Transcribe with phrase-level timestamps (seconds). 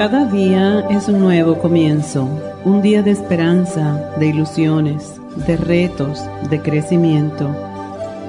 [0.00, 2.26] Cada día es un nuevo comienzo,
[2.64, 7.54] un día de esperanza, de ilusiones, de retos, de crecimiento.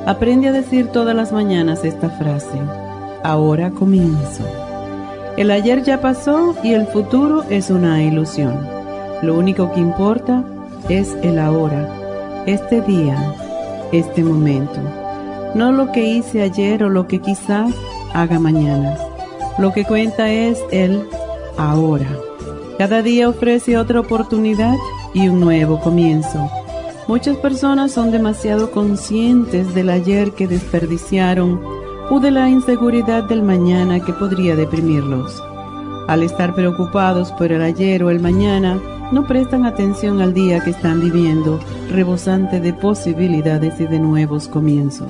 [0.05, 2.59] Aprende a decir todas las mañanas esta frase,
[3.23, 4.43] ahora comienzo.
[5.37, 8.67] El ayer ya pasó y el futuro es una ilusión.
[9.21, 10.43] Lo único que importa
[10.89, 11.87] es el ahora,
[12.47, 13.15] este día,
[13.93, 14.81] este momento.
[15.55, 17.73] No lo que hice ayer o lo que quizás
[18.13, 18.97] haga mañana.
[19.57, 21.07] Lo que cuenta es el
[21.57, 22.07] ahora.
[22.77, 24.75] Cada día ofrece otra oportunidad
[25.13, 26.49] y un nuevo comienzo.
[27.07, 31.61] Muchas personas son demasiado conscientes del ayer que desperdiciaron
[32.09, 35.41] o de la inseguridad del mañana que podría deprimirlos.
[36.07, 38.79] Al estar preocupados por el ayer o el mañana,
[39.11, 45.09] no prestan atención al día que están viviendo, rebosante de posibilidades y de nuevos comienzos.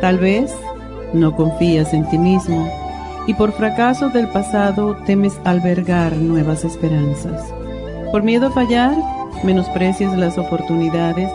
[0.00, 0.52] Tal vez
[1.12, 2.83] no confías en ti mismo
[3.26, 7.52] y por fracaso del pasado temes albergar nuevas esperanzas.
[8.12, 8.96] Por miedo a fallar,
[9.42, 11.30] menosprecias las oportunidades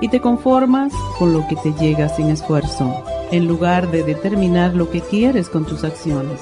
[0.00, 4.90] y te conformas con lo que te llega sin esfuerzo, en lugar de determinar lo
[4.90, 6.40] que quieres con tus acciones.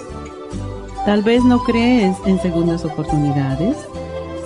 [1.05, 3.77] Tal vez no crees en segundas oportunidades,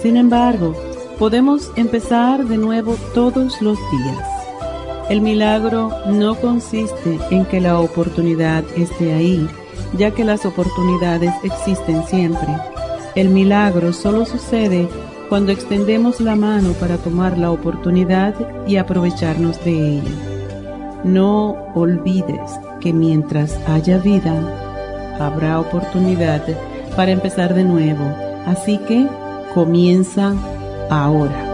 [0.03, 0.75] sin embargo,
[1.19, 4.29] podemos empezar de nuevo todos los días.
[5.09, 9.49] El milagro no consiste en que la oportunidad esté ahí,
[9.97, 12.49] ya que las oportunidades existen siempre.
[13.15, 14.89] El milagro solo sucede
[15.29, 18.35] cuando extendemos la mano para tomar la oportunidad
[18.67, 20.13] y aprovecharnos de ella.
[21.05, 24.35] No olvides que mientras haya vida,
[25.19, 26.43] habrá oportunidad
[26.97, 28.05] para empezar de nuevo.
[28.47, 29.07] Así que
[29.55, 30.35] comienza
[30.91, 31.54] ahora.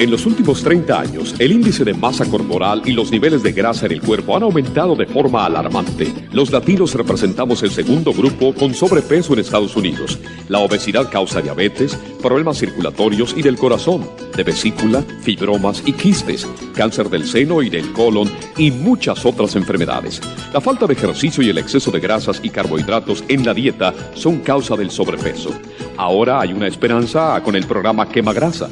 [0.00, 3.84] En los últimos 30 años, el índice de masa corporal y los niveles de grasa
[3.84, 6.10] en el cuerpo han aumentado de forma alarmante.
[6.32, 10.18] Los latinos representamos el segundo grupo con sobrepeso en Estados Unidos.
[10.48, 17.10] La obesidad causa diabetes, problemas circulatorios y del corazón, de vesícula, fibromas y quistes, cáncer
[17.10, 20.22] del seno y del colon y muchas otras enfermedades.
[20.54, 24.38] La falta de ejercicio y el exceso de grasas y carbohidratos en la dieta son
[24.38, 25.50] causa del sobrepeso.
[25.98, 28.70] Ahora hay una esperanza con el programa Quema Grasa.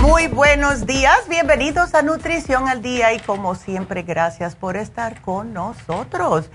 [0.00, 5.52] Muy buenos días, bienvenidos a Nutrición al Día y como siempre gracias por estar con
[5.52, 6.48] nosotros.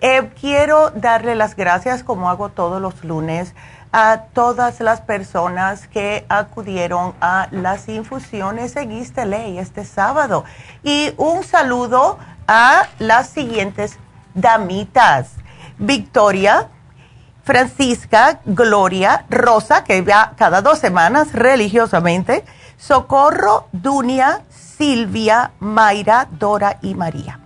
[0.00, 3.54] Eh, quiero darle las gracias como hago todos los lunes
[3.92, 10.44] a todas las personas que acudieron a las infusiones en LA este sábado.
[10.82, 13.98] Y un saludo a las siguientes
[14.34, 15.30] damitas.
[15.78, 16.68] Victoria,
[17.44, 22.44] Francisca, Gloria, Rosa, que va cada dos semanas religiosamente,
[22.76, 27.40] Socorro, Dunia, Silvia, Mayra, Dora y María.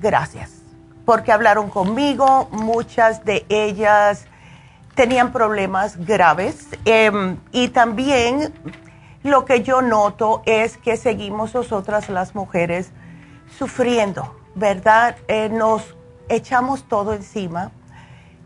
[0.00, 0.59] Gracias,
[1.04, 4.26] porque hablaron conmigo, muchas de ellas
[4.94, 8.52] tenían problemas graves em, y también
[9.22, 12.90] lo que yo noto es que seguimos nosotras las mujeres
[13.58, 15.16] sufriendo, ¿verdad?
[15.28, 15.96] Eh, nos
[16.28, 17.70] echamos todo encima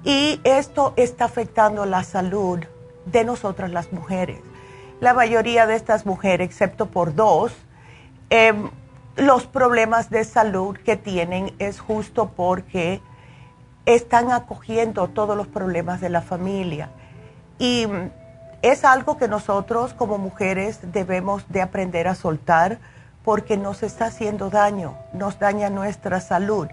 [0.05, 2.61] y esto está afectando la salud
[3.07, 4.41] de nosotras las mujeres.
[5.01, 7.53] La mayoría de estas mujeres, excepto por dos,
[8.31, 8.71] em,
[9.17, 13.01] los problemas de salud que tienen es justo porque
[13.87, 16.91] están acogiendo todos los problemas de la familia.
[17.59, 17.87] Y
[18.63, 22.79] es algo que nosotros como mujeres debemos de aprender a soltar
[23.25, 26.69] porque nos está haciendo daño, nos daña nuestra salud.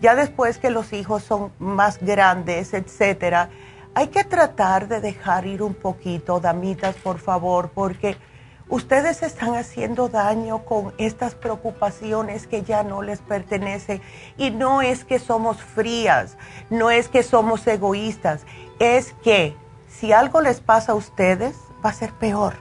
[0.00, 3.48] Ya después que los hijos son más grandes, etcétera,
[3.94, 8.16] hay que tratar de dejar ir un poquito, damitas, por favor, porque
[8.68, 14.00] ustedes están haciendo daño con estas preocupaciones que ya no les pertenecen.
[14.36, 16.36] Y no es que somos frías,
[16.70, 18.42] no es que somos egoístas,
[18.78, 19.56] es que
[19.88, 22.54] si algo les pasa a ustedes, va a ser peor.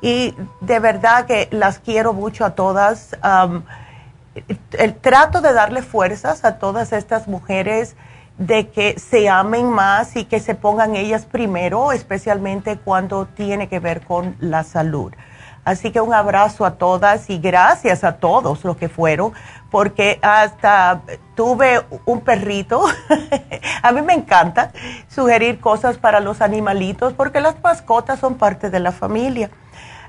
[0.00, 3.16] Y de verdad que las quiero mucho a todas.
[4.72, 7.96] el trato de darle fuerzas a todas estas mujeres
[8.38, 13.78] de que se amen más y que se pongan ellas primero, especialmente cuando tiene que
[13.78, 15.12] ver con la salud.
[15.64, 19.32] Así que un abrazo a todas y gracias a todos los que fueron,
[19.70, 21.02] porque hasta
[21.36, 22.84] tuve un perrito.
[23.82, 24.72] a mí me encanta
[25.08, 29.50] sugerir cosas para los animalitos porque las mascotas son parte de la familia.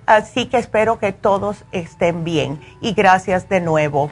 [0.08, 4.10] Así que espero que todos estén bien y gracias de nuevo.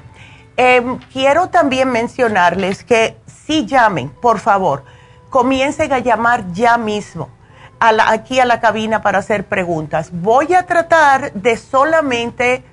[0.63, 4.83] Em, quiero también mencionarles que si llamen, por favor,
[5.31, 7.29] comiencen a llamar ya mismo
[7.79, 10.11] aquí a la cabina para hacer preguntas.
[10.13, 12.63] Voy a tratar de solamente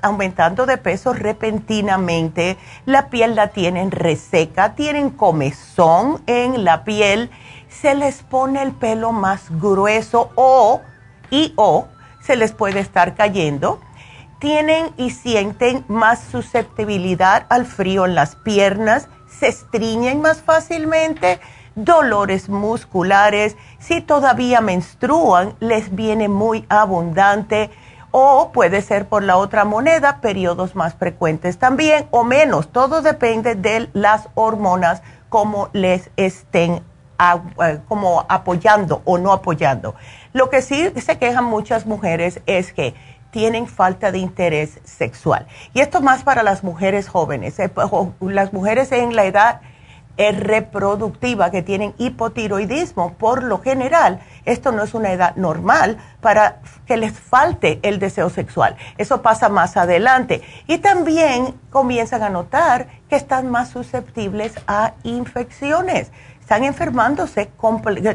[0.02, 7.30] aumentando de peso repentinamente, la piel la tienen reseca, tienen comezón en la piel,
[7.68, 10.82] se les pone el pelo más grueso o
[11.30, 11.88] y o
[12.22, 13.82] se les puede estar cayendo.
[14.40, 21.42] Tienen y sienten más susceptibilidad al frío en las piernas, se estriñen más fácilmente
[21.84, 27.70] dolores musculares, si todavía menstruan, les viene muy abundante
[28.12, 32.70] o puede ser por la otra moneda, periodos más frecuentes también o menos.
[32.70, 36.82] Todo depende de las hormonas, como les estén
[37.88, 39.94] como apoyando o no apoyando.
[40.32, 42.96] Lo que sí se quejan muchas mujeres es que
[43.32, 45.46] tienen falta de interés sexual.
[45.74, 47.70] Y esto más para las mujeres jóvenes, eh,
[48.22, 49.62] las mujeres en la edad
[50.20, 56.98] reproductiva que tienen hipotiroidismo, por lo general, esto no es una edad normal para que
[56.98, 58.76] les falte el deseo sexual.
[58.98, 60.42] Eso pasa más adelante.
[60.68, 66.12] Y también comienzan a notar que están más susceptibles a infecciones
[66.50, 67.52] están enfermándose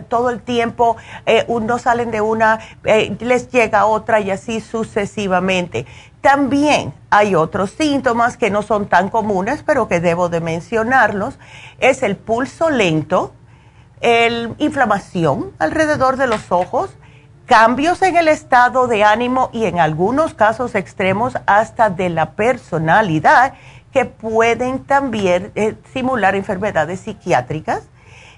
[0.08, 5.86] todo el tiempo, eh, uno salen de una, eh, les llega otra y así sucesivamente.
[6.20, 11.38] También hay otros síntomas que no son tan comunes, pero que debo de mencionarlos.
[11.78, 13.32] Es el pulso lento,
[14.00, 16.90] el inflamación alrededor de los ojos,
[17.46, 23.54] cambios en el estado de ánimo y en algunos casos extremos hasta de la personalidad
[23.92, 27.84] que pueden también eh, simular enfermedades psiquiátricas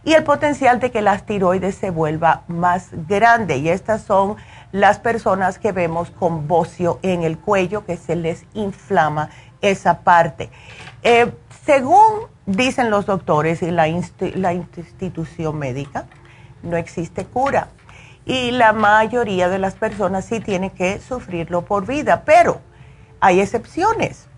[0.06, 3.56] y el potencial de que la tiroides se vuelva más grande.
[3.56, 4.36] Y estas son
[4.70, 10.48] las personas que vemos con bocio en el cuello, que se les inflama esa parte.
[11.02, 11.32] Eh,
[11.64, 13.88] según dicen los doctores y la,
[14.36, 16.06] la institución médica,
[16.62, 17.66] no existe cura.
[18.24, 22.60] Y la mayoría de las personas sí tienen que sufrirlo por vida, pero
[23.18, 24.28] hay excepciones.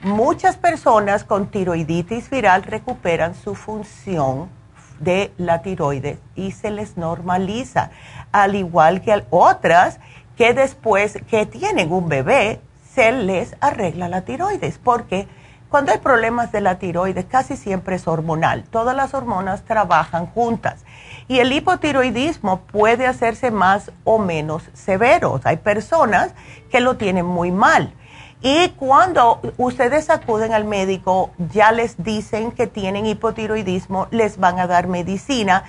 [0.00, 4.61] Muchas personas con tiroiditis viral recuperan su función
[5.02, 7.90] de la tiroides y se les normaliza,
[8.32, 9.98] al igual que otras
[10.36, 12.60] que después que tienen un bebé
[12.94, 15.28] se les arregla la tiroides, porque
[15.68, 20.84] cuando hay problemas de la tiroides casi siempre es hormonal, todas las hormonas trabajan juntas
[21.28, 25.40] y el hipotiroidismo puede hacerse más o menos severo.
[25.44, 26.34] Hay personas
[26.70, 27.94] que lo tienen muy mal.
[28.42, 34.66] Y cuando ustedes acuden al médico, ya les dicen que tienen hipotiroidismo, les van a
[34.66, 35.62] dar medicina,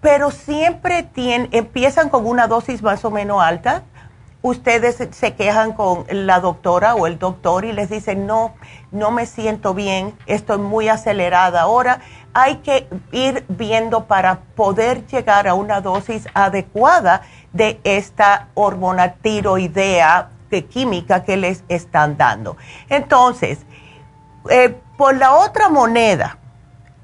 [0.00, 3.82] pero siempre tienen, empiezan con una dosis más o menos alta.
[4.40, 8.54] Ustedes se quejan con la doctora o el doctor y les dicen, no,
[8.92, 12.02] no me siento bien, estoy muy acelerada ahora.
[12.34, 17.22] Hay que ir viendo para poder llegar a una dosis adecuada
[17.52, 22.56] de esta hormona tiroidea de química que les están dando.
[22.88, 23.58] Entonces,
[24.50, 26.38] eh, por la otra moneda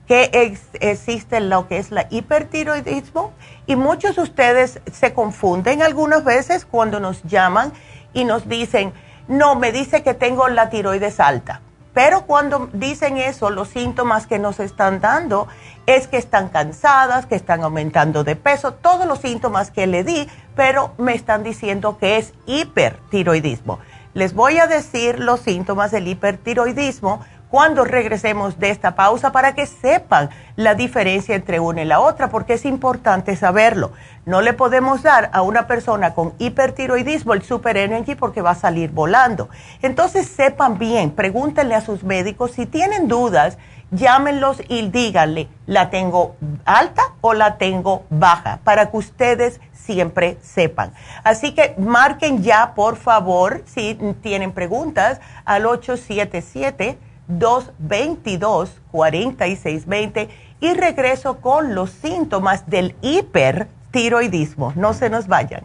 [0.06, 3.32] que existe lo que es la hipertiroidismo,
[3.66, 7.72] y muchos de ustedes se confunden algunas veces cuando nos llaman
[8.12, 8.92] y nos dicen,
[9.28, 11.60] no, me dice que tengo la tiroides alta.
[11.94, 15.46] Pero cuando dicen eso, los síntomas que nos están dando
[15.86, 20.28] es que están cansadas, que están aumentando de peso, todos los síntomas que le di,
[20.54, 23.78] pero me están diciendo que es hipertiroidismo.
[24.14, 27.20] Les voy a decir los síntomas del hipertiroidismo
[27.52, 32.30] cuando regresemos de esta pausa para que sepan la diferencia entre una y la otra,
[32.30, 33.92] porque es importante saberlo.
[34.24, 38.54] No le podemos dar a una persona con hipertiroidismo el Super Energy porque va a
[38.54, 39.50] salir volando.
[39.82, 43.58] Entonces sepan bien, pregúntenle a sus médicos si tienen dudas,
[43.92, 46.34] llámenlos y díganle, ¿la tengo
[46.64, 48.58] alta o la tengo baja?
[48.64, 50.92] Para que ustedes siempre sepan.
[51.22, 56.98] Así que marquen ya, por favor, si tienen preguntas, al 877.
[57.38, 60.28] 222-4620
[60.60, 64.72] y regreso con los síntomas del hipertiroidismo.
[64.76, 65.64] No se nos vayan.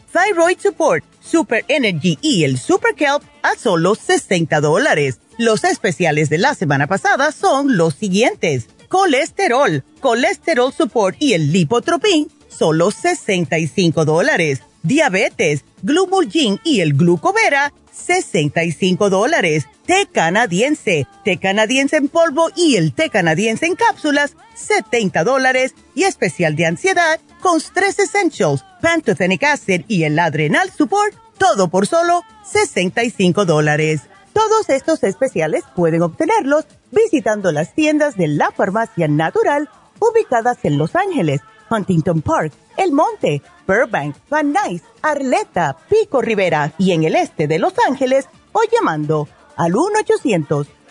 [0.11, 5.19] Thyroid Support, Super Energy y el Super Kelp a solo 60 dólares.
[5.37, 8.67] Los especiales de la semana pasada son los siguientes.
[8.89, 14.61] Colesterol, Colesterol Support y el Lipotropin, solo 65 dólares.
[14.83, 19.65] Diabetes, Glumulgin y el Glucovera, 65 dólares.
[19.85, 25.73] Té canadiense, té canadiense en polvo y el té canadiense en cápsulas, 70 dólares.
[25.95, 31.87] Y especial de ansiedad con Stress Essentials, Pantothenic Acid y el Adrenal Support, todo por
[31.87, 34.01] solo 65 dólares.
[34.31, 39.69] Todos estos especiales pueden obtenerlos visitando las tiendas de la farmacia natural
[39.99, 46.91] ubicadas en Los Ángeles, Huntington Park, El Monte, Burbank, Van Nuys, Arleta, Pico Rivera y
[46.91, 49.75] en el este de Los Ángeles o llamando al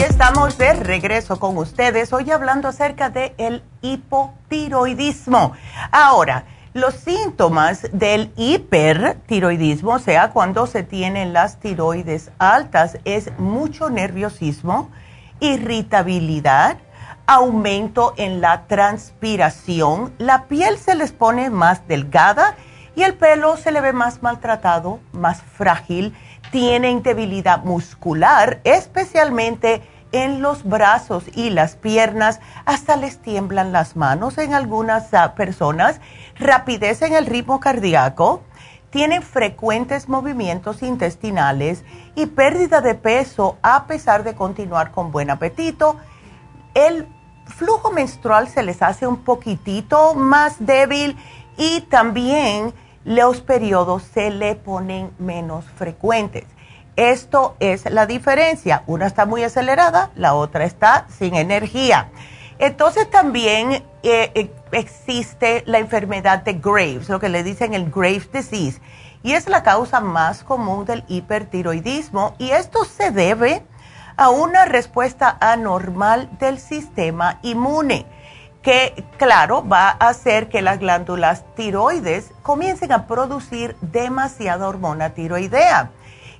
[0.00, 5.52] Estamos de regreso con ustedes, hoy hablando acerca del el hipotiroidismo.
[5.92, 13.90] Ahora, los síntomas del hipertiroidismo, o sea, cuando se tienen las tiroides altas, es mucho
[13.90, 14.88] nerviosismo,
[15.38, 16.78] irritabilidad,
[17.26, 22.56] aumento en la transpiración, la piel se les pone más delgada
[22.96, 26.14] y el pelo se le ve más maltratado, más frágil,
[26.50, 34.38] tienen debilidad muscular, especialmente en los brazos y las piernas, hasta les tiemblan las manos
[34.38, 36.00] en algunas ah, personas,
[36.36, 38.42] rapidez en el ritmo cardíaco,
[38.90, 41.84] tienen frecuentes movimientos intestinales
[42.16, 45.96] y pérdida de peso a pesar de continuar con buen apetito.
[46.74, 47.06] El
[47.46, 51.16] flujo menstrual se les hace un poquitito más débil
[51.56, 56.44] y también los periodos se le ponen menos frecuentes.
[56.96, 58.82] Esto es la diferencia.
[58.86, 62.10] Una está muy acelerada, la otra está sin energía.
[62.58, 68.30] Entonces también eh, eh, existe la enfermedad de Graves, lo que le dicen el Graves
[68.30, 68.80] disease,
[69.22, 73.62] y es la causa más común del hipertiroidismo y esto se debe
[74.16, 78.04] a una respuesta anormal del sistema inmune
[78.62, 85.90] que, claro, va a hacer que las glándulas tiroides comiencen a producir demasiada hormona tiroidea.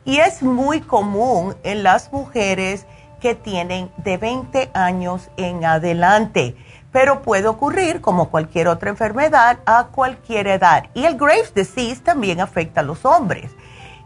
[0.05, 2.87] Y es muy común en las mujeres
[3.21, 6.57] que tienen de 20 años en adelante,
[6.91, 10.87] pero puede ocurrir como cualquier otra enfermedad a cualquier edad.
[10.95, 13.51] Y el Graves disease también afecta a los hombres.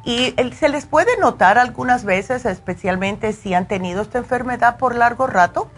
[0.05, 5.27] Y se les puede notar algunas veces, especialmente si han tenido esta enfermedad por largo
[5.27, 5.71] rato,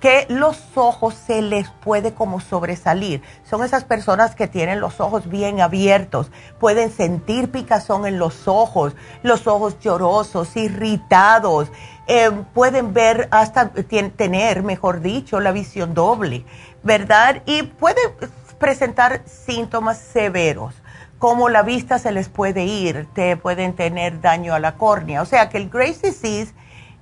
[0.00, 3.22] que los ojos se les puede como sobresalir.
[3.44, 8.94] Son esas personas que tienen los ojos bien abiertos, pueden sentir picazón en los ojos,
[9.22, 11.70] los ojos llorosos, irritados,
[12.06, 16.44] eh, pueden ver hasta tener, mejor dicho, la visión doble,
[16.82, 17.42] ¿verdad?
[17.46, 18.12] Y pueden
[18.58, 20.74] presentar síntomas severos
[21.18, 25.20] como la vista se les puede ir, te pueden tener daño a la córnea.
[25.20, 26.54] O sea que el Grace disease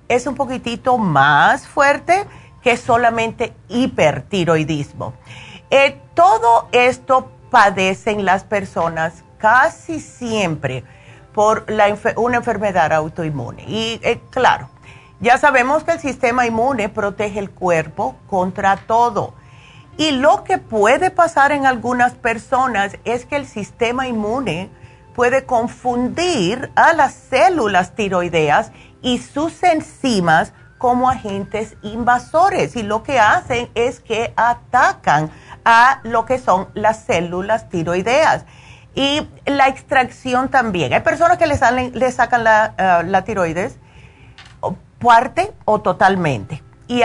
[0.07, 2.25] es un poquitito más fuerte
[2.61, 5.13] que solamente hipertiroidismo.
[5.69, 10.83] Eh, todo esto padecen las personas casi siempre
[11.33, 11.65] por
[12.15, 13.63] una enfermedad autoinmune.
[13.67, 14.69] Y eh, claro,
[15.19, 19.33] ya sabemos que el sistema inmune protege el cuerpo contra todo.
[19.97, 24.69] Y lo que puede pasar en algunas personas es que el sistema inmune
[25.15, 33.19] puede confundir a las células tiroideas y sus enzimas como agentes invasores y lo que
[33.19, 35.31] hacen es que atacan
[35.65, 38.45] a lo que son las células tiroideas.
[38.95, 40.93] Y la extracción también.
[40.93, 43.77] Hay personas que le, salen, le sacan la, uh, tiroides
[44.99, 46.63] parte o totalmente.
[46.87, 47.01] Y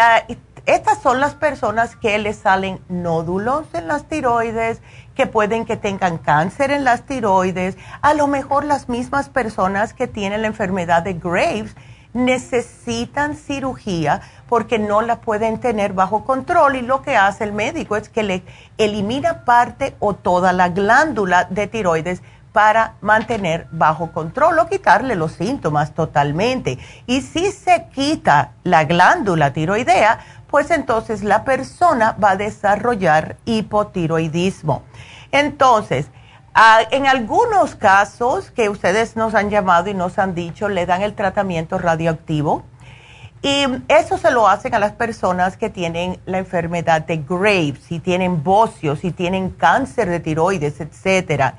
[0.64, 4.80] estas son las personas que le salen nódulos en las tiroides,
[5.14, 10.06] que pueden que tengan cáncer en las tiroides, a lo mejor las mismas personas que
[10.06, 11.74] tienen la enfermedad de Graves
[12.12, 17.96] necesitan cirugía porque no la pueden tener bajo control y lo que hace el médico
[17.96, 18.42] es que le
[18.78, 22.22] elimina parte o toda la glándula de tiroides
[22.52, 26.78] para mantener bajo control o quitarle los síntomas totalmente.
[27.06, 34.82] Y si se quita la glándula tiroidea, pues entonces la persona va a desarrollar hipotiroidismo.
[35.30, 36.08] Entonces,
[36.54, 41.00] Ah, en algunos casos que ustedes nos han llamado y nos han dicho, le dan
[41.00, 42.62] el tratamiento radioactivo.
[43.40, 48.00] Y eso se lo hacen a las personas que tienen la enfermedad de Graves, si
[48.00, 51.54] tienen bocio, si tienen cáncer de tiroides, etc.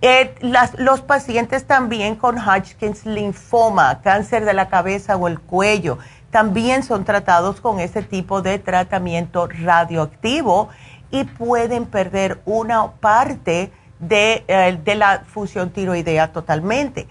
[0.00, 0.34] Eh,
[0.78, 5.98] los pacientes también con Hodgkin's linfoma, cáncer de la cabeza o el cuello,
[6.30, 10.68] también son tratados con ese tipo de tratamiento radioactivo
[11.10, 17.08] y pueden perder una parte eh, de, la función tiroidea totalmente.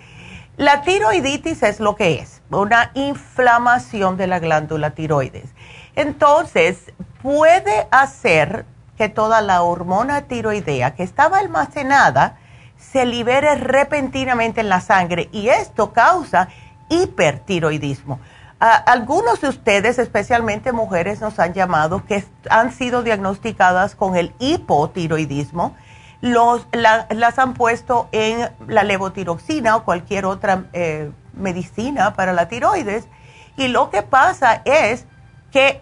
[0.55, 5.49] La tiroiditis es lo que es, una inflamación de la glándula tiroides.
[5.95, 8.65] Entonces, puede hacer
[8.97, 12.37] que toda la hormona tiroidea que estaba almacenada,
[12.77, 16.47] se libere repentinamente en la sangre y esto causa
[16.89, 18.19] hipertiroidismo.
[18.59, 25.75] algunos de ustedes, especialmente mujeres, nos han llamado que han sido diagnosticadas con el hipotiroidismo.
[26.21, 33.07] Los, las han puesto en la levotiroxina o cualquier otra eh, medicina para la tiroides.
[33.55, 35.05] Y lo que pasa es
[35.51, 35.81] que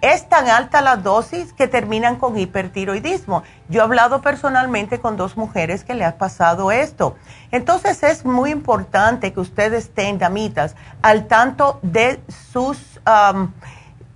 [0.00, 3.42] es tan alta la dosis que terminan con hipertiroidismo.
[3.68, 7.16] Yo he hablado personalmente con dos mujeres que le ha pasado esto.
[7.50, 12.20] Entonces es muy importante que ustedes estén, damitas, al tanto de
[12.52, 13.00] sus,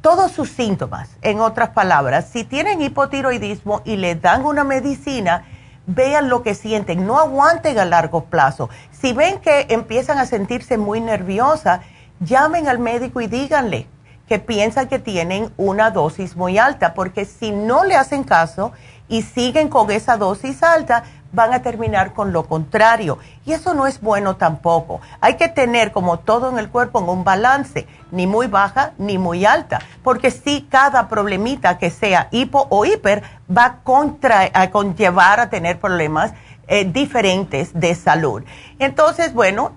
[0.00, 1.10] todos sus síntomas.
[1.22, 5.44] En otras palabras, si tienen hipotiroidismo y le dan una medicina,
[5.86, 8.70] vean lo que sienten, no aguanten a largo plazo.
[8.90, 11.80] Si ven que empiezan a sentirse muy nerviosa,
[12.20, 13.86] llamen al médico y díganle
[14.28, 18.72] que piensan que tienen una dosis muy alta, porque si no le hacen caso
[19.08, 23.18] y siguen con esa dosis alta, van a terminar con lo contrario.
[23.44, 25.00] Y eso no es bueno tampoco.
[25.20, 29.44] Hay que tener, como todo en el cuerpo, un balance, ni muy baja ni muy
[29.44, 33.22] alta, porque si cada problemita que sea hipo o hiper
[33.54, 36.32] va contra, a conllevar a tener problemas
[36.66, 38.44] eh, diferentes de salud.
[38.78, 39.72] Entonces, bueno,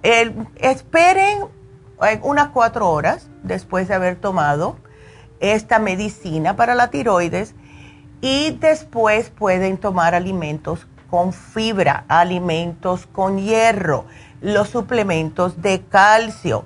[0.55, 1.45] esperen
[2.21, 4.77] unas cuatro horas después de haber tomado
[5.39, 7.55] esta medicina para la tiroides
[8.21, 14.05] y después pueden tomar alimentos con fibra, alimentos con hierro,
[14.41, 16.65] los suplementos de calcio.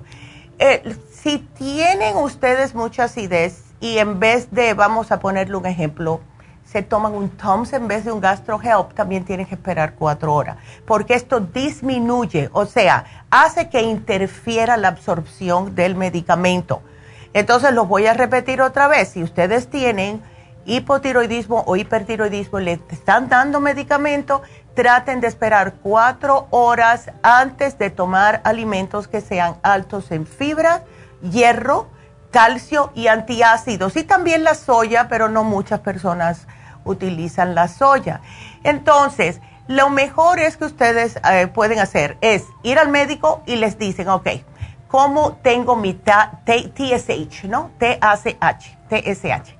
[0.58, 6.22] Eh, si tienen ustedes mucha acidez y en vez de, vamos a ponerle un ejemplo,
[6.64, 10.32] se toman un TOMS en vez de un Gastro Help, también tienen que esperar cuatro
[10.32, 10.56] horas,
[10.86, 16.80] porque esto disminuye, o sea, hace que interfiera la absorción del medicamento.
[17.34, 20.22] Entonces, lo voy a repetir otra vez, si ustedes tienen
[20.68, 24.42] hipotiroidismo o hipertiroidismo, le están dando medicamento,
[24.74, 30.84] traten de esperar cuatro horas antes de tomar alimentos que sean altos en fibra,
[31.22, 31.88] hierro,
[32.30, 36.46] calcio y antiácidos y también la soya, pero no muchas personas
[36.84, 38.20] utilizan la soya.
[38.62, 43.78] Entonces, lo mejor es que ustedes eh, pueden hacer es ir al médico y les
[43.78, 44.28] dicen, ok,
[44.88, 47.70] ¿cómo tengo mi TSH, no?
[47.78, 49.57] TACH, TSH.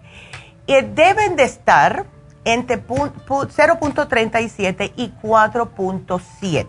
[0.69, 2.07] Deben de estar
[2.45, 6.67] entre 0.37 y 4.7.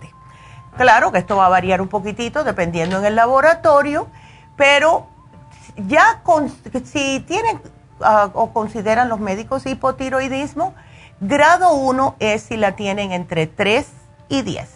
[0.77, 4.07] Claro que esto va a variar un poquitito dependiendo en el laboratorio,
[4.55, 5.07] pero
[5.75, 6.49] ya con,
[6.85, 7.59] si tienen
[8.01, 10.73] Ah, o consideran los médicos hipotiroidismo.
[11.19, 13.87] Grado 1 es si la tienen entre 3
[14.29, 14.69] y 10.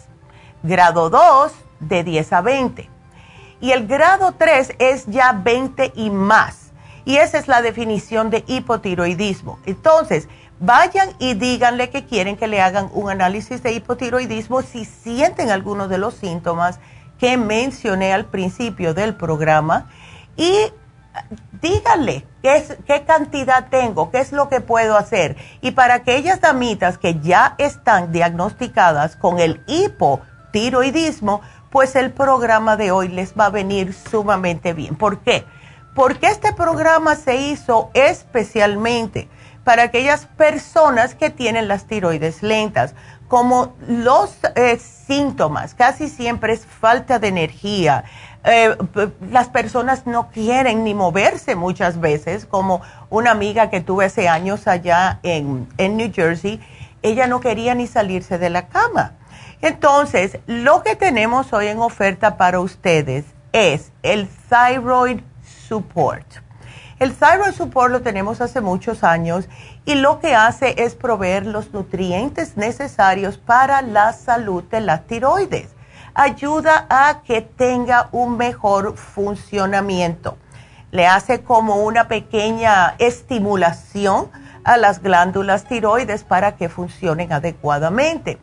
[0.62, 2.90] Grado 2 de 10 a 20.
[3.60, 6.63] Y el grado 3 es ya 20 y más.
[7.04, 9.58] Y esa es la definición de hipotiroidismo.
[9.66, 10.28] Entonces,
[10.60, 15.88] vayan y díganle que quieren que le hagan un análisis de hipotiroidismo si sienten algunos
[15.88, 16.80] de los síntomas
[17.18, 19.90] que mencioné al principio del programa.
[20.36, 20.52] Y
[21.60, 25.36] díganle qué, es, qué cantidad tengo, qué es lo que puedo hacer.
[25.60, 31.40] Y para aquellas damitas que ya están diagnosticadas con el hipotiroidismo,
[31.70, 34.96] pues el programa de hoy les va a venir sumamente bien.
[34.96, 35.44] ¿Por qué?
[35.94, 39.28] Porque este programa se hizo especialmente
[39.64, 42.94] para aquellas personas que tienen las tiroides lentas,
[43.28, 48.04] como los eh, síntomas, casi siempre es falta de energía,
[48.44, 48.76] eh,
[49.30, 54.68] las personas no quieren ni moverse muchas veces, como una amiga que tuve hace años
[54.68, 56.60] allá en, en New Jersey,
[57.02, 59.14] ella no quería ni salirse de la cama.
[59.62, 65.20] Entonces, lo que tenemos hoy en oferta para ustedes es el Thyroid
[65.74, 66.26] Support.
[67.00, 69.48] El Thyroid Support lo tenemos hace muchos años
[69.84, 75.74] y lo que hace es proveer los nutrientes necesarios para la salud de las tiroides
[76.14, 80.38] ayuda a que tenga un mejor funcionamiento.
[80.92, 84.30] Le hace como una pequeña estimulación
[84.62, 88.38] a las glándulas tiroides para que funcionen adecuadamente.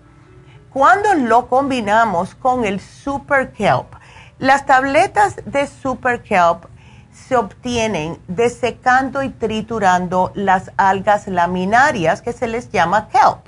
[0.69, 3.95] Cuando lo combinamos con el Super Kelp,
[4.37, 6.65] las tabletas de Super Kelp
[7.13, 13.47] se obtienen desecando y triturando las algas laminarias que se les llama kelp.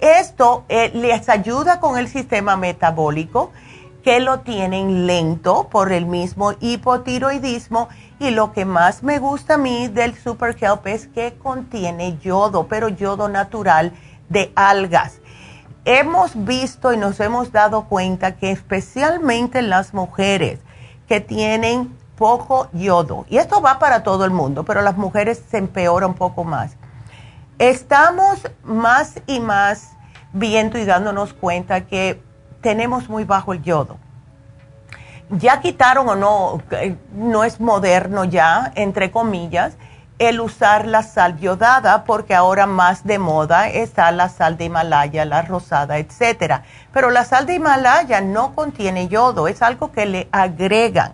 [0.00, 3.52] Esto eh, les ayuda con el sistema metabólico,
[4.02, 9.58] que lo tienen lento por el mismo hipotiroidismo y lo que más me gusta a
[9.58, 13.92] mí del Super Kelp es que contiene yodo, pero yodo natural
[14.28, 15.20] de algas.
[15.86, 20.60] Hemos visto y nos hemos dado cuenta que especialmente las mujeres
[21.08, 25.58] que tienen poco yodo, y esto va para todo el mundo, pero las mujeres se
[25.58, 26.76] empeora un poco más.
[27.58, 29.92] Estamos más y más
[30.32, 32.20] viendo y dándonos cuenta que
[32.60, 33.96] tenemos muy bajo el yodo.
[35.30, 39.76] Ya quitaron o no, eh, no es moderno ya, entre comillas,
[40.18, 45.24] el usar la sal yodada porque ahora más de moda está la sal de Himalaya,
[45.24, 46.62] la rosada, etcétera.
[46.92, 51.12] Pero la sal de Himalaya no contiene yodo, es algo que le agregan.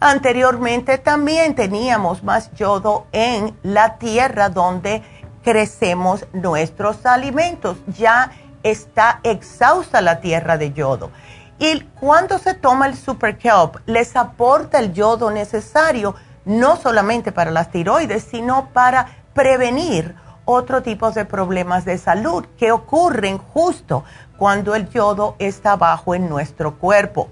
[0.00, 5.02] Anteriormente también teníamos más yodo en la tierra donde
[5.42, 7.78] crecemos nuestros alimentos.
[7.86, 8.30] Ya
[8.62, 11.10] está exhausta la tierra de yodo.
[11.58, 17.50] Y cuando se toma el Super Kelp, les aporta el yodo necesario no solamente para
[17.50, 24.04] las tiroides, sino para prevenir otro tipo de problemas de salud que ocurren justo
[24.36, 27.30] cuando el yodo está bajo en nuestro cuerpo.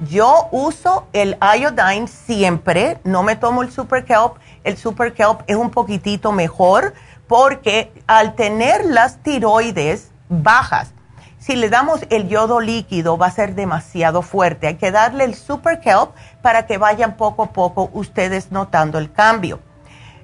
[0.00, 4.36] Yo uso el iodine siempre, no me tomo el super kelp.
[4.62, 6.94] El super kelp es un poquitito mejor
[7.26, 10.92] porque al tener las tiroides bajas,
[11.40, 14.68] si le damos el yodo líquido va a ser demasiado fuerte.
[14.68, 16.10] Hay que darle el super kelp
[16.42, 19.58] para que vayan poco a poco ustedes notando el cambio.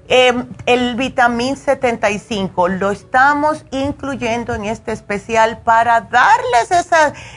[0.06, 6.68] Em, el vitamín 75 lo estamos incluyendo en este especial para darles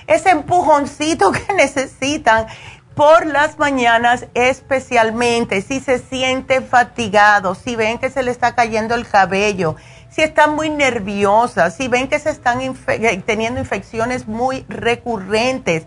[0.06, 2.48] ese empujoncito que necesitan
[2.94, 8.96] por las mañanas, especialmente si se sienten fatigados, si ven que se le está cayendo
[8.96, 9.76] el cabello,
[10.10, 15.86] si están muy nerviosas, si ven que se están eh, teniendo infecciones muy recurrentes.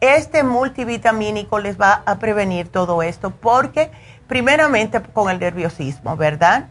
[0.00, 3.90] Este multivitamínico les va a prevenir todo esto porque
[4.26, 6.68] primeramente con el nerviosismo, ¿verdad?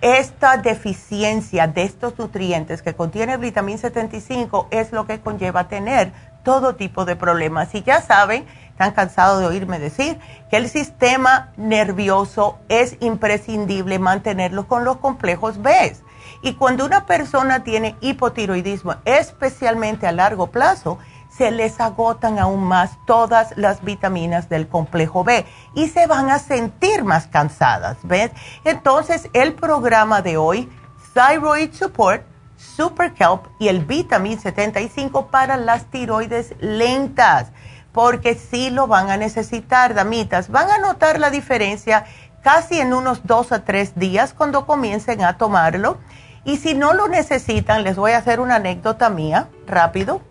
[0.00, 6.74] Esta deficiencia de estos nutrientes que contiene vitamina 75 es lo que conlleva tener todo
[6.74, 7.74] tipo de problemas.
[7.74, 10.18] Y ya saben, están cansados de oírme decir
[10.50, 15.96] que el sistema nervioso es imprescindible mantenerlo con los complejos B.
[16.42, 20.98] Y cuando una persona tiene hipotiroidismo, especialmente a largo plazo,
[21.36, 26.38] se les agotan aún más todas las vitaminas del complejo B y se van a
[26.38, 28.30] sentir más cansadas, ¿ves?
[28.64, 30.70] Entonces, el programa de hoy,
[31.14, 32.24] Thyroid Support,
[32.56, 37.50] Super Kelp y el Vitamin 75 para las tiroides lentas,
[37.92, 40.50] porque sí lo van a necesitar, damitas.
[40.50, 42.04] Van a notar la diferencia
[42.42, 45.98] casi en unos dos a tres días cuando comiencen a tomarlo.
[46.44, 50.22] Y si no lo necesitan, les voy a hacer una anécdota mía, rápido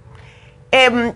[0.71, 1.13] Em,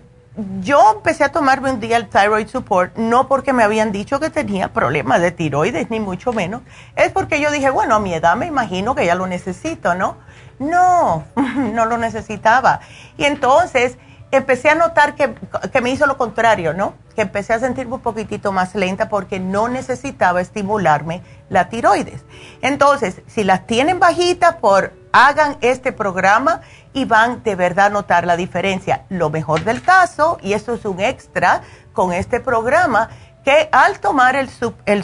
[0.60, 4.28] yo empecé a tomarme un día el thyroid support, no porque me habían dicho que
[4.28, 6.60] tenía problemas de tiroides, ni mucho menos.
[6.94, 10.18] Es porque yo dije, bueno, a mi edad me imagino que ya lo necesito, ¿no?
[10.58, 11.24] No,
[11.56, 12.80] no lo necesitaba.
[13.16, 13.96] Y entonces
[14.30, 15.34] empecé a notar que,
[15.72, 16.94] que, me hizo lo contrario, ¿no?
[17.14, 22.24] Que empecé a sentirme un poquitito más lenta porque no necesitaba estimularme la tiroides.
[22.60, 26.60] Entonces, si las tienen bajitas, por hagan este programa
[26.92, 29.06] y van de verdad a notar la diferencia.
[29.08, 31.62] Lo mejor del caso, y esto es un extra
[31.94, 33.08] con este programa,
[33.42, 34.50] que al tomar el,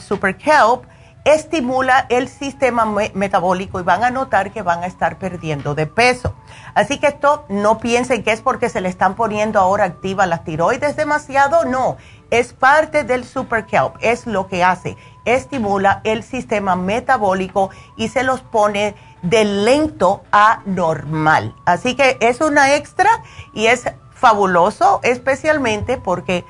[0.00, 0.84] Super Kelp,
[1.24, 6.34] estimula el sistema metabólico y van a notar que van a estar perdiendo de peso.
[6.74, 10.44] Así que esto no piensen que es porque se le están poniendo ahora activa las
[10.44, 11.96] tiroides demasiado, no,
[12.30, 18.24] es parte del Super Kelp, es lo que hace, estimula el sistema metabólico y se
[18.24, 21.54] los pone de lento a normal.
[21.64, 23.22] Así que es una extra
[23.54, 26.44] y es fabuloso, especialmente porque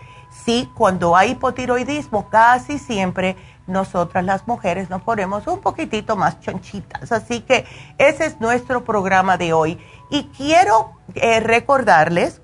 [0.45, 7.13] sí, cuando hay hipotiroidismo, casi siempre nosotras las mujeres nos ponemos un poquitito más chonchitas.
[7.13, 7.65] Así que
[7.99, 9.79] ese es nuestro programa de hoy.
[10.11, 12.41] Y quiero eh, recordarles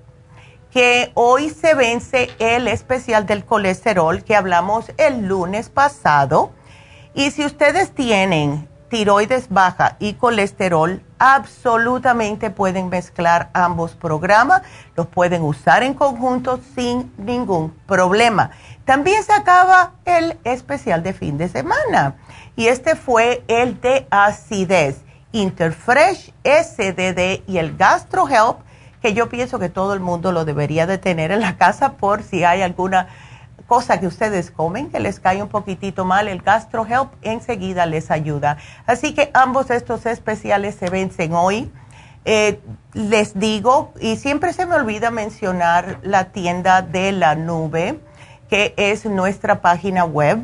[0.71, 6.51] que hoy se vence el especial del colesterol que hablamos el lunes pasado.
[7.13, 14.63] Y si ustedes tienen tiroides baja y colesterol, absolutamente pueden mezclar ambos programas,
[14.95, 18.51] los pueden usar en conjunto sin ningún problema.
[18.85, 22.15] También se acaba el especial de fin de semana
[22.55, 28.57] y este fue el de acidez, Interfresh, SDD y el Gastro Help,
[29.01, 32.23] que yo pienso que todo el mundo lo debería de tener en la casa por
[32.23, 33.07] si hay alguna
[33.69, 38.09] cosa que ustedes comen que les cae un poquitito mal, el Gastro Help enseguida les
[38.09, 38.57] ayuda.
[38.87, 41.71] Así que ambos estos especiales se vencen hoy.
[42.25, 42.59] Eh,
[42.93, 47.99] les digo, y siempre se me olvida mencionar la tienda de la nube,
[48.49, 50.43] que es nuestra página web.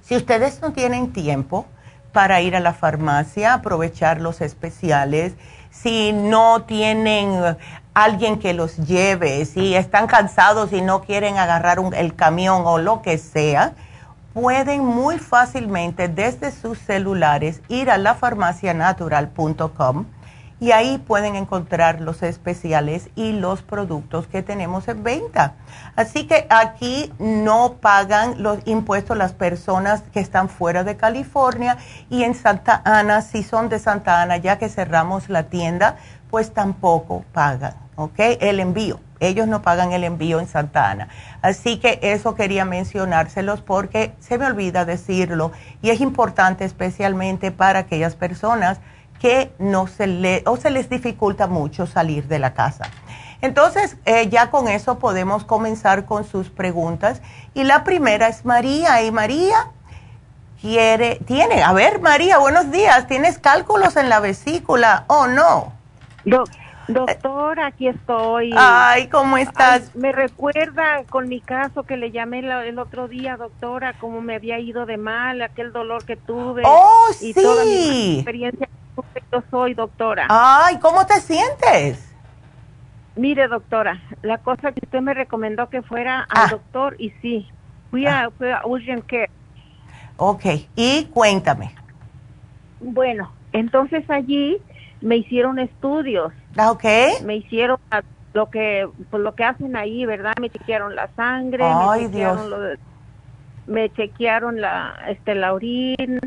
[0.00, 1.66] Si ustedes no tienen tiempo
[2.12, 5.34] para ir a la farmacia, aprovechar los especiales,
[5.70, 7.56] si no tienen
[7.94, 13.02] alguien que los lleve, si están cansados y no quieren agarrar el camión o lo
[13.02, 13.72] que sea,
[14.32, 20.06] pueden muy fácilmente desde sus celulares ir a lafarmacianatural.com
[20.62, 25.54] y ahí pueden encontrar los especiales y los productos que tenemos en venta.
[25.96, 31.78] Así que aquí no pagan los impuestos las personas que están fuera de California
[32.10, 35.96] y en Santa Ana, si son de Santa Ana, ya que cerramos la tienda,
[36.30, 38.18] pues tampoco pagan, ¿ok?
[38.40, 39.00] El envío.
[39.20, 41.08] Ellos no pagan el envío en Santa Ana.
[41.42, 47.80] Así que eso quería mencionárselos porque se me olvida decirlo y es importante especialmente para
[47.80, 48.80] aquellas personas
[49.20, 52.90] que no se le o se les dificulta mucho salir de la casa.
[53.40, 57.22] Entonces, eh, ya con eso podemos comenzar con sus preguntas.
[57.54, 59.02] Y la primera es María.
[59.02, 59.68] Y María
[60.60, 63.06] quiere, tiene, a ver, María, buenos días.
[63.06, 65.72] ¿Tienes cálculos en la vesícula o no?
[66.24, 66.61] doctor,
[67.64, 68.52] aquí estoy.
[68.56, 69.94] Ay, ¿cómo estás?
[69.94, 74.58] me recuerda con mi caso que le llamé el, otro día, doctora, cómo me había
[74.58, 76.62] ido de mal, aquel dolor que tuve.
[76.64, 77.42] Oh, y sí.
[77.42, 78.68] Toda mi experiencia
[79.32, 80.26] yo soy doctora.
[80.28, 82.12] Ay, ¿cómo te sientes?
[83.16, 86.48] Mire, doctora, la cosa que usted me recomendó que fuera al ah.
[86.50, 87.48] doctor y sí,
[87.90, 88.30] fui, a, ah.
[88.36, 89.30] fui a Urgent Care.
[90.16, 90.44] Ok,
[90.76, 91.74] y cuéntame.
[92.80, 94.60] Bueno, entonces allí
[95.02, 96.32] me hicieron estudios.
[96.56, 96.84] Ah, ok.
[97.24, 97.78] Me hicieron
[98.32, 100.32] lo que pues lo que hacen ahí, ¿verdad?
[100.40, 102.78] Me chequearon la sangre, Ay, me chequearon Dios.
[103.66, 106.20] me chequearon la este la orina,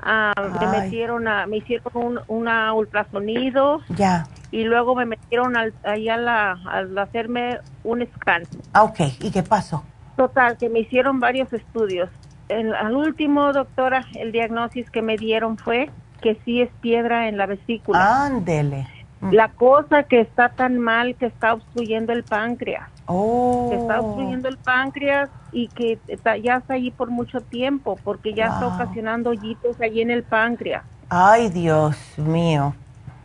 [0.00, 3.80] Ah, me metieron a, me hicieron un una ultrasonido.
[3.88, 4.26] Ya.
[4.50, 8.44] Y luego me metieron al, ahí a, la, al hacerme un scan.
[8.72, 9.00] Ah, ok.
[9.20, 9.84] ¿Y qué pasó?
[10.16, 12.10] Total, que me hicieron varios estudios.
[12.48, 17.36] El, al último, doctora, el diagnóstico que me dieron fue que sí es piedra en
[17.36, 18.26] la vesícula.
[18.26, 18.86] Ándele.
[19.20, 19.32] Mm.
[19.32, 22.88] La cosa que está tan mal que está obstruyendo el páncreas.
[23.06, 23.68] Oh.
[23.70, 25.98] Que está obstruyendo el páncreas y que
[26.42, 30.84] ya está ahí por mucho tiempo porque ya está ocasionando hoyitos ahí en el páncreas.
[31.08, 32.74] Ay, Dios mío.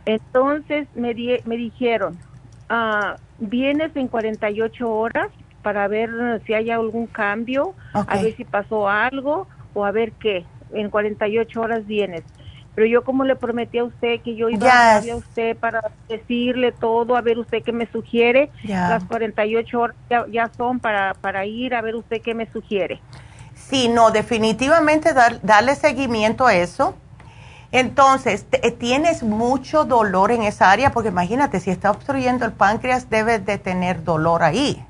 [0.06, 2.18] Entonces me, me dijeron,
[2.68, 5.28] ah, vienes en 48 horas
[5.62, 10.44] para ver si hay algún cambio, a ver si pasó algo o a ver qué.
[10.72, 12.22] En 48 horas vienes.
[12.74, 16.72] Pero yo como le prometí a usted que yo iba a a usted para decirle
[16.72, 19.96] todo, a ver usted qué me sugiere, las 48 horas
[20.30, 23.00] ya, son para, para ir a ver usted qué me sugiere.
[23.54, 26.96] Sí, no, definitivamente darle seguimiento a eso.
[27.72, 28.46] Entonces,
[28.78, 30.92] ¿tienes mucho dolor en esa área?
[30.92, 34.84] Porque imagínate, si está obstruyendo el páncreas, debes de tener dolor ahí.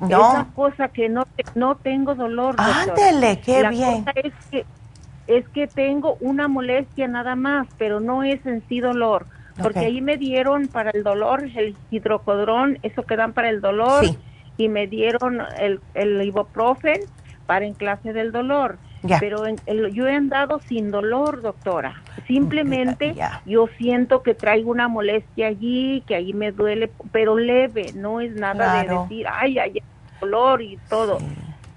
[0.00, 0.32] ¿No?
[0.32, 1.24] Esa cosa que no,
[1.54, 2.56] no tengo dolor.
[2.58, 4.04] Ándele, qué bien.
[4.16, 4.66] es que
[5.26, 9.26] es que tengo una molestia nada más, pero no es en sí dolor.
[9.62, 14.04] Porque ahí me dieron para el dolor el hidrocodrón, eso que dan para el dolor,
[14.56, 17.00] y me dieron el, el ibuprofen
[17.46, 18.78] para en clase del dolor.
[19.20, 19.44] Pero
[19.90, 22.02] yo he andado sin dolor, doctora.
[22.26, 28.20] Simplemente yo siento que traigo una molestia allí, que ahí me duele, pero leve, no
[28.20, 29.82] es nada de decir, ay, hay
[30.20, 31.18] dolor y todo.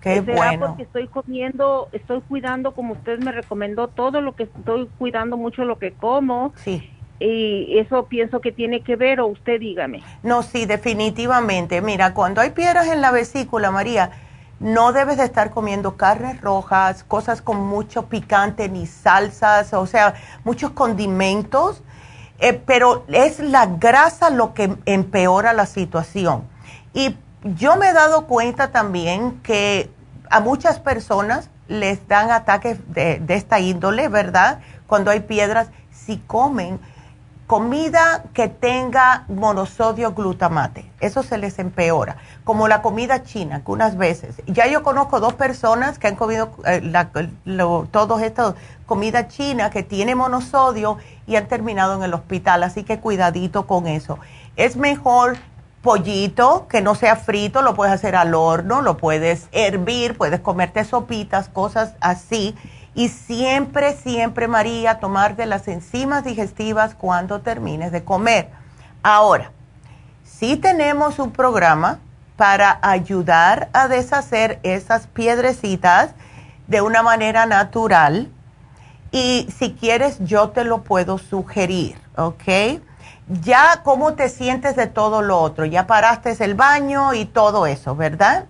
[0.02, 0.68] Qué bueno.
[0.68, 5.66] porque estoy comiendo, estoy cuidando como usted me recomendó todo lo que estoy cuidando mucho
[5.66, 6.54] lo que como.
[6.56, 6.92] Sí.
[7.20, 10.04] Y eso pienso que tiene que ver o usted dígame.
[10.22, 11.82] No, sí, definitivamente.
[11.82, 14.12] Mira, cuando hay piedras en la vesícula, María,
[14.60, 20.16] no debes de estar comiendo carnes rojas, cosas con mucho picante ni salsas, o sea,
[20.44, 21.84] muchos condimentos,
[22.40, 26.44] eh, pero es la grasa lo que empeora la situación.
[26.94, 27.16] Y
[27.56, 29.90] yo me he dado cuenta también que
[30.30, 34.60] a muchas personas les dan ataques de, esta índole, ¿verdad?
[34.88, 36.80] Cuando hay piedras, si comen
[37.46, 44.42] comida que tenga monosodio glutamate, eso se les empeora, como la comida china, algunas veces.
[44.48, 46.82] Ya yo conozco dos personas que han comido eh,
[47.92, 48.56] todos estos
[48.86, 53.88] comida china que tiene monosodio y han terminado en el hospital, así que cuidadito con
[53.88, 54.20] eso.
[54.58, 55.38] Es mejor
[55.82, 60.84] pollito que no sea frito, lo puedes hacer al horno, lo puedes hervir, puedes comerte
[60.84, 62.56] sopitas, cosas así.
[62.96, 68.50] Y siempre, siempre, María, tomar de las enzimas digestivas cuando termines de comer.
[69.04, 69.52] Ahora,
[70.24, 72.00] si tenemos un programa
[72.38, 76.12] para ayudar a deshacer esas piedrecitas
[76.68, 78.30] de una manera natural.
[79.12, 82.82] Y si quieres, yo te lo puedo sugerir, ¿ok?
[83.28, 87.96] Ya cómo te sientes de todo lo otro, ya paraste el baño y todo eso,
[87.96, 88.46] ¿verdad?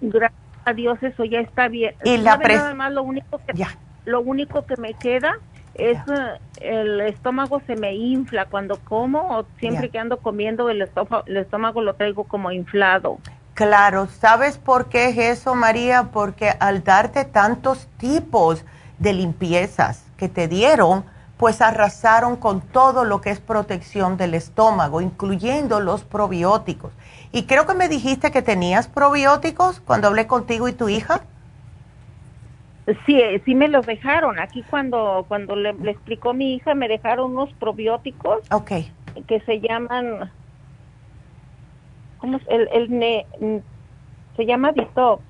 [0.00, 1.94] Gracias a Dios eso ya está bien.
[2.04, 3.66] Y la nada más lo único que
[4.04, 5.38] lo único que me queda
[5.74, 10.82] es eh, el estómago se me infla cuando como o siempre que ando comiendo el
[10.82, 13.18] estómago, el estómago lo traigo como inflado.
[13.54, 16.10] Claro, ¿sabes por qué es eso, María?
[16.12, 18.64] Porque al darte tantos tipos
[18.98, 21.04] de limpiezas que te dieron,
[21.36, 26.92] pues arrasaron con todo lo que es protección del estómago, incluyendo los probióticos.
[27.32, 31.22] Y creo que me dijiste que tenías probióticos cuando hablé contigo y tu hija.
[33.04, 34.38] Sí, sí me los dejaron.
[34.38, 38.40] Aquí cuando cuando le, explicó mi hija me dejaron unos probióticos.
[38.50, 38.92] Okay.
[39.26, 40.30] Que se llaman
[42.18, 42.42] ¿Cómo es?
[42.48, 43.62] El, el
[44.36, 45.22] se llama detox.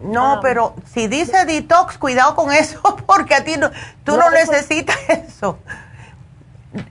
[0.00, 0.40] No, ah.
[0.40, 3.70] pero si dice detox, cuidado con eso, porque a ti no,
[4.04, 5.58] tú no, necesitas eso.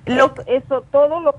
[0.06, 1.36] Lo, eso, todo lo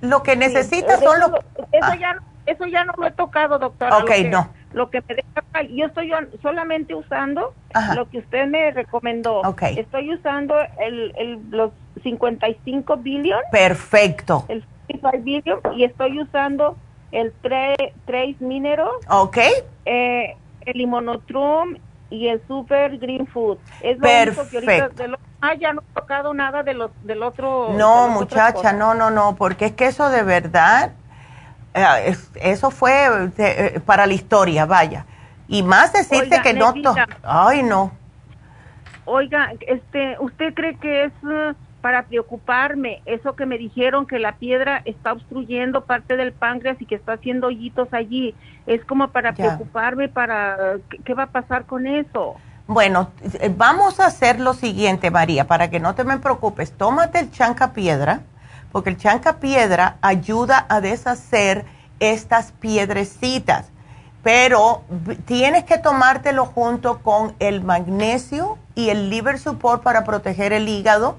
[0.00, 1.30] lo que necesitas son los
[1.72, 1.96] eso ah.
[1.96, 5.86] ya eso ya no lo he tocado doctora ok no lo que me deja yo
[5.86, 7.54] estoy solamente usando
[7.94, 9.78] lo que usted me recomendó okay.
[9.78, 11.72] estoy usando el, el los
[12.02, 16.76] 55 billion perfecto el 55 billion y estoy usando
[17.12, 19.38] el Trace Mineral ok
[19.84, 20.36] eh,
[20.66, 21.76] el Limonotrum
[22.10, 24.40] y el Super Green Food es lo Perfecto.
[24.42, 27.72] único que ahorita de lo, ah, ya no he tocado nada de los, del otro
[27.76, 30.92] no muchacha no no no porque es que eso de verdad
[31.74, 35.06] eh, eso fue eh, para la historia, vaya.
[35.48, 36.74] Y más decirte que no...
[37.22, 37.92] Ay, no.
[39.04, 44.36] Oiga, este, ¿usted cree que es uh, para preocuparme eso que me dijeron que la
[44.36, 48.34] piedra está obstruyendo parte del páncreas y que está haciendo hoyitos allí?
[48.66, 50.76] Es como para preocuparme para...
[51.04, 52.36] ¿qué, va a pasar con eso?
[52.66, 53.10] Bueno,
[53.40, 56.72] eh, vamos a hacer lo siguiente, María, para que no te me preocupes.
[56.72, 58.20] Tómate el chanca piedra
[58.72, 61.64] porque el chanca piedra ayuda a deshacer
[61.98, 63.66] estas piedrecitas,
[64.22, 64.82] pero
[65.26, 71.18] tienes que tomártelo junto con el magnesio y el liver support para proteger el hígado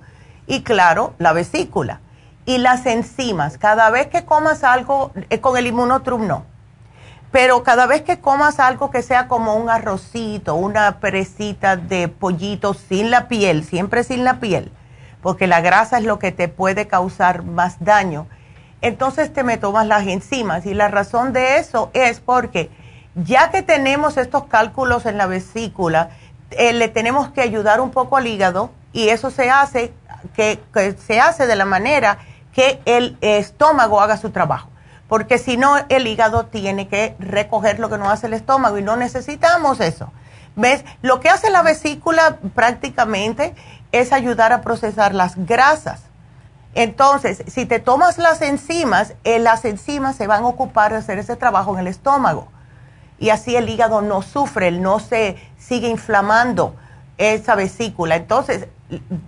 [0.52, 2.02] y claro, la vesícula.
[2.46, 6.44] Y las enzimas, cada vez que comas algo, eh, con el inmunotrum no,
[7.32, 12.74] pero cada vez que comas algo que sea como un arrocito, una presita de pollito
[12.74, 14.74] sin la piel, siempre sin la piel,
[15.22, 18.28] porque la grasa es lo que te puede causar más daño.
[18.82, 22.70] Entonces te me tomas las enzimas y la razón de eso es porque
[23.16, 26.10] ya que tenemos estos cálculos en la vesícula,
[26.50, 29.94] eh, le tenemos que ayudar un poco al hígado y eso se hace
[30.36, 30.60] que,
[31.06, 32.20] se hace de la manera
[32.54, 34.70] que el estómago haga su trabajo.
[35.08, 38.82] Porque si no, el hígado tiene que recoger lo que no hace el estómago y
[38.82, 40.12] no necesitamos eso.
[40.56, 40.84] ¿Ves?
[41.02, 43.56] Lo que hace la vesícula prácticamente
[43.92, 46.04] es ayudar a procesar las grasas.
[46.74, 51.20] Entonces, si te tomas las enzimas, eh, las enzimas se van a ocupar de hacer
[51.20, 52.48] ese trabajo en el estómago.
[53.20, 56.76] Y así el hígado no sufre, no se sigue inflamando
[57.22, 58.16] esa vesícula.
[58.16, 58.68] Entonces,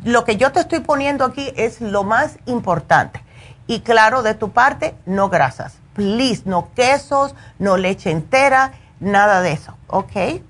[0.04, 3.22] lo que yo te estoy poniendo aquí es lo más importante.
[3.68, 5.80] Y claro, de tu parte, no grasas.
[5.94, 9.78] Please, no quesos, no leche entera, nada de eso.
[9.88, 10.42] ¿Ok?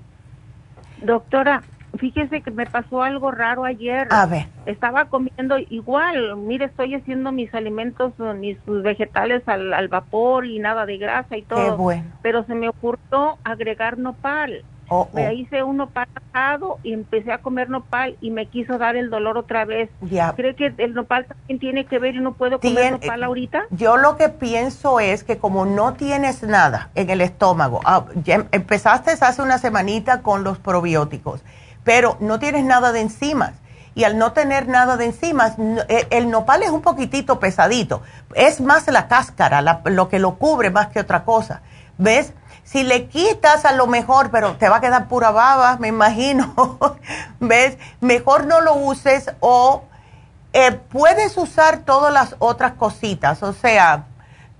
[1.02, 1.62] Doctora,
[1.98, 4.08] fíjese que me pasó algo raro ayer.
[4.10, 4.46] A ver.
[4.66, 10.86] Estaba comiendo igual, mire, estoy haciendo mis alimentos, mis vegetales al, al vapor y nada
[10.86, 11.62] de grasa y todo.
[11.62, 12.04] Qué bueno.
[12.22, 14.64] Pero se me ocurrió agregar nopal.
[14.88, 18.96] Oh, me hice un nopal asado y empecé a comer nopal y me quiso dar
[18.96, 19.88] el dolor otra vez.
[20.02, 20.34] Ya.
[20.34, 23.64] ¿Cree que el nopal también tiene que ver y no puedo comer nopal eh, ahorita?
[23.70, 28.04] Yo lo que pienso es que como no tienes nada en el estómago, ah,
[28.52, 31.42] empezaste hace una semanita con los probióticos
[31.84, 33.52] pero no tienes nada de enzimas.
[33.94, 35.54] Y al no tener nada de enzimas,
[35.88, 38.02] e, el nopal es un poquitito pesadito.
[38.34, 41.62] Es más la cáscara lo que lo cubre más que otra cosa.
[41.96, 42.32] ¿Ves?
[42.64, 46.78] Si le quitas a lo mejor, pero te va a quedar pura baba, me imagino.
[47.40, 47.76] ¿Ves?
[48.00, 49.84] Mejor no lo uses o
[50.54, 53.42] eh, puedes usar todas las otras cositas.
[53.42, 54.06] O sea,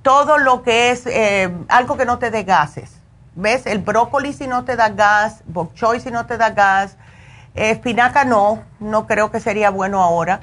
[0.02, 2.92] todo lo que es eh, algo que no te dé gases.
[3.34, 3.66] ¿Ves?
[3.66, 6.96] El brócoli si no te da gas, bok choy si no te da gas,
[7.54, 10.40] Espinaca no, no creo que sería bueno ahora,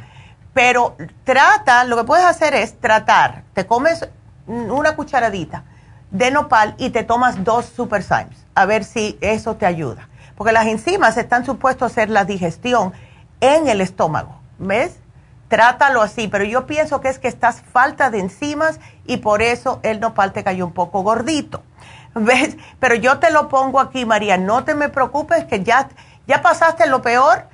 [0.53, 0.95] pero
[1.25, 4.09] trata, lo que puedes hacer es tratar, te comes
[4.47, 5.63] una cucharadita
[6.11, 10.09] de nopal y te tomas dos Super Symes, a ver si eso te ayuda.
[10.35, 12.93] Porque las enzimas están supuestos a hacer la digestión
[13.39, 14.99] en el estómago, ¿ves?
[15.47, 19.79] Trátalo así, pero yo pienso que es que estás falta de enzimas y por eso
[19.83, 21.63] el nopal te cayó un poco gordito,
[22.15, 22.57] ¿ves?
[22.79, 25.89] Pero yo te lo pongo aquí, María, no te me preocupes que ya
[26.27, 27.47] ya pasaste lo peor,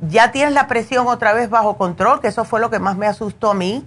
[0.00, 3.06] ya tienes la presión otra vez bajo control, que eso fue lo que más me
[3.06, 3.86] asustó a mí.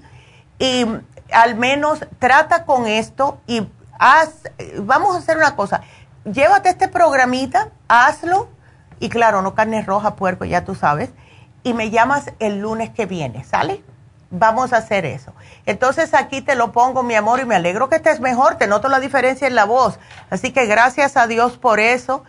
[0.60, 0.86] Y
[1.32, 3.68] al menos trata con esto y
[4.80, 5.82] vamos a hacer una cosa,
[6.24, 8.50] llévate este programita, hazlo,
[9.00, 11.12] y claro, no carne roja, puerco, ya tú sabes,
[11.64, 13.84] y me llamas el lunes que viene, ¿sale?
[14.30, 15.34] Vamos a hacer eso.
[15.66, 18.88] Entonces aquí te lo pongo, mi amor, y me alegro que estés mejor, te noto
[18.88, 20.00] la diferencia en la voz.
[20.30, 22.24] Así que gracias a Dios por eso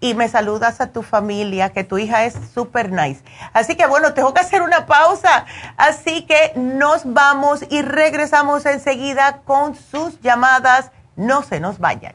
[0.00, 3.22] y me saludas a tu familia, que tu hija es súper nice.
[3.52, 5.44] Así que bueno, tengo que hacer una pausa.
[5.76, 10.90] Así que nos vamos y regresamos enseguida con sus llamadas.
[11.20, 12.14] No se nos vayan.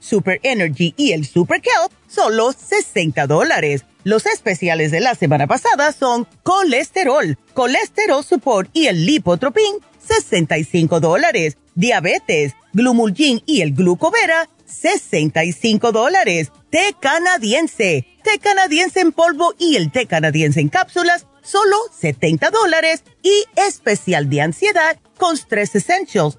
[0.00, 3.84] Super Energy y el Super Kelp, solo 60 dólares.
[4.02, 11.58] Los especiales de la semana pasada son colesterol, colesterol support y el lipotropin, 65 dólares.
[11.74, 16.50] Diabetes, glumulgin y el glucovera, 65 dólares.
[16.70, 23.02] Té canadiense, té canadiense en polvo y el té canadiense en cápsulas, solo 70 dólares.
[23.22, 26.38] Y especial de ansiedad con Stress Essentials,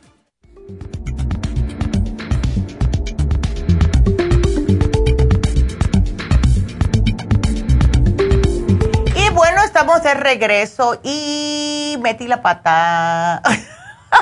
[9.41, 13.41] Bueno, estamos de regreso y metí la pata.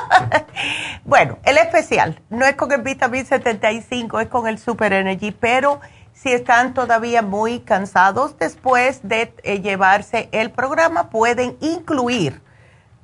[1.04, 5.82] bueno, el especial no es con el Vitamin 75, es con el Super Energy, pero
[6.14, 12.42] si están todavía muy cansados después de eh, llevarse el programa, pueden incluir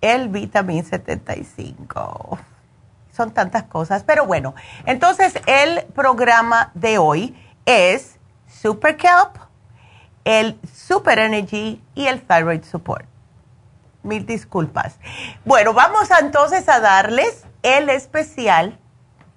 [0.01, 2.39] el Vitamin 75.
[3.15, 4.55] Son tantas cosas, pero bueno,
[4.85, 7.35] entonces el programa de hoy
[7.65, 9.45] es Super Kelp
[10.25, 13.05] el Super Energy y el Thyroid Support.
[14.03, 14.99] Mil disculpas.
[15.45, 18.77] Bueno, vamos entonces a darles el especial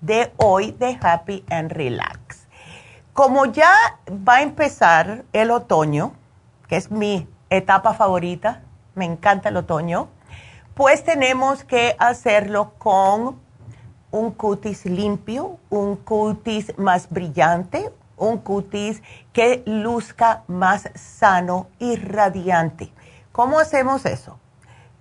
[0.01, 2.49] de hoy de Happy and Relax.
[3.13, 3.73] Como ya
[4.11, 6.13] va a empezar el otoño,
[6.69, 8.63] que es mi etapa favorita,
[8.95, 10.09] me encanta el otoño,
[10.75, 13.41] pues tenemos que hacerlo con
[14.11, 19.03] un cutis limpio, un cutis más brillante, un cutis
[19.33, 22.93] que luzca más sano y radiante.
[23.33, 24.39] ¿Cómo hacemos eso?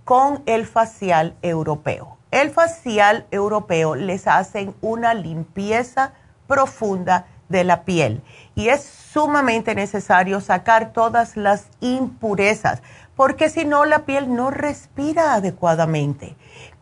[0.03, 2.17] Con el facial europeo.
[2.31, 6.13] El facial europeo les hacen una limpieza
[6.45, 8.21] profunda de la piel
[8.55, 12.81] y es sumamente necesario sacar todas las impurezas
[13.15, 16.35] porque si no la piel no respira adecuadamente.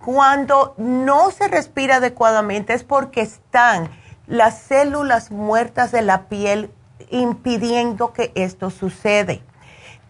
[0.05, 3.89] Cuando no se respira adecuadamente es porque están
[4.27, 6.71] las células muertas de la piel
[7.09, 9.41] impidiendo que esto sucede.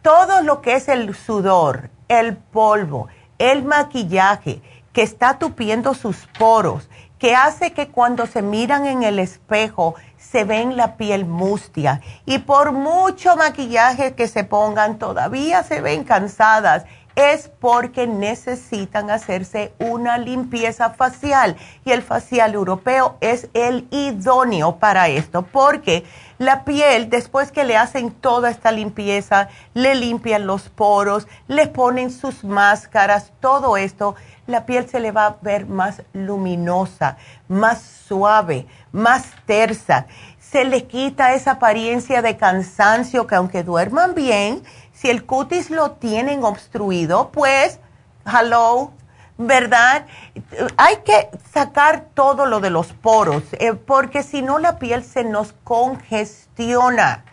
[0.01, 6.89] Todo lo que es el sudor, el polvo, el maquillaje que está tupiendo sus poros,
[7.17, 12.39] que hace que cuando se miran en el espejo se ven la piel mustia y
[12.39, 16.83] por mucho maquillaje que se pongan todavía se ven cansadas.
[17.15, 21.55] Es porque necesitan hacerse una limpieza facial
[21.85, 26.03] y el facial europeo es el idóneo para esto porque
[26.37, 32.11] la piel después que le hacen toda esta limpieza, le limpian los poros, le ponen
[32.11, 38.67] sus máscaras, todo esto, la piel se le va a ver más luminosa, más suave,
[38.91, 40.07] más tersa.
[40.39, 44.61] Se le quita esa apariencia de cansancio que aunque duerman bien,
[45.05, 47.79] si el cutis lo tienen obstruido, pues,
[48.25, 48.89] hello,
[49.37, 50.07] ¿verdad?
[50.77, 55.23] Hay que sacar todo lo de los poros, eh, porque si no la piel se
[55.23, 57.23] nos congestiona.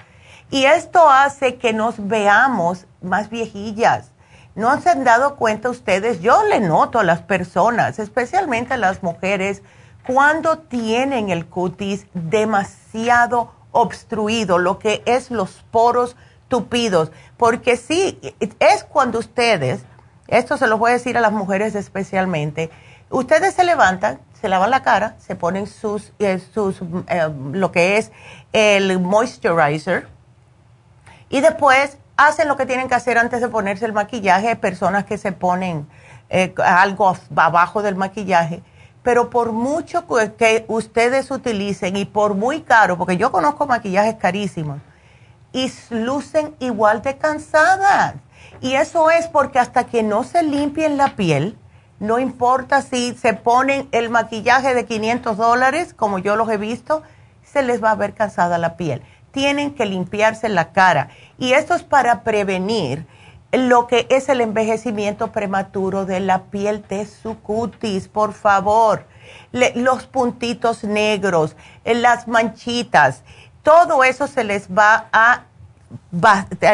[0.50, 4.10] Y esto hace que nos veamos más viejillas.
[4.54, 6.20] ¿No se han dado cuenta ustedes?
[6.20, 9.62] Yo le noto a las personas, especialmente a las mujeres,
[10.06, 16.16] cuando tienen el cutis demasiado obstruido, lo que es los poros
[16.52, 18.20] tupidos, porque sí,
[18.58, 19.80] es cuando ustedes,
[20.28, 22.68] esto se lo voy a decir a las mujeres especialmente,
[23.08, 27.96] ustedes se levantan, se lavan la cara, se ponen sus, eh, sus eh, lo que
[27.96, 28.12] es
[28.52, 30.08] el moisturizer
[31.30, 35.16] y después hacen lo que tienen que hacer antes de ponerse el maquillaje, personas que
[35.16, 35.88] se ponen
[36.28, 38.62] eh, algo abajo del maquillaje.
[39.02, 40.04] Pero por mucho
[40.36, 44.82] que ustedes utilicen y por muy caro, porque yo conozco maquillajes carísimos,
[45.52, 48.14] y lucen igual de cansadas.
[48.60, 51.58] Y eso es porque hasta que no se limpien la piel,
[51.98, 57.02] no importa si se ponen el maquillaje de 500 dólares, como yo los he visto,
[57.44, 59.02] se les va a ver cansada la piel.
[59.30, 61.08] Tienen que limpiarse la cara.
[61.38, 63.06] Y esto es para prevenir
[63.52, 69.06] lo que es el envejecimiento prematuro de la piel de su cutis, por favor.
[69.52, 73.22] los puntitos negros, las manchitas
[73.62, 75.44] todo eso se les va a,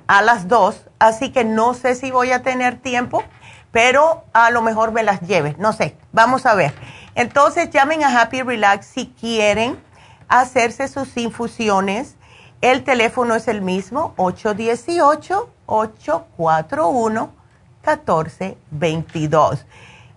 [0.08, 3.24] a las dos, así que no sé si voy a tener tiempo,
[3.72, 6.74] pero a lo mejor me las lleve, no sé, vamos a ver.
[7.16, 9.78] Entonces llamen a Happy Relax si quieren
[10.30, 12.16] hacerse sus infusiones.
[12.62, 17.35] El teléfono es el mismo, 818 841
[17.86, 19.66] 1422.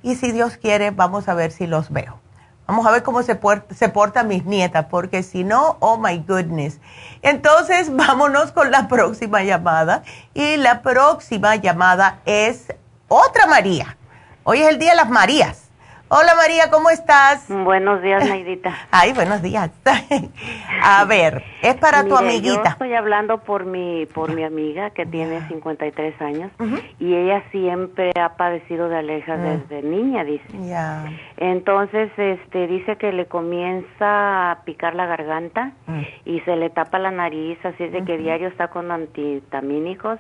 [0.03, 2.19] Y si Dios quiere, vamos a ver si los veo.
[2.67, 3.39] Vamos a ver cómo se,
[3.75, 6.81] se portan mis nietas, porque si no, oh my goodness.
[7.23, 10.03] Entonces, vámonos con la próxima llamada.
[10.35, 12.67] Y la próxima llamada es
[13.09, 13.97] otra María.
[14.45, 15.68] Hoy es el Día de las Marías.
[16.11, 17.45] Hola María, ¿cómo estás?
[17.51, 18.75] Buenos días, Naidita.
[18.91, 19.71] Ay, buenos días.
[20.83, 22.63] A ver, es para tu amiguita.
[22.65, 26.51] Yo estoy hablando por mi por mi amiga que tiene 53 años
[26.99, 29.43] y ella siempre ha padecido de alergia mm.
[29.43, 30.47] desde niña, dice.
[30.67, 31.05] Ya.
[31.37, 36.01] Entonces, este dice que le comienza a picar la garganta mm.
[36.25, 40.19] y se le tapa la nariz, así es de que diario está con antihistamínicos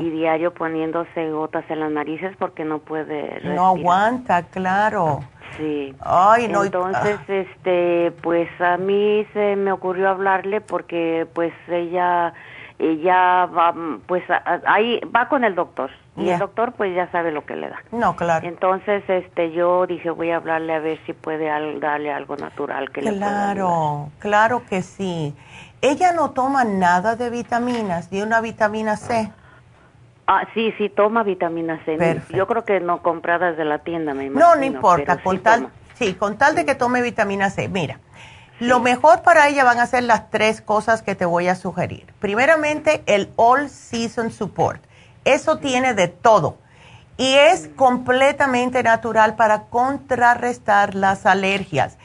[0.00, 3.54] y diario poniéndose gotas en las narices porque no puede respirar.
[3.54, 5.25] No aguanta, claro.
[5.56, 5.94] Sí.
[6.00, 6.64] Ay, no.
[6.64, 7.32] Entonces, ah.
[7.32, 12.34] este, pues a mí se me ocurrió hablarle porque, pues ella,
[12.78, 13.74] ella va,
[14.06, 14.24] pues
[14.66, 17.82] ahí va con el doctor y el doctor, pues ya sabe lo que le da.
[17.92, 18.46] No, claro.
[18.46, 21.46] Entonces, este, yo dije voy a hablarle a ver si puede
[21.78, 25.34] darle algo natural que claro, le Claro, claro que sí.
[25.82, 29.30] Ella no toma nada de vitaminas, ni una vitamina C.
[30.26, 32.20] Ah, sí, sí, toma vitamina C.
[32.30, 34.54] Yo creo que no compradas de la tienda, me imagino.
[34.54, 37.68] No, no importa, con tal, sí, con tal de que tome vitamina C.
[37.68, 38.00] Mira,
[38.58, 42.06] lo mejor para ella van a ser las tres cosas que te voy a sugerir.
[42.18, 44.82] Primeramente, el All Season Support.
[45.24, 46.56] Eso tiene de todo
[47.16, 51.98] y es completamente natural para contrarrestar las alergias.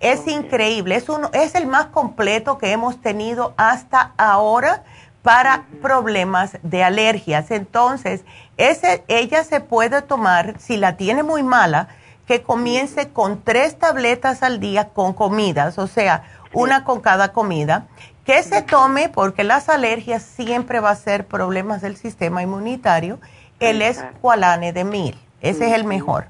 [0.00, 4.84] Es increíble, es, uno, es el más completo que hemos tenido hasta ahora
[5.28, 7.50] para problemas de alergias.
[7.50, 8.24] Entonces,
[8.56, 11.88] ese, ella se puede tomar, si la tiene muy mala,
[12.26, 16.22] que comience con tres tabletas al día con comidas, o sea,
[16.54, 17.88] una con cada comida,
[18.24, 23.18] que se tome, porque las alergias siempre va a ser problemas del sistema inmunitario,
[23.60, 26.28] el escualane de mil, ese es el mejor.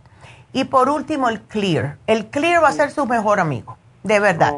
[0.52, 1.98] Y por último, el clear.
[2.08, 4.54] El clear va a ser su mejor amigo, de verdad.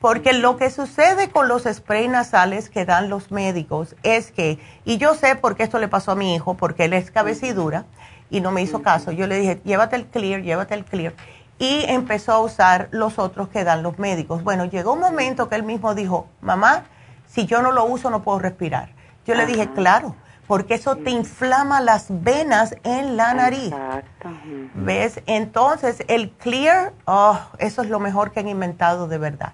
[0.00, 4.98] Porque lo que sucede con los sprays nasales que dan los médicos es que, y
[4.98, 7.84] yo sé por qué esto le pasó a mi hijo, porque él es cabecidura
[8.30, 9.10] y no me hizo caso.
[9.10, 11.14] Yo le dije, llévate el clear, llévate el clear.
[11.58, 14.44] Y empezó a usar los otros que dan los médicos.
[14.44, 16.84] Bueno, llegó un momento que él mismo dijo, mamá,
[17.26, 18.90] si yo no lo uso no puedo respirar.
[19.26, 20.14] Yo le dije, claro,
[20.46, 23.72] porque eso te inflama las venas en la nariz.
[23.72, 24.30] Exacto.
[24.74, 25.20] ¿Ves?
[25.26, 29.52] Entonces, el clear, oh, eso es lo mejor que han inventado de verdad.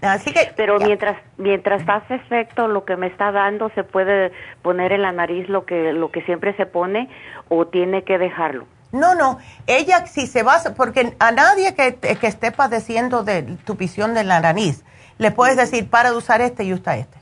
[0.00, 4.92] Así que, pero mientras mientras hace efecto lo que me está dando, se puede poner
[4.92, 7.08] en la nariz lo que lo que siempre se pone
[7.48, 8.66] o tiene que dejarlo.
[8.92, 13.74] No, no, ella si se va, porque a nadie que, que esté padeciendo de tu
[13.74, 14.84] visión de la nariz,
[15.18, 17.18] le puedes decir para de usar este y usa este.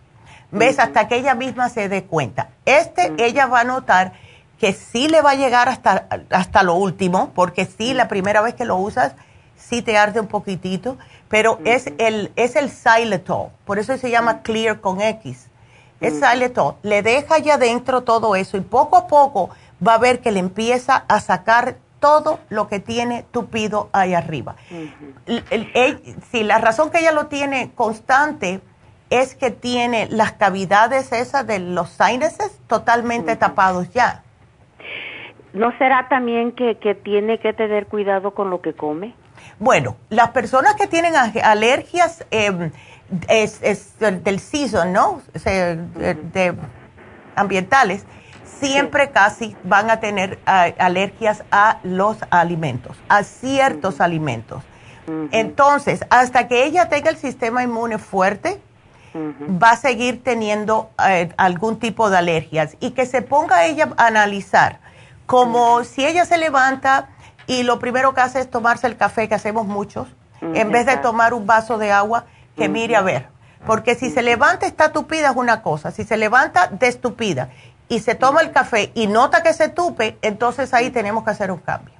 [0.50, 0.80] ¿Ves?
[0.80, 2.48] Hasta que ella misma se dé cuenta.
[2.64, 4.14] Este, ella va a notar
[4.58, 8.54] que sí le va a llegar hasta, hasta lo último, porque sí, la primera vez
[8.54, 9.14] que lo usas,
[9.56, 10.98] sí te arde un poquitito,
[11.30, 15.48] pero es el, es el xylitol, por eso se llama clear con X.
[16.00, 19.50] Es xylitol, le deja allá adentro todo eso y poco a poco
[19.86, 24.56] va a ver que le empieza a sacar todo lo que tiene tupido ahí arriba.
[26.30, 28.60] si la razón que ella lo tiene constante
[29.10, 34.22] es que tiene las cavidades esas de los sinuses totalmente tapados ya.
[35.52, 39.14] ¿No será también que, que tiene que tener cuidado con lo que come?
[39.58, 42.70] Bueno, las personas que tienen alergias em,
[43.28, 43.60] es,
[43.98, 45.22] del season, ¿no?
[45.34, 46.54] de,
[47.36, 48.04] ambientales,
[48.44, 54.62] siempre casi van a tener alergias a los alimentos, a ciertos alimentos.
[55.32, 58.60] Entonces, hasta que ella tenga el sistema inmune fuerte,
[59.14, 62.76] va a seguir teniendo eh, algún tipo de alergias.
[62.80, 64.78] Y que se ponga ella a analizar,
[65.26, 67.08] como si ella se levanta
[67.50, 70.06] y lo primero que hace es tomarse el café, que hacemos muchos,
[70.40, 72.26] en vez de tomar un vaso de agua,
[72.56, 73.26] que mire a ver.
[73.66, 77.50] Porque si se levanta está tupida es una cosa, si se levanta destupida
[77.88, 81.50] y se toma el café y nota que se tupe, entonces ahí tenemos que hacer
[81.50, 81.92] un cambio.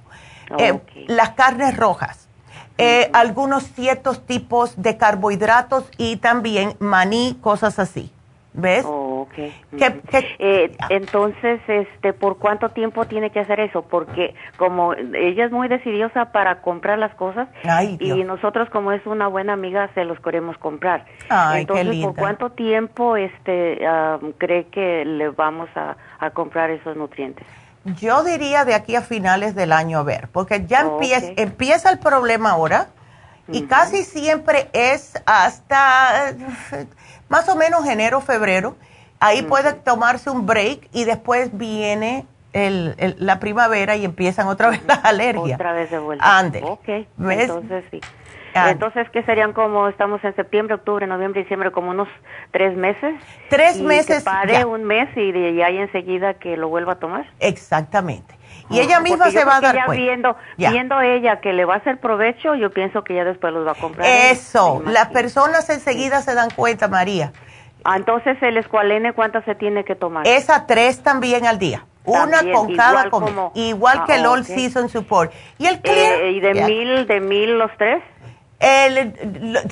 [0.57, 2.29] Eh, las carnes rojas,
[2.77, 8.09] eh, algunos ciertos tipos de carbohidratos y también maní, cosas así.
[8.53, 8.85] ¿Ves?
[8.87, 9.10] Oh,
[10.39, 13.83] Eh, entonces, este, ¿por cuánto tiempo tiene que hacer eso?
[13.83, 17.47] Porque como ella es muy decidiosa para comprar las cosas
[17.99, 21.05] y nosotros como es una buena amiga se los queremos comprar.
[21.55, 23.79] entonces, ¿por cuánto tiempo este
[24.37, 25.95] cree que le vamos a,
[26.31, 27.45] comprar esos nutrientes?
[27.99, 31.97] Yo diría de aquí a finales del año a ver, porque ya empieza, empieza el
[31.97, 32.89] problema ahora
[33.47, 36.33] y casi siempre es hasta
[37.29, 38.75] más o menos enero, febrero.
[39.21, 44.83] Ahí puede tomarse un break y después viene el, la primavera y empiezan otra vez
[44.85, 45.55] las alergias.
[45.55, 46.37] Otra vez de vuelta.
[46.37, 46.61] Ande.
[46.63, 48.01] Ok, entonces sí.
[48.53, 52.09] Entonces, ¿qué serían como estamos en septiembre, octubre, noviembre, diciembre, como unos
[52.51, 53.13] tres meses?
[53.49, 54.19] Tres meses.
[54.19, 57.25] Que pare un mes y de ahí enseguida que lo vuelva a tomar.
[57.39, 58.35] Exactamente.
[58.69, 60.03] Y ella misma se va a dar cuenta.
[60.03, 63.65] Viendo, viendo ella que le va a hacer provecho, yo pienso que ya después los
[63.65, 64.07] va a comprar.
[64.07, 67.31] Eso, las personas enseguida se dan cuenta, María.
[67.83, 70.27] Ah, entonces el escualene, ¿cuántas se tiene que tomar?
[70.27, 71.85] Esa tres también al día.
[72.03, 75.31] Una con cada como, igual que el ah, All Season Support.
[75.57, 76.21] ¿Y el Clear?
[76.21, 78.03] Eh, ¿Y de mil, de mil los tres?
[78.59, 79.13] El,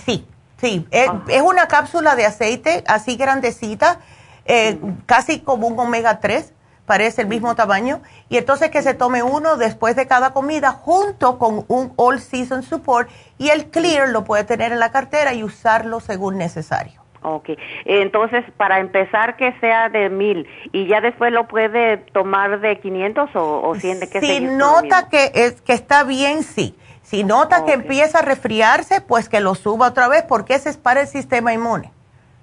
[0.06, 0.26] sí,
[0.58, 0.88] sí.
[0.94, 1.22] Ah.
[1.28, 4.00] Es, una cápsula de aceite así grandecita,
[4.46, 6.54] eh, casi como un omega 3
[6.86, 11.38] parece el mismo tamaño, y entonces que se tome uno después de cada comida junto
[11.38, 15.44] con un All Season Support y el Clear lo puede tener en la cartera y
[15.44, 16.99] usarlo según necesario.
[17.22, 17.50] Ok,
[17.86, 23.36] entonces para empezar que sea de mil y ya después lo puede tomar de 500
[23.36, 26.76] o, o 100 de qué Si nota que, es, que está bien, sí.
[27.02, 30.78] Si nota que empieza a resfriarse, pues que lo suba otra vez porque ese es
[30.78, 31.92] para el sistema inmune.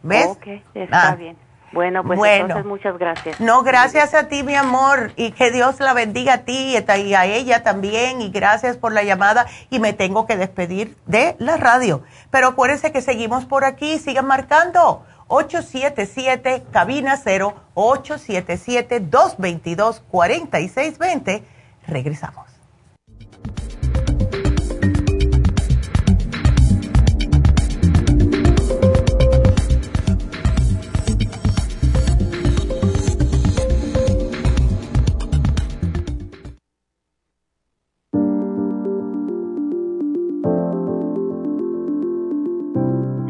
[0.02, 0.26] ¿Ves?
[0.26, 1.14] Ok, está ah.
[1.14, 1.36] bien.
[1.76, 3.38] Bueno, pues entonces muchas gracias.
[3.38, 7.26] No, gracias a ti, mi amor, y que Dios la bendiga a ti y a
[7.26, 12.02] ella también, y gracias por la llamada, y me tengo que despedir de la radio.
[12.30, 21.44] Pero acuérdense que seguimos por aquí, sigan marcando 877 cabina 0 877 222 4620.
[21.86, 22.55] Regresamos.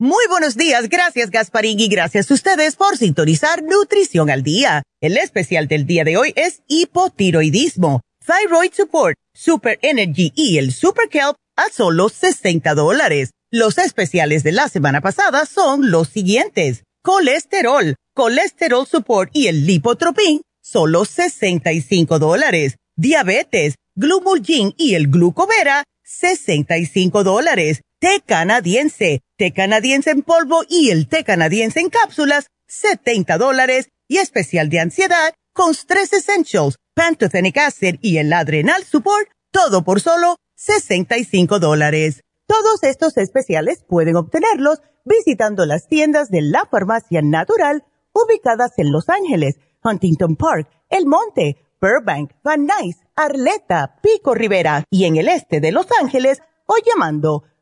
[0.00, 4.84] Muy buenos días, gracias Gasparín y gracias a ustedes por sintonizar Nutrición al Día.
[5.00, 11.08] El especial del día de hoy es hipotiroidismo, Thyroid Support, Super Energy y el Super
[11.08, 13.32] Kelp a solo 60 dólares.
[13.50, 16.84] Los especiales de la semana pasada son los siguientes.
[17.02, 22.76] Colesterol, Colesterol Support y el Lipotropin, solo 65 dólares.
[22.94, 31.08] Diabetes, Glumulgin y el Glucovera, 65 dólares té canadiense, té canadiense en polvo y el
[31.08, 33.88] té canadiense en cápsulas, 70 dólares.
[34.10, 40.00] Y especial de ansiedad con Stress Essentials, Pantothenic Acid y el Adrenal Support, todo por
[40.00, 42.22] solo 65 dólares.
[42.46, 47.84] Todos estos especiales pueden obtenerlos visitando las tiendas de la farmacia natural
[48.14, 54.84] ubicadas en Los Ángeles, Huntington Park, El Monte, Burbank, Van Nuys, Arleta, Pico Rivera.
[54.90, 57.44] Y en el este de Los Ángeles o llamando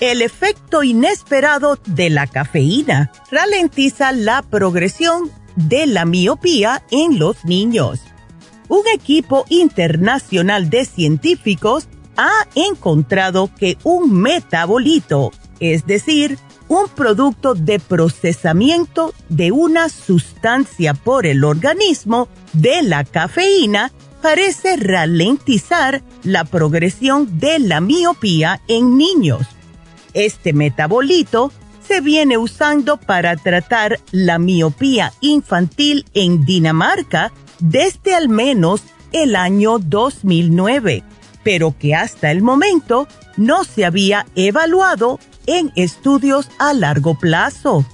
[0.00, 8.00] El efecto inesperado de la cafeína ralentiza la progresión de la miopía en los niños.
[8.68, 11.86] Un equipo internacional de científicos
[12.16, 16.38] ha encontrado que un metabolito, es decir,
[16.68, 23.92] un producto de procesamiento de una sustancia por el organismo de la cafeína,
[24.22, 29.46] parece ralentizar la progresión de la miopía en niños.
[30.14, 31.52] Este metabolito
[31.86, 38.82] se viene usando para tratar la miopía infantil en Dinamarca desde al menos
[39.12, 41.02] el año 2009,
[41.42, 47.84] pero que hasta el momento no se había evaluado en estudios a largo plazo.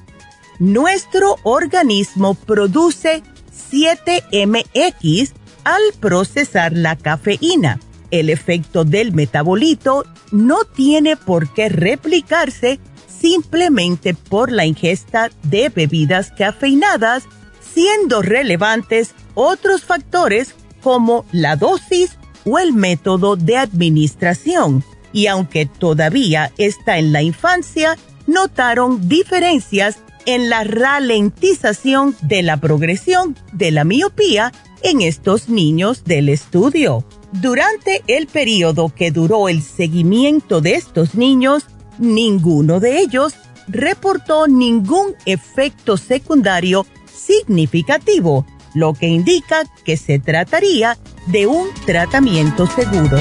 [0.59, 3.23] Nuestro organismo produce
[3.71, 5.33] 7MX
[5.65, 7.81] al procesar la cafeína.
[8.11, 12.79] El efecto del metabolito no tiene por qué replicarse
[13.21, 17.25] simplemente por la ingesta de bebidas cafeinadas,
[17.61, 24.85] siendo relevantes otros factores como la dosis o el método de administración.
[25.13, 27.97] Y aunque todavía está en la infancia,
[28.27, 34.53] notaron diferencias en la ralentización de la progresión de la miopía
[34.83, 37.05] en estos niños del estudio.
[37.41, 41.67] Durante el periodo que duró el seguimiento de estos niños,
[41.99, 43.35] ninguno de ellos
[43.69, 53.19] reportó ningún efecto secundario significativo, lo que indica que se trataría de un tratamiento seguro.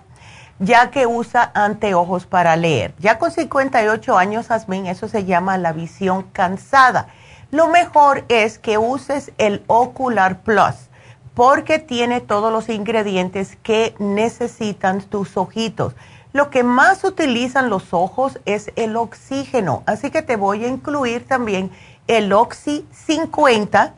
[0.60, 2.94] ya que usa anteojos para leer.
[3.00, 7.08] Ya con 58 años, Jazmín, eso se llama la visión cansada.
[7.50, 10.88] Lo mejor es que uses el Ocular Plus
[11.34, 15.94] porque tiene todos los ingredientes que necesitan tus ojitos
[16.32, 21.26] lo que más utilizan los ojos es el oxígeno, así que te voy a incluir
[21.26, 21.72] también
[22.06, 23.94] el Oxy 50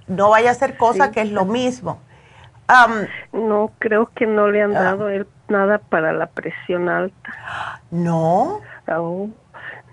[0.07, 2.01] No vaya a hacer cosa que es lo mismo.
[3.33, 4.83] no, creo que no le han ah.
[4.83, 5.09] dado
[5.49, 7.81] nada para la presión alta.
[7.91, 8.61] ¿No?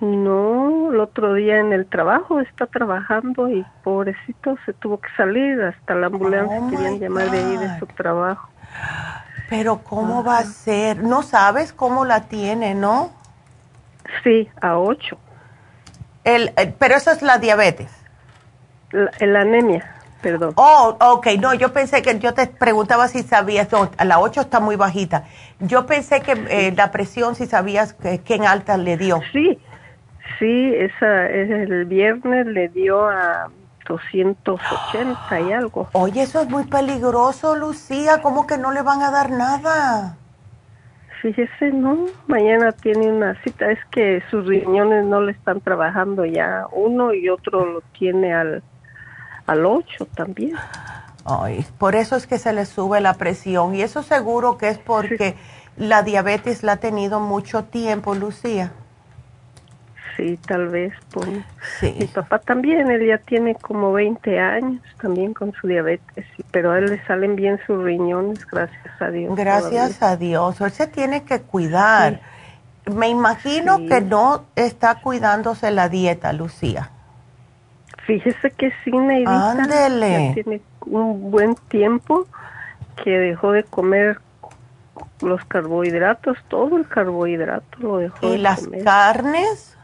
[0.01, 5.61] No, el otro día en el trabajo está trabajando y pobrecito se tuvo que salir,
[5.61, 8.49] hasta la ambulancia oh querían llamar de ahí de su trabajo.
[9.47, 11.03] Pero ¿cómo va a ser?
[11.03, 13.11] No sabes cómo la tiene, ¿no?
[14.23, 15.17] Sí, a ocho.
[16.23, 17.91] El, pero eso es la diabetes.
[18.91, 20.53] La, anemia, perdón.
[20.55, 23.67] Oh, ok, no, yo pensé que yo te preguntaba si sabías,
[23.97, 25.25] a la ocho está muy bajita.
[25.59, 29.21] Yo pensé que eh, la presión, si sabías que, que en alta le dio.
[29.31, 29.59] Sí,
[30.41, 33.51] Sí, esa, el viernes le dio a
[33.87, 35.87] 280 y algo.
[35.93, 38.23] Oye, eso es muy peligroso, Lucía.
[38.23, 40.17] ¿Cómo que no le van a dar nada?
[41.21, 42.07] Fíjese, no.
[42.25, 43.71] Mañana tiene una cita.
[43.71, 46.65] Es que sus riñones no le están trabajando ya.
[46.71, 48.63] Uno y otro lo tiene al,
[49.51, 50.55] al 8 también.
[51.25, 53.75] Ay, por eso es que se le sube la presión.
[53.75, 55.35] Y eso seguro que es porque
[55.77, 58.71] la diabetes la ha tenido mucho tiempo, Lucía
[60.21, 65.51] sí, tal vez por mi papá también, él ya tiene como 20 años también con
[65.53, 69.35] su diabetes, pero a él le salen bien sus riñones, gracias a Dios.
[69.35, 72.21] Gracias a Dios, él se tiene que cuidar.
[72.91, 76.91] Me imagino que no está cuidándose la dieta, Lucía.
[78.11, 79.51] Fíjese que sí, Neidita.
[79.51, 80.31] Ándele.
[80.33, 82.27] tiene un buen tiempo
[83.01, 84.19] que dejó de comer
[85.21, 88.33] los carbohidratos, todo el carbohidrato lo dejó.
[88.33, 89.77] ¿Y las carnes?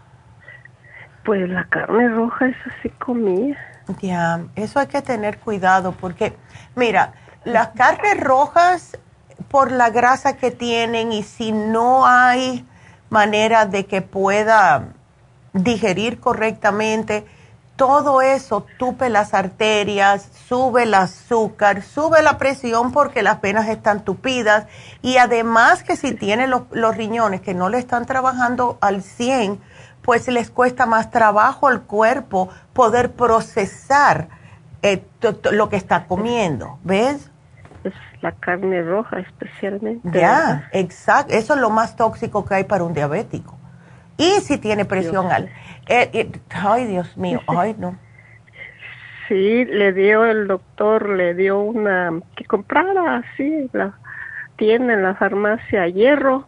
[1.24, 3.58] Pues la carne roja, eso sí comía.
[4.02, 6.36] Ya, eso hay que tener cuidado porque,
[6.76, 7.14] mira,
[7.46, 9.00] las carnes rojas,
[9.48, 12.66] por la grasa que tienen y si no hay
[13.10, 14.90] manera de que pueda
[15.54, 17.26] digerir correctamente,
[17.78, 24.04] todo eso tupe las arterias, sube el azúcar, sube la presión porque las venas están
[24.04, 24.66] tupidas
[25.02, 26.64] y además que si tiene los,
[26.98, 29.60] riñones que no le están trabajando al 100,
[30.02, 34.28] pues les cuesta más trabajo al cuerpo poder procesar
[34.82, 35.06] eh,
[35.52, 37.30] lo que está comiendo, ¿ves?
[37.84, 40.20] Es la carne roja especialmente.
[40.20, 43.56] Ya, exacto, eso es lo más tóxico que hay para un diabético.
[44.18, 45.52] Y si tiene presión alta
[45.90, 47.98] eh, eh, ay, Dios mío, ay, no.
[49.28, 53.94] Sí, le dio el doctor, le dio una, que comprara así, la
[54.58, 56.46] tiene en la farmacia hierro.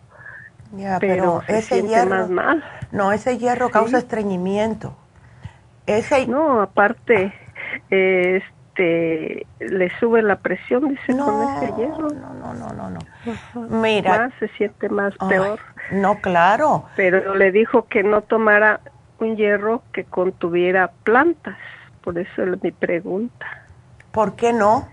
[0.74, 2.64] Ya, pero, ese hierro, más mal.
[2.92, 4.96] No, ese hierro causa estreñimiento.
[5.88, 6.28] Ese...
[6.28, 7.34] No, aparte,
[7.90, 12.10] este, le sube la presión, dice, con ese hierro.
[12.10, 13.00] No, no, no, no, no.
[13.82, 14.18] Mira.
[14.18, 15.60] Más, se siente más peor.
[15.92, 16.86] No, claro.
[16.96, 18.80] Pero le dijo que no tomara
[19.20, 21.58] un hierro que contuviera plantas.
[22.04, 23.46] Por eso es mi pregunta.
[24.12, 24.88] ¿Por qué no?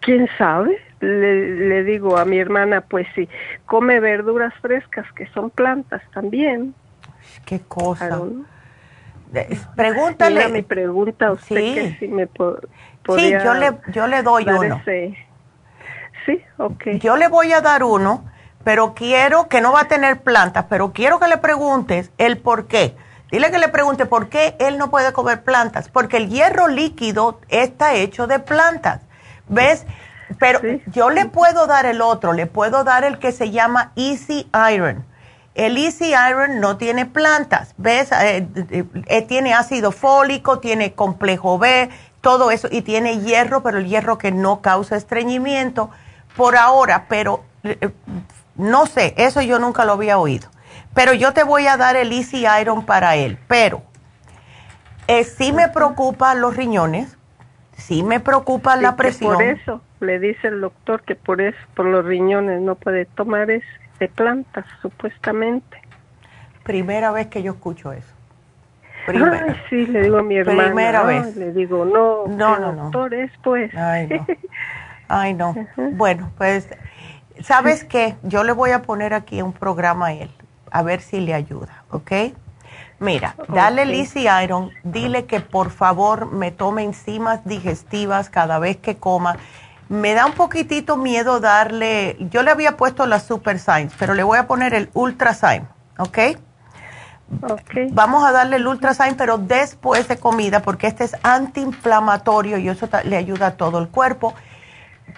[0.00, 0.80] ¿Quién sabe?
[1.00, 3.28] Le, digo a mi hermana, pues si
[3.66, 6.74] come verduras frescas que son plantas también.
[7.44, 8.20] Qué cosa.
[9.76, 10.48] Pregúntale.
[10.48, 11.96] mi pregunta usted sí.
[12.00, 14.82] si me Sí, yo le, yo le doy uno.
[14.84, 16.84] Sí, ok.
[17.00, 18.24] Yo le voy a dar uno
[18.68, 22.66] pero quiero que no va a tener plantas, pero quiero que le preguntes el por
[22.66, 22.94] qué.
[23.30, 27.40] Dile que le pregunte por qué él no puede comer plantas, porque el hierro líquido
[27.48, 29.00] está hecho de plantas.
[29.48, 29.86] ¿Ves?
[30.38, 34.50] Pero yo le puedo dar el otro, le puedo dar el que se llama Easy
[34.70, 35.06] Iron.
[35.54, 38.12] El Easy Iron no tiene plantas, ¿ves?
[38.12, 41.88] Eh, eh, eh, tiene ácido fólico, tiene complejo B,
[42.20, 45.88] todo eso, y tiene hierro, pero el hierro que no causa estreñimiento
[46.36, 47.44] por ahora, pero
[48.58, 50.48] no sé, eso yo nunca lo había oído.
[50.94, 53.38] Pero yo te voy a dar el Easy Iron para él.
[53.46, 53.82] Pero
[55.06, 57.16] eh, sí me preocupan los riñones,
[57.76, 59.34] sí me preocupa la presión.
[59.34, 63.50] Por eso le dice el doctor que por eso, por los riñones, no puede tomar
[63.50, 63.62] es
[64.00, 65.80] de plantas, supuestamente.
[66.64, 68.14] Primera vez que yo escucho eso.
[69.06, 69.56] Primera.
[69.70, 70.64] sí, le digo a mi hermana.
[70.64, 71.36] Primera vez.
[71.36, 73.74] Le digo, no, no, no, doctor es pues.
[73.74, 74.26] Ay, no.
[75.08, 75.54] Ay, no.
[75.92, 76.68] Bueno, pues
[77.42, 78.16] ¿Sabes qué?
[78.22, 80.30] Yo le voy a poner aquí un programa a él,
[80.70, 82.12] a ver si le ayuda, ¿ok?
[83.00, 88.96] Mira, dale Lizzy Iron, dile que por favor me tome enzimas digestivas cada vez que
[88.96, 89.36] coma.
[89.88, 94.22] Me da un poquitito miedo darle, yo le había puesto la Super Science, pero le
[94.24, 95.68] voy a poner el Ultra Science,
[95.98, 96.18] ¿ok?
[97.42, 97.88] Okay.
[97.92, 102.68] Vamos a darle el Ultra Science, pero después de comida, porque este es antiinflamatorio y
[102.68, 104.34] eso le ayuda a todo el cuerpo.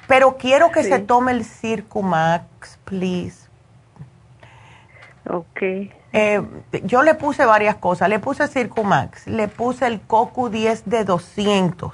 [0.07, 3.49] Pero quiero que se tome el Circumax, please.
[5.29, 5.63] Ok.
[6.13, 6.43] Eh,
[6.85, 8.09] yo le puse varias cosas.
[8.09, 11.93] Le puse Circumax, le puse el Cocu 10 de 200.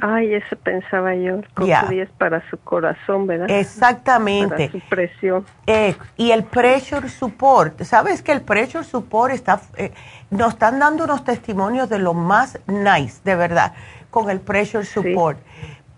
[0.00, 3.48] Ay, eso pensaba yo, el Cocu 10 para su corazón, ¿verdad?
[3.48, 4.68] Exactamente.
[4.68, 5.46] Para su presión.
[5.66, 7.82] Eh, y el Pressure Support.
[7.82, 9.92] ¿Sabes que el Pressure Support está, eh,
[10.30, 13.72] nos están dando unos testimonios de lo más nice, de verdad,
[14.10, 15.38] con el Pressure Support?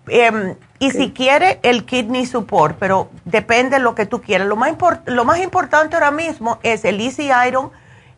[0.09, 4.47] Em, y si quiere el kidney support, pero depende de lo que tú quieras.
[4.47, 4.73] Lo más,
[5.07, 7.71] lo más importante ahora mismo es el Easy Iron,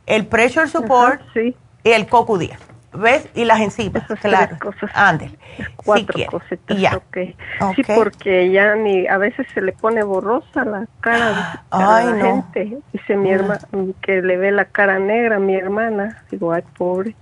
[0.06, 1.54] el Pressure Support y
[1.90, 2.56] el CoQ10.
[2.94, 3.28] ¿Ves?
[3.34, 4.56] Y las enzimas, claro.
[4.58, 4.90] Cosas.
[4.94, 5.38] Ándale.
[5.76, 6.78] Cuatro cositas.
[6.78, 6.96] Ya.
[6.96, 7.36] Okay.
[7.76, 12.78] Sí, porque ya ni a veces se le pone borrosa la cara a la gente.
[12.92, 13.60] Dice mi hermana
[14.00, 16.22] que le ve la cara negra a mi hermana.
[16.30, 17.14] Digo, ay, pobre.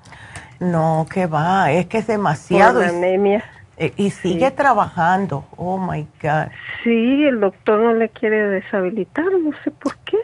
[0.60, 2.80] No, que va, es que es demasiado.
[2.80, 3.44] Por anemia.
[3.78, 5.44] Eh, y sigue trabajando.
[5.56, 6.50] Oh my God.
[6.82, 10.18] Sí, el doctor no le quiere deshabilitar, no sé por qué.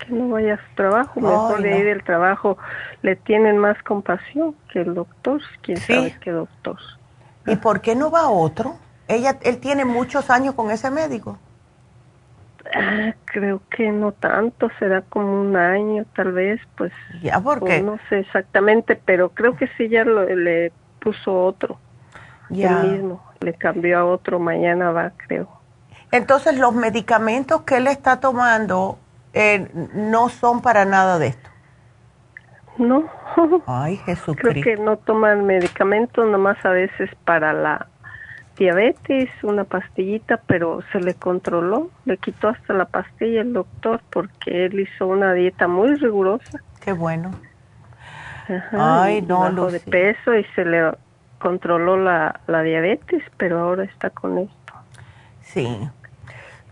[0.00, 1.20] Que no vaya a su trabajo.
[1.20, 2.58] Mejor de ir del trabajo
[3.02, 5.40] le tienen más compasión que el doctor.
[5.62, 6.78] Quién sabe qué doctor.
[7.46, 8.76] ¿Y por qué no va otro?
[9.06, 11.38] Ella, él tiene muchos años con ese médico.
[12.74, 16.92] Ah, creo que no tanto, será como un año tal vez, pues.
[17.22, 17.80] Ya, porque.
[17.80, 21.78] No sé exactamente, pero creo que sí ya le puso otro.
[22.50, 22.82] Ya.
[22.82, 25.48] mismo le cambió a otro, mañana va, creo.
[26.10, 28.98] Entonces, los medicamentos que él está tomando
[29.32, 31.50] eh, no son para nada de esto.
[32.78, 33.04] No.
[33.66, 37.86] Ay, Jesús Creo que no toman medicamentos, nomás a veces para la
[38.56, 44.66] diabetes, una pastillita, pero se le controló, le quitó hasta la pastilla el doctor porque
[44.66, 46.60] él hizo una dieta muy rigurosa.
[46.80, 47.30] Qué bueno.
[48.72, 50.90] Ay, no, lo de peso y se le
[51.38, 54.74] controló la, la diabetes, pero ahora está con esto.
[55.42, 55.88] Sí.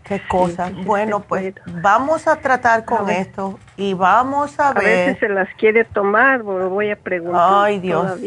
[0.07, 0.71] Qué cosa.
[0.85, 5.09] bueno, pues vamos a tratar con esto y vamos a, ver.
[5.09, 7.65] A si se las quiere tomar, voy a preguntar.
[7.65, 8.17] Ay, Dios.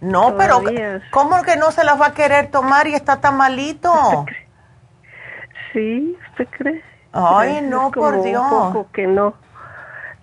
[0.00, 0.62] No, pero
[1.10, 4.24] ¿cómo que no se las va a querer tomar y está tan malito?
[5.74, 6.82] Sí, ¿usted cree?
[7.12, 8.42] Ay, no, por Dios.
[8.42, 9.34] Un poco que no.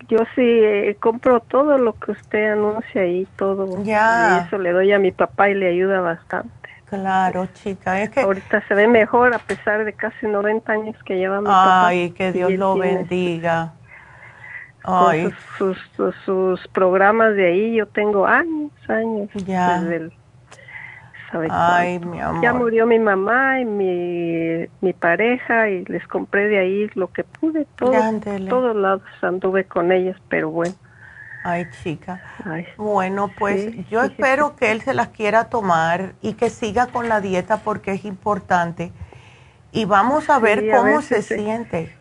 [0.10, 3.84] Yo sí eh, compro todo lo que usted anuncia ahí, todo.
[3.84, 4.40] Ya.
[4.42, 6.52] Y eso le doy a mi papá y le ayuda bastante.
[6.90, 8.22] Claro, chica, es que...
[8.22, 11.88] Ahorita se ve mejor a pesar de casi 90 años que lleva mi papá.
[11.88, 13.74] Ay, que Dios lo bendiga.
[14.84, 15.30] Ay.
[15.58, 19.30] Sus, sus, sus, programas de ahí, yo tengo años, años.
[19.46, 19.82] Ya.
[19.82, 20.14] Desde el,
[21.50, 22.42] Ay, mi amor.
[22.42, 27.24] Ya murió mi mamá y mi, mi pareja y les compré de ahí lo que
[27.24, 27.94] pude, todo,
[28.48, 30.74] todos lados anduve con ellas, pero bueno.
[31.44, 32.22] Ay, chica.
[32.78, 37.22] bueno, pues yo espero que él se las quiera tomar y que siga con la
[37.22, 38.92] dieta porque es importante.
[39.72, 41.96] Y vamos a ver cómo se siente.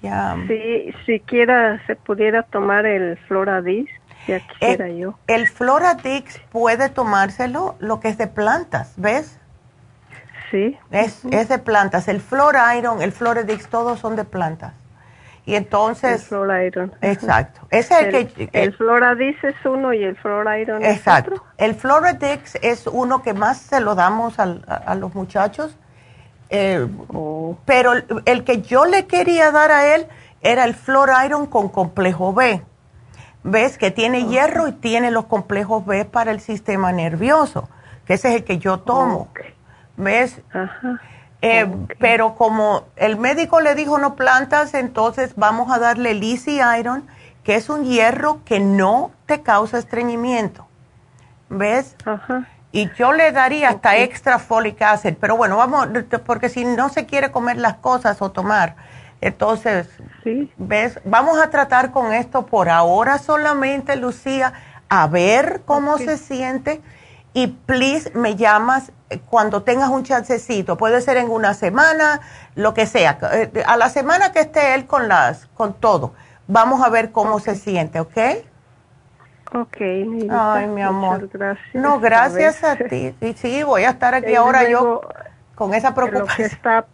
[0.00, 0.36] Ya.
[0.48, 3.88] Sí, siquiera se pudiera tomar el Floradis,
[4.26, 5.14] ya quisiera el, yo.
[5.26, 9.38] El Floradix puede tomárselo, lo que es de plantas, ¿ves?
[10.50, 10.78] Sí.
[10.90, 12.08] Es, es de plantas.
[12.08, 14.74] El Flor Iron, el Floradix, todos son de plantas.
[15.44, 16.30] Y entonces...
[16.30, 16.92] El Iron.
[17.00, 17.62] Exacto.
[17.70, 18.50] Ese el, es el que...
[18.52, 20.16] El Floradix es uno y el
[20.60, 21.42] Iron es Exacto.
[21.56, 25.76] El Floradix es uno que más se lo damos a, los muchachos.
[26.50, 27.56] Eh, oh.
[27.64, 27.94] Pero
[28.24, 30.06] el que yo le quería dar a él
[30.42, 30.76] era el
[31.24, 32.62] Iron con complejo B.
[33.44, 33.78] ¿Ves?
[33.78, 37.68] Que tiene hierro y tiene los complejos B para el sistema nervioso,
[38.06, 39.28] que ese es el que yo tomo.
[39.96, 40.40] ¿Ves?
[40.52, 41.00] Ajá.
[41.44, 46.60] Eh, pero como el médico le dijo no plantas, entonces vamos a darle el Easy
[46.78, 47.04] Iron,
[47.42, 50.66] que es un hierro que no te causa estreñimiento.
[51.48, 51.96] ¿Ves?
[52.04, 52.46] Ajá.
[52.70, 55.88] Y yo le daría hasta extra folic acid, pero bueno, vamos,
[56.24, 58.76] porque si no se quiere comer las cosas o tomar,
[59.22, 59.88] entonces,
[60.22, 60.52] ¿Sí?
[60.58, 61.00] ¿ves?
[61.04, 64.52] Vamos a tratar con esto por ahora solamente, Lucía,
[64.88, 66.82] a ver cómo se siente
[67.32, 68.92] y please me llamas
[69.30, 72.20] cuando tengas un chancecito, puede ser en una semana,
[72.54, 76.12] lo que sea, eh, a la semana que esté él con las, con todo,
[76.46, 78.18] vamos a ver cómo se siente, ¿ok?
[79.54, 79.76] Ok,
[80.30, 81.28] Ay, mi amor.
[81.30, 81.74] Gracias.
[81.74, 83.14] No, gracias a, ti.
[83.20, 85.02] Y sí, voy a estar aquí ahora yo
[85.54, 86.48] con esa preocupación.
[86.50, 86.84] está, eh,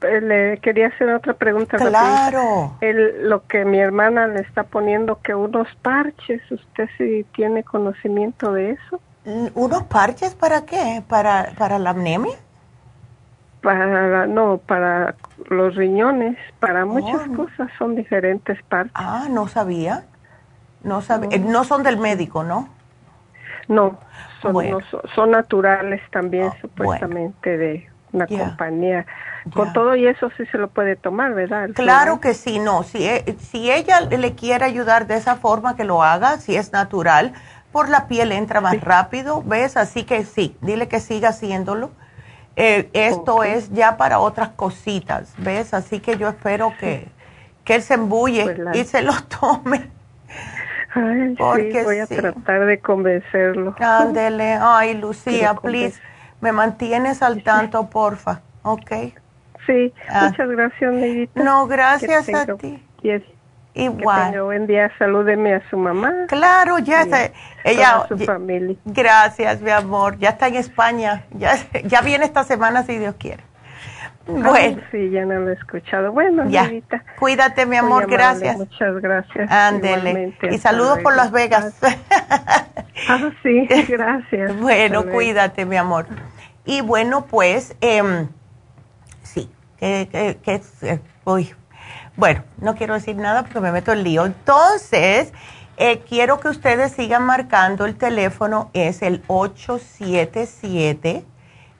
[0.00, 1.76] le quería hacer otra pregunta.
[1.76, 2.76] Claro.
[2.80, 8.52] El, lo que mi hermana le está poniendo, que unos parches, ¿usted sí tiene conocimiento
[8.52, 9.00] de eso?
[9.54, 11.02] ¿Unos parches para qué?
[11.08, 12.36] ¿Para, para la anemia?
[13.60, 15.16] Para, no, para
[15.48, 17.36] los riñones, para muchas oh.
[17.36, 18.92] cosas son diferentes parches.
[18.94, 20.04] Ah, no sabía.
[20.84, 21.30] No sabía.
[21.32, 21.64] Eh, no.
[21.64, 22.68] son del médico, ¿no?
[23.66, 23.98] No,
[24.40, 24.54] son,
[25.16, 29.06] son, naturales también, oh, supuestamente, de una compañía.
[29.54, 31.68] Con todo y eso sí se lo puede tomar, ¿verdad?
[31.72, 32.82] claro que sí, no.
[32.82, 36.72] Si, e, si ella le quiere ayudar de esa forma, que lo haga, si es
[36.72, 37.32] natural
[37.70, 39.76] por la piel entra más rápido, ¿ves?
[39.76, 41.90] Así que sí, dile que siga haciéndolo.
[42.56, 45.74] Eh, esto es ya para otras cositas, ¿ves?
[45.74, 47.06] Así que yo espero que,
[47.64, 49.90] que él se embulle pues y se lo tome.
[50.94, 53.76] Ay, Porque voy a tratar de convencerlo.
[53.78, 56.00] Ándele, ay, Lucía, please,
[56.40, 58.90] me mantienes al tanto, porfa, ¿ok?
[59.66, 60.28] Sí, ah.
[60.28, 61.42] muchas gracias, Neidita.
[61.42, 62.82] No, gracias a ti.
[63.76, 64.32] Igual.
[64.32, 66.10] Que buen día, salúdeme a su mamá.
[66.28, 67.30] Claro, ya está.
[67.62, 67.96] Ella.
[67.98, 68.76] A su familia.
[68.86, 70.18] Gracias, mi amor.
[70.18, 71.26] Ya está en España.
[71.32, 73.42] Ya, ya viene esta semana, si Dios quiere.
[74.26, 74.80] Bueno.
[74.90, 76.12] sí, ya no lo he escuchado.
[76.12, 76.70] Bueno, ya.
[77.18, 78.10] Cuídate, mi amor.
[78.10, 78.56] gracias.
[78.56, 79.50] Muchas gracias.
[79.50, 80.36] Ándele.
[80.50, 81.78] Y saludos por Las Vegas.
[83.08, 84.58] ah, sí, gracias.
[84.60, 86.06] bueno, cuídate, mi amor.
[86.64, 88.26] Y bueno, pues, eh,
[89.22, 89.48] sí,
[89.78, 91.54] que, que, que eh, uy,
[92.16, 94.26] bueno, no quiero decir nada porque me meto en lío.
[94.26, 95.32] Entonces,
[95.76, 99.22] eh, quiero que ustedes sigan marcando el teléfono, es el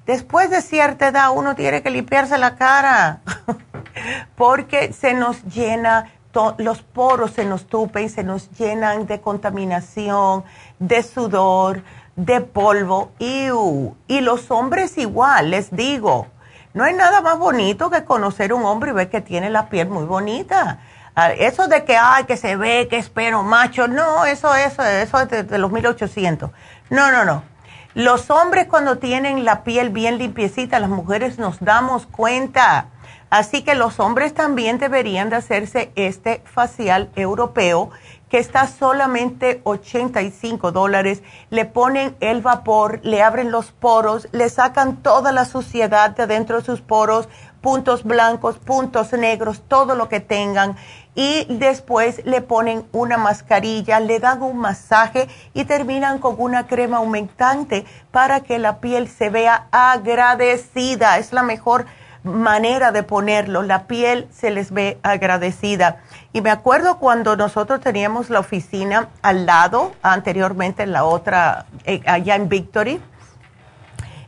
[0.07, 3.21] después de cierta edad, uno tiene que limpiarse la cara
[4.37, 6.13] porque se nos llena,
[6.59, 10.45] los poros se nos tupen, se nos llenan de contaminación,
[10.79, 11.83] de sudor,
[12.15, 13.11] de polvo.
[13.19, 16.29] y los hombres igual, les digo
[16.73, 19.89] No hay nada más bonito que conocer un hombre y ver que tiene la piel
[19.89, 20.81] muy bonita.
[21.19, 25.21] Ah, eso de que, ay, que se ve, que espero macho, no, eso, eso, eso
[25.21, 26.51] es de, de los 1800.
[26.91, 27.56] No, no, no.
[27.97, 32.91] Los hombres cuando tienen la piel bien limpiecita, las mujeres nos damos cuenta.
[33.31, 37.89] Así que los hombres también deberían de hacerse este facial europeo
[38.29, 41.23] que está solamente 85 dólares.
[41.49, 46.59] Le ponen el vapor, le abren los poros, le sacan toda la suciedad de dentro
[46.59, 50.77] de sus poros, puntos blancos, puntos negros, todo lo que tengan
[51.17, 56.99] y después le ponen una mascarilla, le dan un masaje y terminan con una crema
[56.99, 61.17] aumentante para que la piel se vea agradecida.
[61.17, 61.87] Es la mejor
[62.23, 63.63] manera de ponerlo.
[63.63, 66.03] La piel se les ve agradecida.
[66.35, 72.03] Y me acuerdo cuando nosotros teníamos la oficina al lado, anteriormente en la otra, eh,
[72.05, 73.01] allá en Victory,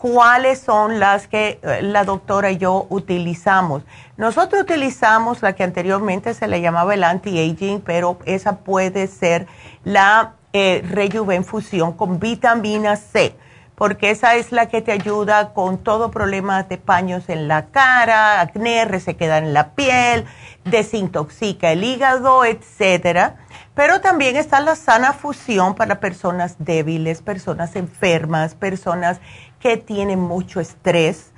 [0.00, 3.82] cuáles son las que eh, la doctora y yo utilizamos.
[4.16, 9.46] Nosotros utilizamos la que anteriormente se le llamaba el anti-aging, pero esa puede ser
[9.84, 13.36] la eh, Rejuvenfusión con vitamina C,
[13.74, 18.40] porque esa es la que te ayuda con todo problema de paños en la cara,
[18.40, 20.24] acné, resequedad en la piel,
[20.64, 23.36] desintoxica el hígado, etcétera.
[23.74, 29.20] Pero también está la sana fusión para personas débiles, personas enfermas, personas
[29.60, 31.32] que tienen mucho estrés.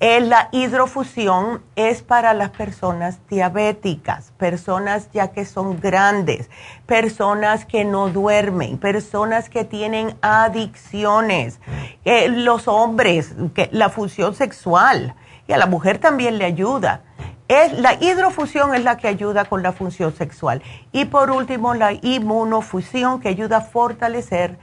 [0.00, 6.50] Eh, la hidrofusión es para las personas diabéticas, personas ya que son grandes,
[6.86, 11.58] personas que no duermen, personas que tienen adicciones,
[12.04, 13.34] eh, los hombres,
[13.72, 15.16] la fusión sexual
[15.48, 17.02] y a la mujer también le ayuda.
[17.48, 20.62] Es, la hidrofusión es la que ayuda con la función sexual.
[20.92, 24.58] Y por último, la inmunofusión que ayuda a fortalecer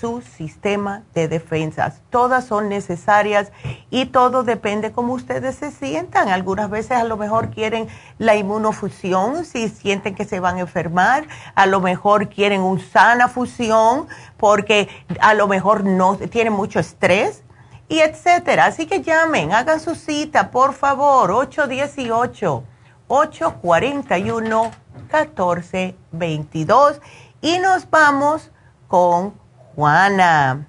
[0.00, 2.02] su sistema de defensas.
[2.10, 3.50] Todas son necesarias
[3.90, 6.28] y todo depende cómo ustedes se sientan.
[6.28, 7.88] Algunas veces a lo mejor quieren
[8.18, 11.26] la inmunofusión si sienten que se van a enfermar.
[11.54, 14.06] A lo mejor quieren un sana fusión
[14.36, 14.88] porque
[15.20, 17.42] a lo mejor no tienen mucho estrés
[17.88, 18.66] y etcétera.
[18.66, 22.64] Así que llamen, hagan su cita, por favor, 818
[23.08, 24.70] 841
[25.10, 27.00] 1422
[27.40, 28.50] y nos vamos
[28.86, 29.32] con
[29.78, 30.66] Juana.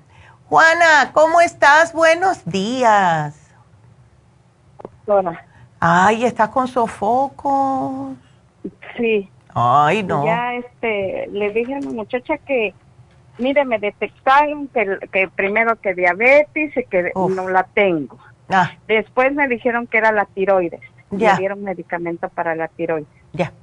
[0.50, 1.94] Juana, ¿cómo estás?
[1.94, 3.36] Buenos días.
[5.08, 5.44] Hola.
[5.80, 8.16] Ay, ¿estás con sofocos?
[8.96, 9.28] Sí.
[9.56, 10.24] Ay, no.
[10.26, 12.76] Ya este, le dije a la muchacha que,
[13.40, 18.20] mire, me detectaron que, primero que diabetes y que no la tengo.
[18.48, 18.74] Ah.
[18.88, 20.82] Después me dijeron que era la tiroides.
[21.10, 21.34] Ya.
[21.34, 23.10] Me dieron medicamento para la tiroides.
[23.34, 23.54] Ya.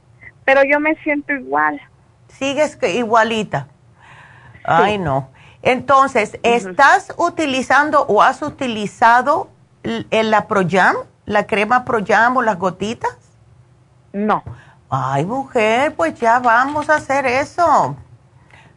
[0.45, 1.81] Pero yo me siento igual.
[2.27, 3.69] Sigues igualita.
[4.65, 5.36] Ay, no.
[5.67, 9.49] Entonces, ¿estás utilizando o has utilizado
[9.83, 10.95] la Proyam,
[11.25, 13.17] la crema Proyam o las gotitas?
[14.13, 14.45] No.
[14.89, 17.97] Ay, mujer, pues ya vamos a hacer eso.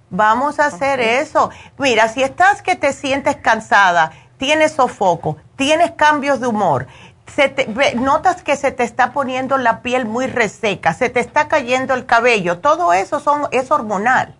[0.09, 1.51] Vamos a hacer eso.
[1.77, 6.87] Mira, si estás que te sientes cansada, tienes sofoco, tienes cambios de humor,
[7.27, 7.53] se
[7.97, 12.07] notas que se te está poniendo la piel muy reseca, se te está cayendo el
[12.07, 14.35] cabello, todo eso son, es hormonal.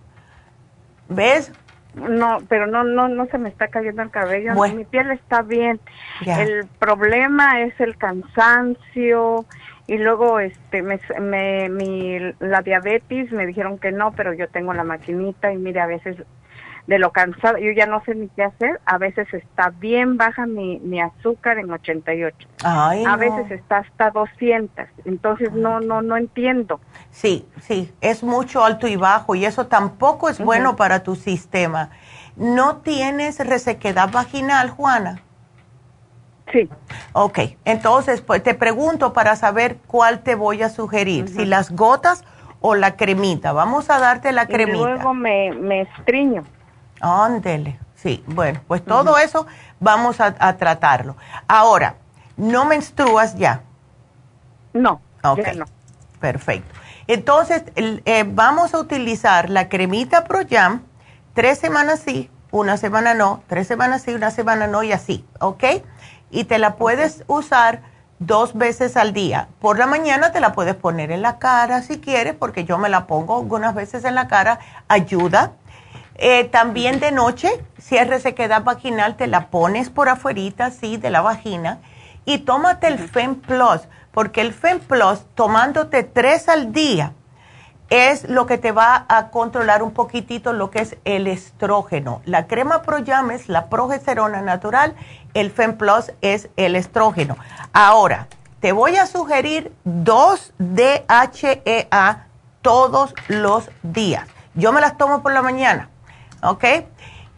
[1.10, 1.52] ¿Ves?
[1.96, 4.54] No, pero no, no, no se me está cayendo el cabello.
[4.76, 5.80] Mi piel está bien.
[6.26, 9.46] El problema es el cansancio
[9.88, 14.72] y luego, este, me, me, mi, la diabetes me dijeron que no, pero yo tengo
[14.74, 16.18] la maquinita y mire, a veces
[16.90, 20.48] de lo cansado, yo ya no sé ni qué hacer, a veces está bien baja
[20.48, 26.18] mi, mi azúcar en 88, Ay, a veces está hasta 200, entonces no, no, no
[26.18, 26.80] entiendo.
[27.12, 31.92] Sí, sí, es mucho alto y bajo y eso tampoco es bueno para tu sistema.
[32.36, 35.22] ¿No tienes resequedad vaginal, Juana?
[36.52, 36.68] Sí.
[37.14, 42.24] Ok, entonces pues te pregunto para saber cuál te voy a sugerir, si las gotas
[42.62, 43.54] o la cremita.
[43.54, 44.80] Vamos a darte la cremita.
[44.80, 46.44] Y luego me, me estriño.
[47.00, 48.24] Ándele, sí.
[48.28, 49.48] Bueno, pues todo eso
[49.80, 51.16] vamos a, tratarlo.
[51.48, 51.96] Ahora,
[52.38, 53.62] ¿no menstruas ya?
[54.74, 55.02] No.
[55.24, 55.56] Ok.
[55.56, 55.66] No.
[56.20, 56.74] Perfecto.
[57.08, 60.84] Entonces, eh, vamos a utilizar la cremita Pro Jam
[61.34, 65.64] tres semanas sí, una semana no, tres semanas sí, una semana no y así, ¿ok?
[66.30, 67.82] Y te la puedes usar
[68.20, 69.48] dos veces al día.
[69.60, 72.90] Por la mañana te la puedes poner en la cara si quieres, porque yo me
[72.90, 75.54] la pongo algunas veces en la cara, ayuda
[76.22, 81.10] eh, también de noche, si es resequedad vaginal, te la pones por afuera, sí, de
[81.10, 81.80] la vagina.
[82.26, 87.14] Y tómate el FEM Plus, porque el FEM Plus, tomándote tres al día,
[87.90, 92.22] es lo que te va a controlar un poquitito lo que es el estrógeno.
[92.26, 94.96] La crema Proyam es la progesterona natural,
[95.34, 97.38] el FEM Plus es el estrógeno.
[97.72, 98.28] Ahora,
[98.60, 102.28] te voy a sugerir dos DHEA
[102.62, 104.28] todos los días.
[104.54, 105.90] Yo me las tomo por la mañana
[106.42, 106.66] ¿ok?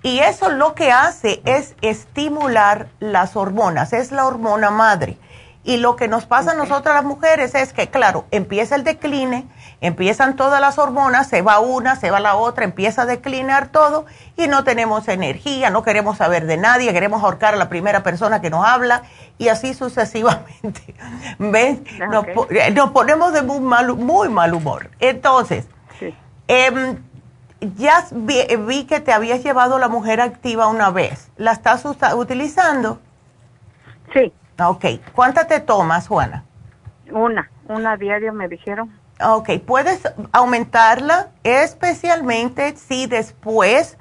[0.03, 5.18] Y eso lo que hace es estimular las hormonas, es la hormona madre.
[5.64, 9.48] Y lo que nos pasa a nosotras las mujeres es que, claro, empieza el decline,
[9.80, 14.07] empiezan todas las hormonas, se va una, se va la otra, empieza a declinar todo
[14.38, 18.41] y no tenemos energía, no queremos saber de nadie, queremos ahorcar a la primera persona
[18.41, 19.03] que nos habla
[19.38, 20.95] y así sucesivamente.
[21.38, 21.78] ¿Ves?
[22.49, 24.90] Eh, nos, ponemos de muy mal, muy mal humor.
[24.99, 25.68] Entonces,
[26.48, 26.98] eh,
[27.61, 31.31] ya vi, que te habías llevado la mujer activa una vez.
[31.38, 32.99] ¿La estás utilizando?
[34.13, 34.33] Sí.
[34.59, 34.85] Ok.
[35.13, 36.43] ¿Cuántas te tomas, Juana?
[37.11, 38.91] Una, una diario me dijeron.
[39.23, 40.01] Ok, puedes
[40.31, 43.97] aumentarla especialmente si después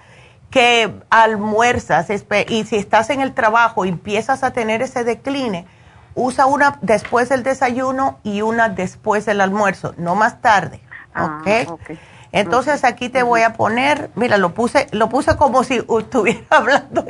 [0.51, 2.09] que almuerzas
[2.49, 5.67] y si estás en el trabajo y empiezas a tener ese decline,
[6.15, 10.81] usa una después del desayuno y una después del almuerzo, no más tarde.
[11.15, 11.91] Ah, ok.
[12.33, 17.05] Entonces aquí te voy a poner, mira, lo puse, lo puse como si estuviera hablando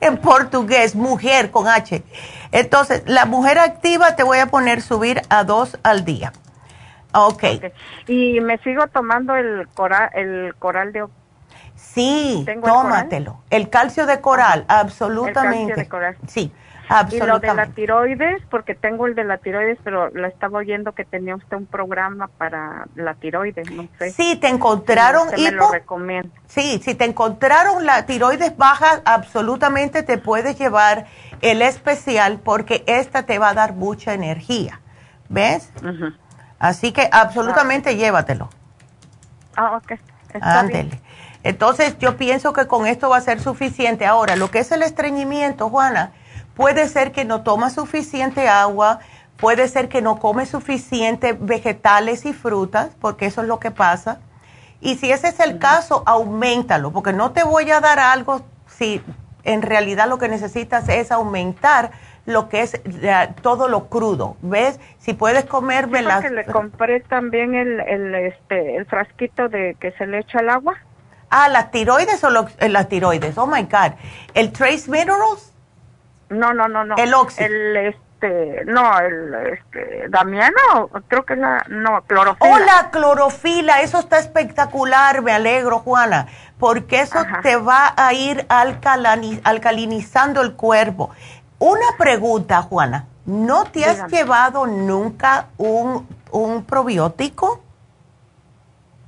[0.00, 2.02] en portugués, mujer con H.
[2.52, 6.32] Entonces, la mujer activa te voy a poner subir a dos al día.
[7.12, 7.32] Ok.
[7.34, 7.72] okay.
[8.08, 11.06] Y me sigo tomando el coral, el coral de...
[11.76, 13.40] Sí, tómatelo.
[13.50, 15.58] El, calcio de coral, absolutamente.
[15.58, 16.16] El calcio de coral.
[16.26, 16.52] Sí.
[17.10, 20.92] Y lo de la tiroides, porque tengo el de la tiroides, pero lo estaba oyendo
[20.92, 24.10] que tenía usted un programa para la tiroides, no sé.
[24.10, 26.30] Sí, te encontraron y me lo recomiendo.
[26.46, 31.06] Sí, si te encontraron la tiroides baja, absolutamente te puedes llevar
[31.40, 34.80] el especial porque esta te va a dar mucha energía.
[35.28, 35.72] ¿Ves?
[36.58, 37.92] Así que absolutamente ah.
[37.92, 38.50] llévatelo.
[39.56, 39.98] Ah, ok.
[40.40, 41.00] Ándele.
[41.42, 44.06] Entonces yo pienso que con esto va a ser suficiente.
[44.06, 46.12] Ahora, lo que es el estreñimiento, Juana,
[46.54, 49.00] Puede ser que no toma suficiente agua,
[49.36, 54.20] puede ser que no come suficiente vegetales y frutas, porque eso es lo que pasa.
[54.80, 59.02] Y si ese es el caso, aumentalo, porque no te voy a dar algo si
[59.44, 61.90] en realidad lo que necesitas es aumentar
[62.26, 62.80] lo que es
[63.42, 64.36] todo lo crudo.
[64.42, 64.80] ¿Ves?
[64.98, 66.22] Si puedes comerme las...
[66.22, 70.50] que le compré también el, el, este, el frasquito de que se le echa el
[70.50, 70.74] agua.
[71.30, 73.36] Ah, las tiroides o los, eh, las tiroides.
[73.36, 73.92] Oh my God.
[74.34, 75.53] El Trace Minerals.
[76.28, 76.96] No, no, no, no.
[76.96, 77.42] El Oxy.
[77.42, 82.50] El, este, no, el, este, Damiano, creo que es la, no, clorofila.
[82.50, 86.26] Oh, la clorofila, eso está espectacular, me alegro, Juana,
[86.58, 91.10] porque eso te va a ir alcalinizando el cuerpo.
[91.58, 97.62] Una pregunta, Juana, ¿no te has llevado nunca un, un probiótico?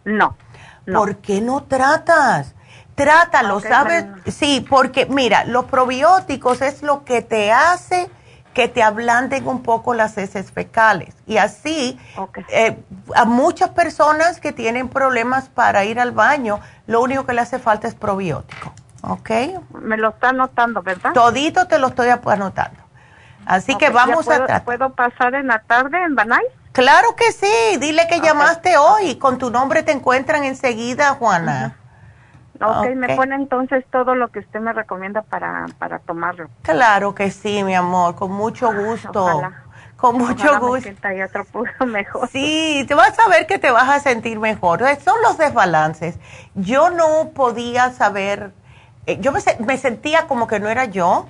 [0.05, 0.37] No,
[0.85, 0.99] no.
[0.99, 2.56] ¿Por qué no tratas?
[2.97, 4.07] Trátalo, ¿sabes?
[4.27, 8.11] Sí, porque mira, los probióticos es lo que te hace
[8.55, 11.15] que te ablanden un poco las heces fecales.
[11.27, 12.01] Y así,
[12.49, 12.83] eh,
[13.15, 17.59] a muchas personas que tienen problemas para ir al baño, lo único que le hace
[17.59, 18.73] falta es probiótico.
[19.03, 19.31] ¿Ok?
[19.83, 21.13] Me lo está anotando, ¿verdad?
[21.13, 22.81] Todito te lo estoy anotando.
[23.45, 24.65] Así que vamos a tratar.
[24.65, 26.45] ¿Puedo pasar en la tarde en Banay?
[26.73, 27.77] Claro que sí.
[27.79, 29.17] Dile que llamaste hoy.
[29.17, 31.77] Con tu nombre te encuentran enseguida, Juana.
[32.61, 36.49] Ok, me pone entonces todo lo que usted me recomienda para, para tomarlo.
[36.63, 39.43] Claro que sí, mi amor, con mucho gusto.
[39.97, 40.91] Con mucho gusto.
[41.25, 41.47] otro
[41.87, 42.29] mejor.
[42.29, 44.81] Sí, te vas a ver que te vas a sentir mejor.
[45.03, 46.19] Son los desbalances.
[46.55, 48.53] Yo no podía saber,
[49.07, 51.27] eh, yo me, sentía como que no era yo.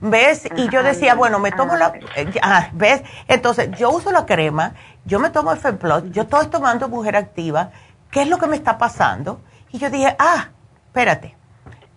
[0.00, 0.48] ¿Ves?
[0.56, 1.92] Y yo decía, bueno, me tomo la...
[2.16, 3.02] Eh, ah, ¿Ves?
[3.26, 4.74] Entonces, yo uso la crema,
[5.06, 7.70] yo me tomo el FEMPLOS, yo estoy tomando mujer activa.
[8.10, 9.40] ¿Qué es lo que me está pasando?
[9.74, 10.50] Y yo dije, ah,
[10.86, 11.36] espérate,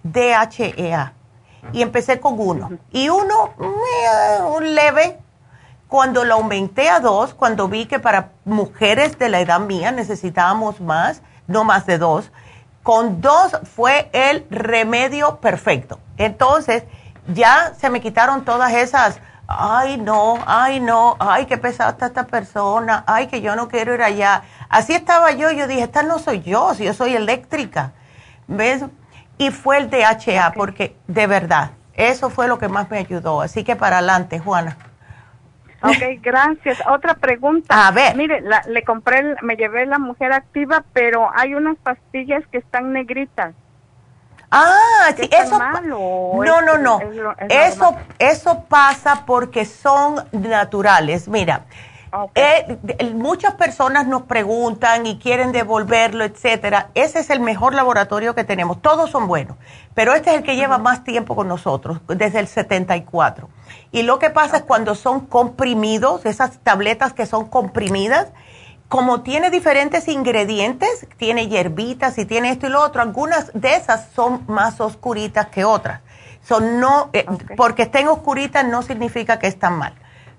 [0.02, 1.14] DHEA.
[1.74, 2.72] Y empecé con uno.
[2.92, 5.20] Y uno, un leve,
[5.88, 10.82] cuando lo aumenté a dos, cuando vi que para mujeres de la edad mía necesitábamos
[10.82, 12.32] más, no más de dos,
[12.82, 16.00] con dos fue el remedio perfecto.
[16.18, 16.84] Entonces,
[17.28, 22.26] ya se me quitaron todas esas, ay no, ay no, ay qué pesada está esta
[22.26, 24.42] persona, ay que yo no quiero ir allá.
[24.70, 27.94] Así estaba yo, yo dije, esta no soy yo, si yo soy eléctrica.
[28.48, 28.86] ¿Ves?
[29.38, 33.42] Y fue el DHA, porque de verdad, eso fue lo que más me ayudó.
[33.42, 34.78] Así que para adelante, Juana.
[35.82, 36.80] Ok, gracias.
[36.88, 37.88] Otra pregunta.
[37.88, 38.16] A ver.
[38.16, 43.54] Mire, le compré, me llevé la mujer activa, pero hay unas pastillas que están negritas.
[44.50, 45.60] Ah, sí, eso.
[45.84, 47.00] no, no, no.
[47.50, 51.28] eso, eso pasa porque son naturales.
[51.28, 51.66] Mira,
[52.36, 52.78] eh,
[53.14, 56.90] muchas personas nos preguntan y quieren devolverlo, etcétera.
[56.94, 58.82] Ese es el mejor laboratorio que tenemos.
[58.82, 59.58] Todos son buenos,
[59.94, 63.50] pero este es el que lleva más tiempo con nosotros, desde el 74.
[63.92, 68.28] Y lo que pasa es cuando son comprimidos, esas tabletas que son comprimidas,
[68.88, 74.08] como tiene diferentes ingredientes, tiene hierbitas y tiene esto y lo otro, algunas de esas
[74.16, 76.02] son más oscuritas que otras.
[76.42, 77.26] Son no, eh,
[77.58, 79.94] Porque estén oscuritas no significa que están mal.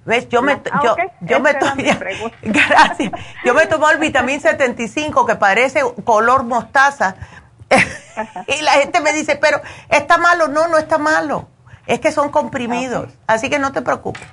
[0.08, 0.26] ¿Ves?
[0.30, 1.52] Yo me, ah, yo, yo me
[2.42, 3.12] gracias.
[3.44, 7.14] Yo me tomo el vitamín 75 que parece color mostaza.
[8.48, 9.60] y la gente me dice, pero
[9.90, 10.48] ¿está malo?
[10.48, 11.50] No, no está malo.
[11.86, 13.10] Es que son comprimidos.
[13.26, 14.26] Así que no te preocupes.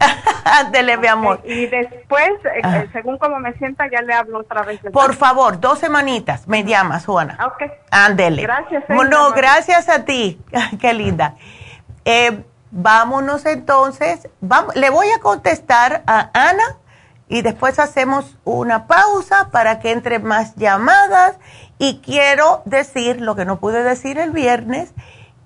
[0.44, 1.40] Ándele, mi amor.
[1.44, 4.80] Y después, eh, eh, según como me sienta, ya le hablo otra vez.
[4.92, 7.38] Por favor, dos semanitas me llamas, Juana.
[7.46, 7.70] Ok.
[7.92, 8.42] Ándele.
[8.42, 8.82] Gracias.
[8.88, 10.40] no, gracias a ti.
[10.80, 11.36] Qué linda.
[12.04, 12.42] Eh,
[12.74, 14.30] Vámonos entonces,
[14.74, 16.78] le voy a contestar a Ana
[17.28, 21.36] y después hacemos una pausa para que entre más llamadas
[21.76, 24.94] y quiero decir lo que no pude decir el viernes,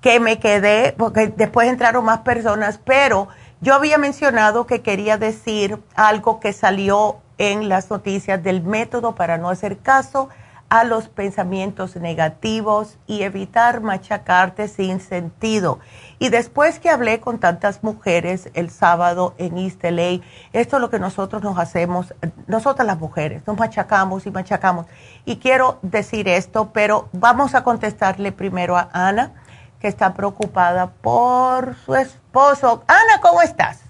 [0.00, 3.26] que me quedé, porque después entraron más personas, pero
[3.60, 9.36] yo había mencionado que quería decir algo que salió en las noticias del método para
[9.36, 10.28] no hacer caso
[10.68, 15.78] a los pensamientos negativos y evitar machacarte sin sentido.
[16.18, 20.20] Y después que hablé con tantas mujeres el sábado en East LA,
[20.52, 22.14] esto es lo que nosotros nos hacemos,
[22.46, 24.86] nosotras las mujeres, nos machacamos y machacamos.
[25.24, 29.32] Y quiero decir esto, pero vamos a contestarle primero a Ana,
[29.78, 32.82] que está preocupada por su esposo.
[32.86, 33.84] Ana, ¿cómo estás?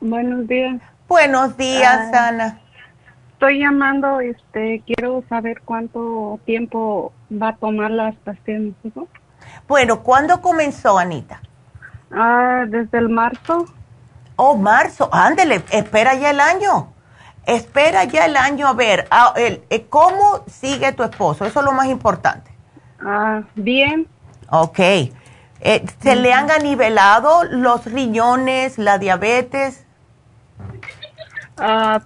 [0.00, 0.80] Buenos días.
[1.08, 2.28] Buenos días, ah.
[2.28, 2.62] Ana
[3.42, 8.76] estoy llamando, este, quiero saber cuánto tiempo va a tomar las pastillas.
[9.72, 11.40] Bueno, ¿cuándo comenzó, Anita?
[12.10, 13.64] Ah, desde el marzo.
[14.36, 16.92] Oh, marzo, ándele, espera ya el año.
[17.46, 21.64] Espera ya el año a ver ah, el, eh, cómo sigue tu esposo, eso es
[21.64, 22.50] lo más importante.
[23.00, 24.06] Ah, bien.
[24.50, 24.78] Ok.
[24.78, 25.14] Eh,
[26.02, 29.86] ¿Se le han anivelado los riñones, la diabetes?
[31.56, 32.02] Ah,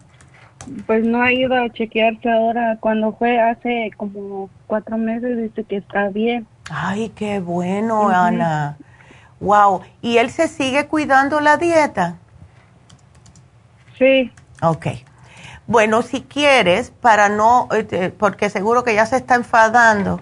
[0.86, 2.78] pues no ha ido a chequearse ahora.
[2.78, 6.46] Cuando fue hace como cuatro meses, dice que está bien.
[6.70, 8.76] Ay, qué bueno, Ana.
[9.40, 9.82] Wow.
[10.02, 12.16] ¿Y él se sigue cuidando la dieta?
[13.98, 14.32] Sí.
[14.62, 14.86] Ok.
[15.66, 20.20] Bueno, si quieres, para no, este, porque seguro que ya se está enfadando.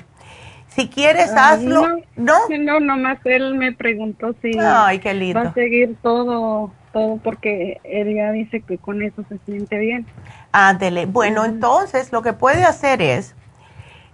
[0.68, 1.86] Si quieres, hazlo.
[2.16, 5.42] No, no, no, nomás él me preguntó si Ay, qué lindo.
[5.42, 10.06] va a seguir todo todo porque él ya dice que con eso se siente bien.
[10.52, 11.04] Ándele.
[11.04, 13.34] Bueno, entonces lo que puede hacer es,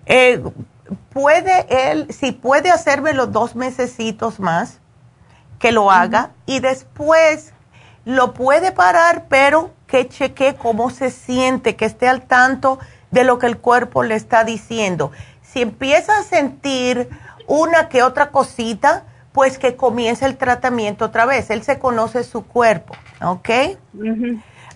[0.06, 0.42] eh,
[1.10, 4.80] puede él, si puede hacerme los dos mesecitos más,
[5.58, 7.52] que lo haga y después
[8.04, 12.78] lo puede parar, pero que cheque cómo se siente, que esté al tanto
[13.10, 15.12] de lo que el cuerpo le está diciendo.
[15.42, 17.10] Si empieza a sentir
[17.46, 21.50] una que otra cosita, pues que comience el tratamiento otra vez.
[21.50, 23.50] Él se conoce su cuerpo, ¿ok?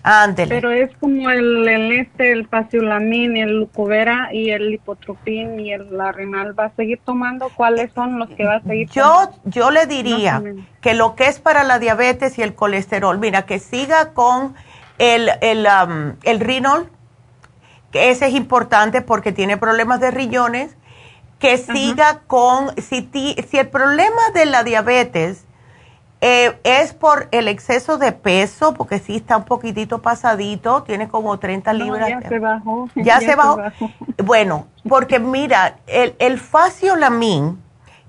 [0.07, 0.53] Ándele.
[0.53, 5.97] Pero es como el, el este, el paciulamín, el lucovera y el lipotropín y el
[5.97, 6.57] la renal.
[6.57, 7.49] ¿Va a seguir tomando?
[7.49, 10.43] ¿Cuáles son los que va a seguir yo, Yo le diría
[10.81, 14.53] que lo que es para la diabetes y el colesterol, mira, que siga con
[14.99, 16.39] el, el, um, el
[17.91, 20.75] que ese es importante porque tiene problemas de riñones,
[21.39, 23.09] que siga con, si,
[23.49, 25.44] si el problema de la diabetes
[26.27, 31.37] eh, es por el exceso de peso, porque sí está un poquitito pasadito, tiene como
[31.37, 32.09] 30 libras.
[32.09, 32.89] ya se bajó.
[32.95, 33.61] Ya, se, bajó.
[34.23, 37.61] Bueno, porque mira, el, el faciolamin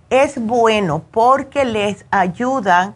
[0.09, 2.95] es bueno porque les ayudan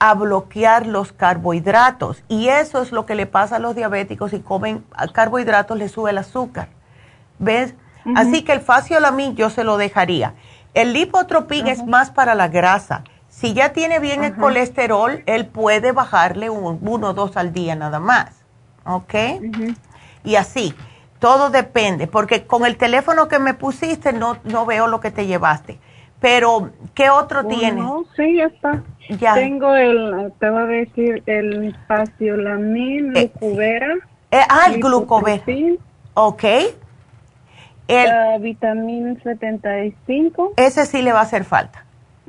[0.00, 4.40] a bloquear los carbohidratos y eso es lo que le pasa a los diabéticos si
[4.40, 4.84] comen
[5.14, 6.68] carbohidratos les sube el azúcar.
[7.38, 7.74] ¿Ves?
[8.14, 10.34] Así que el faciolamin yo se lo dejaría.
[10.74, 13.02] El lipotropín es más para la grasa.
[13.38, 18.00] Si ya tiene bien el colesterol, él puede bajarle uno o dos al día nada
[18.00, 18.44] más.
[18.84, 19.14] ¿Ok?
[20.24, 20.74] Y así,
[21.20, 25.26] todo depende, porque con el teléfono que me pusiste no, no veo lo que te
[25.26, 25.78] llevaste.
[26.20, 27.80] Pero, ¿qué otro oh, tiene?
[27.80, 28.82] No, sí, ya está.
[29.08, 29.34] Ya.
[29.34, 33.94] Tengo el, te voy a decir, el faciolamin, eh, glucovera.
[34.32, 35.44] Eh, ah, el glucovera.
[36.14, 36.44] Ok.
[37.86, 40.54] El uh, vitamina 75.
[40.56, 41.84] Ese sí le va a hacer falta.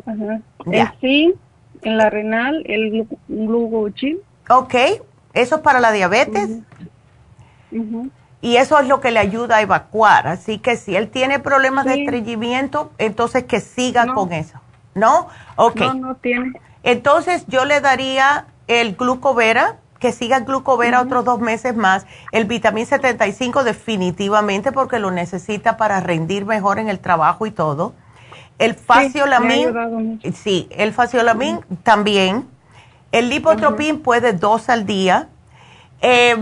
[0.06, 0.42] Ajá.
[0.66, 1.34] El sí,
[1.82, 4.20] en la renal, el glucogil.
[4.50, 4.76] Ok,
[5.34, 6.50] eso es para la diabetes.
[8.42, 10.28] Y eso es lo que le ayuda a evacuar.
[10.28, 14.60] Así que si él tiene problemas de estreñimiento, entonces que siga con eso.
[14.96, 15.28] ¿No?
[15.56, 15.80] Ok.
[15.80, 16.54] No, no tiene.
[16.84, 22.06] Entonces yo le daría el glucovera, que siga el glucovera otros dos meses más.
[22.32, 27.94] El vitamín 75 definitivamente porque lo necesita para rendir mejor en el trabajo y todo.
[28.60, 32.48] El faciolamin, sí, el faciolamin también.
[33.12, 35.30] El lipotropín puede dos al día.
[36.02, 36.36] Eh,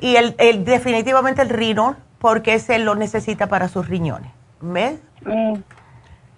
[0.00, 4.30] y el, definitivamente el rino, porque ese lo necesita para sus riñones.
[4.60, 4.98] ¿Ves?
[5.24, 5.58] Mm.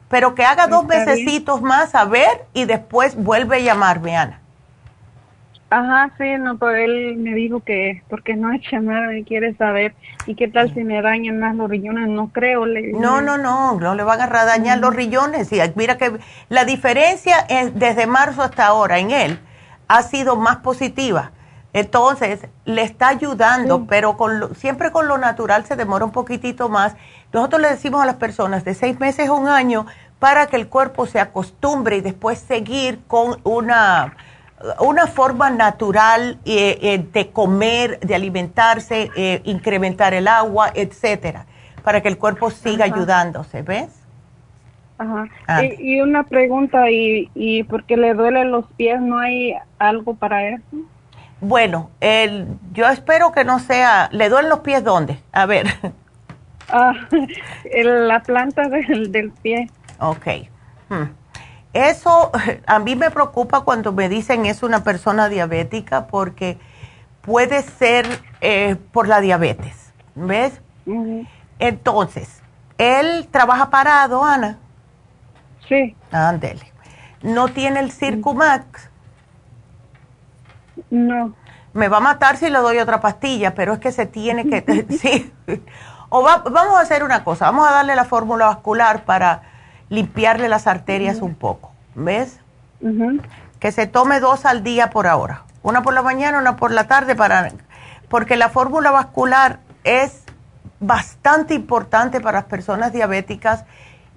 [0.08, 4.40] Pero que haga dos mesecitos más a ver y después vuelve a llamarme, Ana.
[5.70, 9.94] Ajá, sí, no, pero él me dijo que porque no es llamar, me quiere saber.
[10.26, 12.08] ¿Y qué tal si me dañan más los riñones?
[12.08, 12.64] No creo.
[12.66, 15.52] Le, no, no, no, no le van a dañar los riñones.
[15.52, 16.12] Y mira que
[16.48, 19.40] la diferencia es, desde marzo hasta ahora en él
[19.88, 21.32] ha sido más positiva.
[21.72, 26.94] Entonces, le está ayudando, pero con siempre con lo natural se demora un poquitito más.
[27.32, 29.86] Nosotros le decimos a las personas de seis meses a un año
[30.20, 34.14] para que el cuerpo se acostumbre y después seguir con una
[34.80, 41.46] una forma natural eh, eh, de comer, de alimentarse, eh, incrementar el agua, etcétera,
[41.82, 43.88] para que el cuerpo siga ayudándose, ¿ves?
[44.96, 45.26] Ajá.
[45.48, 45.64] Ah.
[45.64, 49.00] Y, una pregunta, ¿y, ¿y porque le duelen los pies?
[49.00, 50.62] ¿No hay algo para eso?
[51.40, 55.18] Bueno, el, yo espero que no sea, ¿le duelen los pies dónde?
[55.32, 55.66] A ver.
[56.70, 56.94] Ah,
[57.64, 59.68] en la planta del, del pie.
[59.98, 60.26] Ok.
[60.88, 61.23] Hmm.
[61.74, 62.30] Eso
[62.66, 66.58] a mí me preocupa cuando me dicen es una persona diabética porque
[67.20, 68.06] puede ser
[68.40, 70.60] eh, por la diabetes, ¿ves?
[71.58, 72.42] Entonces,
[72.78, 74.58] ¿él trabaja parado, Ana?
[75.68, 75.96] Sí.
[76.12, 76.72] Ándele.
[77.22, 78.90] ¿No tiene el Circumax?
[80.90, 81.34] No.
[81.72, 84.86] Me va a matar si le doy otra pastilla, pero es que se tiene que...
[85.00, 85.32] sí.
[86.10, 89.53] O vamos a hacer una cosa, vamos a darle la fórmula vascular para
[89.88, 92.40] limpiarle las arterias un poco, ¿ves?
[93.60, 96.86] Que se tome dos al día por ahora, una por la mañana, una por la
[96.86, 97.50] tarde, para
[98.08, 100.24] porque la fórmula vascular es
[100.80, 103.64] bastante importante para las personas diabéticas,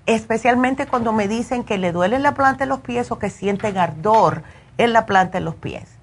[0.06, 3.78] especialmente cuando me dicen que le duele la planta de los pies o que sienten
[3.78, 4.44] ardor
[4.78, 5.98] en la planta de los pies.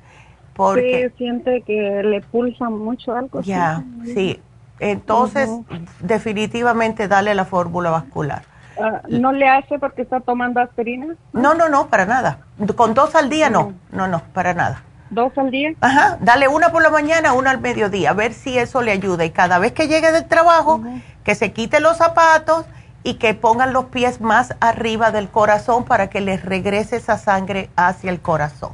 [0.54, 3.40] Porque, sí, siente que le pulsa mucho algo.
[3.42, 4.40] Ya, sí.
[4.78, 5.50] Entonces,
[6.00, 8.42] definitivamente dale la fórmula vascular.
[8.80, 11.14] Ah, ¿No le hace porque está tomando aspirina?
[11.32, 12.38] No, no, no, para nada.
[12.76, 14.82] Con dos al día no, no, no, para nada.
[15.10, 15.72] ¿Dos al día?
[15.80, 19.24] Ajá, dale una por la mañana, una al mediodía, a ver si eso le ayuda.
[19.24, 20.82] Y cada vez que llegue del trabajo,
[21.22, 22.66] que se quite los zapatos
[23.04, 27.70] y que pongan los pies más arriba del corazón para que les regrese esa sangre
[27.76, 28.72] hacia el corazón.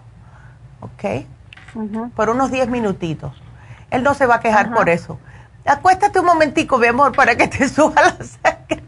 [0.81, 1.27] ¿Ok?
[2.14, 3.32] Por unos 10 minutitos.
[3.90, 5.18] Él no se va a quejar por eso.
[5.66, 8.82] Acuéstate un momentico, mi amor, para que te suba la sangre.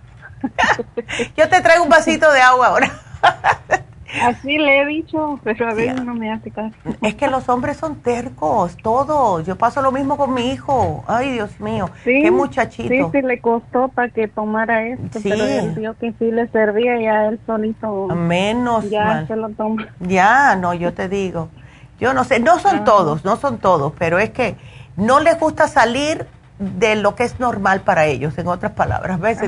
[1.37, 2.93] Yo te traigo un vasito de agua ahora.
[4.21, 6.75] Así le he dicho, pero a veces no me hace caso.
[7.01, 9.47] Es que los hombres son tercos, todos.
[9.47, 11.03] Yo paso lo mismo con mi hijo.
[11.07, 12.89] Ay, Dios mío, qué muchachito.
[12.89, 17.01] Sí, sí, le costó para que tomara esto, pero él vio que sí le servía
[17.01, 18.09] y a él solito.
[18.09, 19.89] Menos Ya se lo toma.
[20.01, 21.49] Ya, no, yo te digo.
[21.99, 24.57] Yo no sé, no son todos, no son todos, pero es que
[24.97, 26.27] no les gusta salir
[26.59, 29.21] de lo que es normal para ellos, en otras palabras.
[29.21, 29.39] ¿Ves?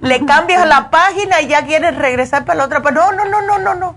[0.00, 2.82] Le cambias la página y ya quieres regresar para la otra.
[2.82, 3.96] Pero no, no, no, no, no, no.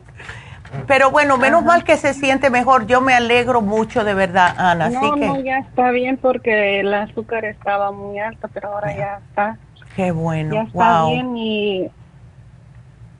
[0.87, 2.87] Pero bueno, menos mal que se siente mejor.
[2.87, 4.89] Yo me alegro mucho de verdad, Ana.
[4.89, 5.27] No, así que...
[5.27, 9.57] no, ya está bien porque el azúcar estaba muy alto, pero ahora ya está.
[9.95, 10.55] Qué bueno.
[10.55, 11.91] Ya está bien y,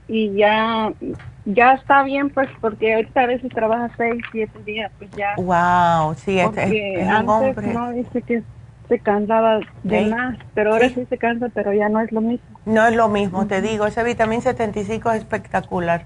[0.08, 0.92] y ya
[1.46, 5.36] ya está bien, pues, porque ahorita a veces trabaja seis, siete días, pues ya.
[5.38, 7.68] Wow, sí, es, es, un hombre.
[7.68, 8.44] No, dice que
[8.88, 11.06] se cansaba de más, pero ahora sí.
[11.10, 12.60] se cansa, pero ya no es lo mismo.
[12.66, 16.06] No es lo mismo, te digo, ese vitamín 75 es espectacular.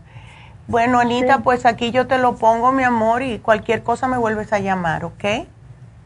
[0.67, 4.51] Bueno, Anita, pues aquí yo te lo pongo, mi amor, y cualquier cosa me vuelves
[4.51, 5.23] a llamar, ¿ok?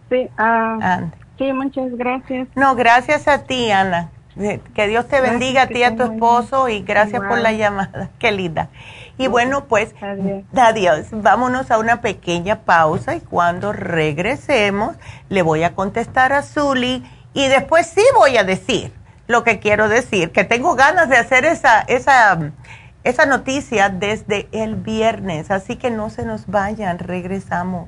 [0.10, 1.06] Sí, ah,
[1.38, 2.48] sí, muchas gracias.
[2.56, 4.10] No, gracias a ti, Ana.
[4.74, 8.10] Que Dios te bendiga a ti y a tu esposo y gracias por la llamada.
[8.20, 8.70] Qué linda.
[9.18, 9.94] Y bueno, pues
[10.56, 11.08] adiós.
[11.12, 14.96] Vámonos a una pequeña pausa y cuando regresemos
[15.30, 18.94] le voy a contestar a Zully y después sí voy a decir
[19.32, 22.52] lo que quiero decir, que tengo ganas de hacer esa, esa,
[23.04, 27.88] esa noticia desde el viernes, así que no se nos vayan, regresamos.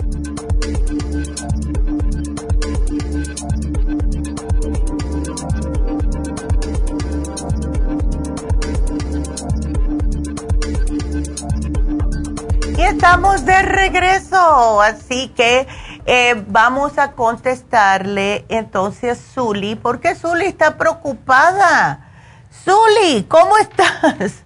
[12.83, 15.67] Estamos de regreso, así que
[16.05, 22.07] eh, vamos a contestarle entonces Zuli, porque Zuli está preocupada.
[22.51, 24.43] Zuli, ¿cómo estás?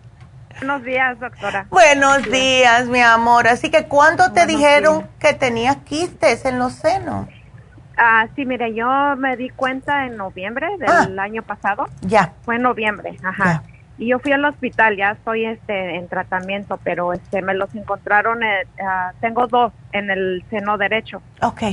[0.60, 1.68] Buenos días, doctora.
[1.70, 3.48] Buenos días, mi amor.
[3.48, 7.28] Así que, ¿cuándo te dijeron que tenías quistes en los senos?
[7.98, 8.88] Ah, sí, mire, yo
[9.18, 11.24] me di cuenta en noviembre del ah.
[11.24, 11.88] año pasado.
[12.02, 12.34] Ya.
[12.44, 13.64] Fue en noviembre, ajá.
[13.98, 18.44] Y yo fui al hospital, ya estoy este, en tratamiento, pero este, me los encontraron,
[18.44, 21.22] eh, ah, tengo dos en el seno derecho.
[21.42, 21.64] Ok.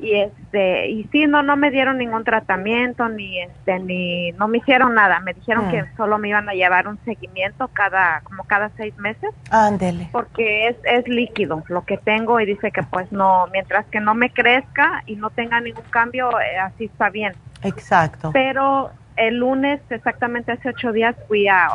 [0.00, 4.58] Y este, y sí, no, no me dieron ningún tratamiento, ni este, ni, no me
[4.58, 5.20] hicieron nada.
[5.20, 5.96] Me dijeron que mm.
[5.96, 9.30] solo me iban a llevar un seguimiento cada, como cada seis meses.
[9.50, 10.08] Ándele.
[10.12, 14.14] Porque es, es líquido lo que tengo y dice que pues no, mientras que no
[14.14, 17.32] me crezca y no tenga ningún cambio, eh, así está bien.
[17.62, 18.30] Exacto.
[18.32, 21.68] Pero el lunes, exactamente hace ocho días, fui a,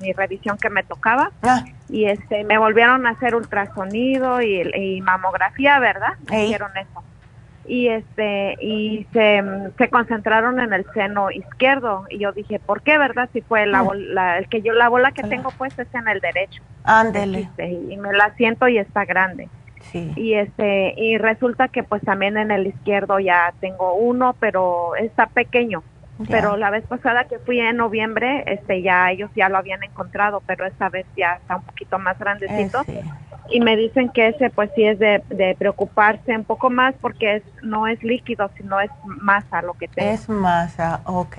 [0.00, 1.64] mi revisión que me tocaba ah.
[1.88, 6.14] y este me volvieron a hacer ultrasonido y, mamografía, ¿verdad?
[6.30, 7.02] Me hicieron eso.
[7.66, 9.44] Y este y se,
[9.78, 13.28] se, concentraron en el seno izquierdo y yo dije, ¿por qué, verdad?
[13.32, 13.80] Si fue la,
[14.16, 14.38] ah.
[14.38, 16.62] el que yo la bola que tengo pues es en el derecho.
[16.84, 17.40] Ándele.
[17.40, 19.48] Este, y me la siento y está grande.
[19.92, 20.12] Sí.
[20.16, 25.26] Y este y resulta que pues también en el izquierdo ya tengo uno, pero está
[25.26, 25.82] pequeño
[26.28, 30.42] Pero la vez pasada que fui en noviembre, este ya ellos ya lo habían encontrado,
[30.46, 32.82] pero esta vez ya está un poquito más grandecito.
[32.88, 33.02] Eh,
[33.50, 37.42] y me dicen que ese pues sí es de, preocuparse un poco más porque es
[37.62, 40.10] no es líquido, sino es masa lo que tengo.
[40.10, 41.38] Es masa, ok.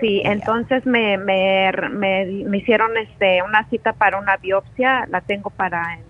[0.00, 5.94] Sí, entonces me, me, me, hicieron este una cita para una biopsia, la tengo para
[5.94, 6.00] en,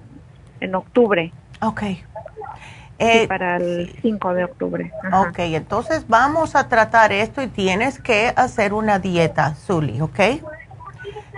[0.60, 1.32] en octubre.
[1.60, 1.82] Ok.
[3.00, 4.92] Eh, para el 5 de octubre.
[5.12, 10.18] Ok, entonces vamos a tratar esto y tienes que hacer una dieta, Zuli, ¿ok?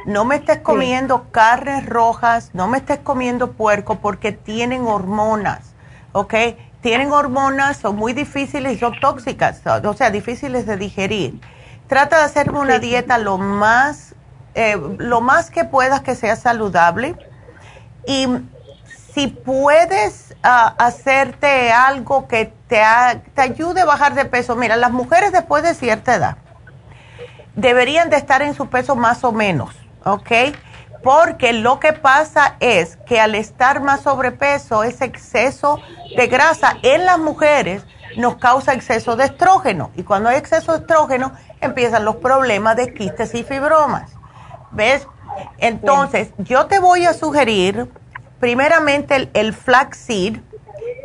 [0.06, 5.74] No me estés comiendo carnes rojas, no me estés comiendo puerco porque tienen hormonas,
[6.12, 6.34] ¿ok?
[6.80, 11.40] Tienen hormonas, son muy difíciles son tóxicas, o sea, difíciles de digerir.
[11.88, 14.14] Trata de hacerme una dieta lo más,
[14.54, 17.16] eh, lo más que puedas que sea saludable
[18.06, 18.26] y
[19.12, 22.82] si puedes hacerte algo que te,
[23.34, 26.36] te ayude a bajar de peso, mira, las mujeres después de cierta edad
[27.54, 30.30] deberían de estar en su peso más o menos ¿ok?
[31.02, 35.80] Porque lo que pasa es que al estar más sobrepeso, ese exceso
[36.16, 37.84] de grasa en las mujeres
[38.16, 39.90] nos causa exceso de estrógeno.
[39.96, 44.12] Y cuando hay exceso de estrógeno, empiezan los problemas de quistes y fibromas.
[44.72, 45.06] ¿Ves?
[45.58, 47.90] Entonces, yo te voy a sugerir,
[48.40, 50.38] primeramente, el, el flaxseed,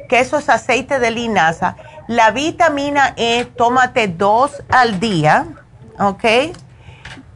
[0.10, 1.76] que eso es aceite de linaza.
[2.08, 5.48] La vitamina E, tómate dos al día,
[6.00, 6.24] ¿ok?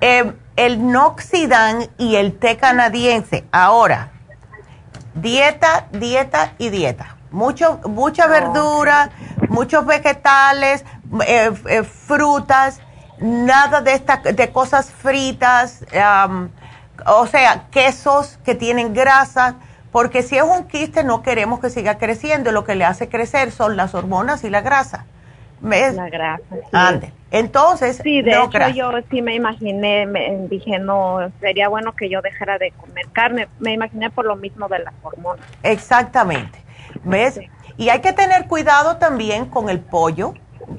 [0.02, 3.46] Eh, el Noxidan y el té canadiense.
[3.52, 4.12] Ahora,
[5.16, 7.16] dieta, dieta y dieta.
[7.32, 9.12] Mucho, mucha verdura,
[9.50, 10.84] muchos vegetales,
[11.26, 12.82] eh, eh, frutas,
[13.20, 15.84] nada de estas de cosas fritas,
[17.06, 19.56] o sea, quesos que tienen grasa,
[19.91, 23.52] porque si es un quiste no queremos que siga creciendo, lo que le hace crecer
[23.52, 25.06] son las hormonas y la grasa.
[25.61, 26.44] La grasa.
[26.72, 27.11] Ande.
[27.32, 32.22] Entonces, sí, de hecho yo sí me imaginé, me dije, no, sería bueno que yo
[32.22, 33.48] dejara de comer carne.
[33.60, 35.45] Me imaginé por lo mismo de las hormonas.
[35.64, 36.60] Exactamente.
[37.03, 37.40] ¿Ves?
[37.78, 40.34] Y hay que tener cuidado también con el pollo,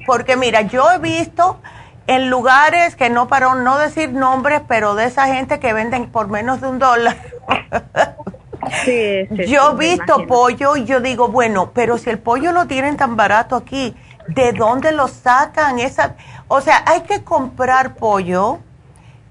[0.05, 1.59] porque mira, yo he visto
[2.07, 6.27] en lugares que no para no decir nombres, pero de esa gente que venden por
[6.27, 7.15] menos de un dólar.
[8.85, 12.97] Sí, yo he visto pollo y yo digo, bueno, pero si el pollo lo tienen
[12.97, 13.95] tan barato aquí,
[14.27, 15.79] ¿de dónde lo sacan?
[15.79, 16.15] Esa,
[16.47, 18.59] o sea, hay que comprar pollo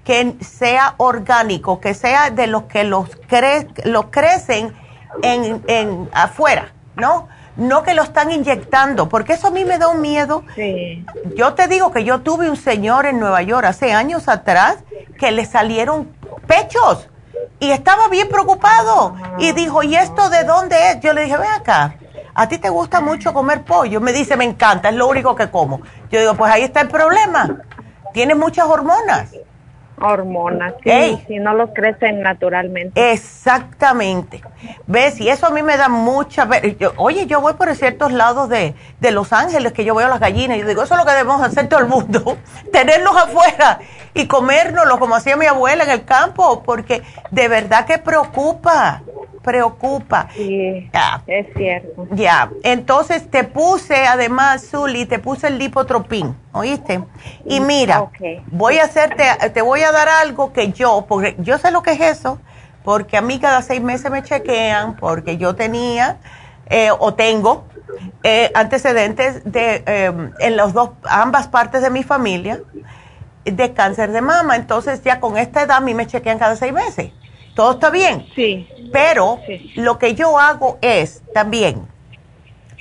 [0.03, 3.67] que sea orgánico, que sea de los que los, cre
[4.09, 4.73] crecen
[5.21, 7.27] en, en afuera, ¿no?
[7.57, 10.43] No que lo están inyectando, porque eso a mí me da un miedo.
[11.35, 14.77] Yo te digo que yo tuve un señor en Nueva York hace años atrás
[15.19, 16.07] que le salieron
[16.47, 17.09] pechos
[17.59, 20.99] y estaba bien preocupado y dijo, ¿y esto de dónde es?
[21.01, 21.95] Yo le dije, ve acá,
[22.33, 24.01] ¿a ti te gusta mucho comer pollo?
[24.01, 25.81] Me dice, me encanta, es lo único que como.
[26.09, 27.63] Yo digo, pues ahí está el problema.
[28.13, 29.31] Tienes muchas hormonas.
[30.01, 33.11] Hormonas, sí, si no los crecen naturalmente.
[33.11, 34.41] Exactamente.
[34.87, 35.19] ¿Ves?
[35.19, 36.47] Y eso a mí me da mucha...
[36.97, 40.57] oye, yo voy por ciertos lados de, de Los Ángeles, que yo veo las gallinas,
[40.57, 42.37] y digo, eso es lo que debemos hacer todo el mundo,
[42.71, 43.79] tenerlos afuera
[44.13, 49.01] y comérnoslos como hacía mi abuela en el campo, porque de verdad que preocupa
[49.41, 50.27] preocupa.
[50.35, 50.89] Sí,
[51.27, 52.07] es cierto.
[52.11, 57.03] Ya, entonces te puse, además, Zuli, te puse el lipotropín, ¿oíste?
[57.45, 58.09] Y mira,
[58.47, 59.23] voy a hacerte,
[59.53, 62.39] te voy a dar algo que yo, porque yo sé lo que es eso,
[62.83, 66.17] porque a mí cada seis meses me chequean, porque yo tenía
[66.69, 67.65] eh, o tengo
[68.23, 72.61] eh, antecedentes de em, en los dos, ambas partes de mi familia
[73.45, 74.55] de cáncer de mama.
[74.55, 77.11] Entonces ya con esta edad a mí me chequean cada seis meses.
[77.55, 78.25] ¿Todo está bien?
[78.35, 78.67] Sí.
[78.91, 79.39] Pero
[79.75, 81.87] lo que yo hago es también,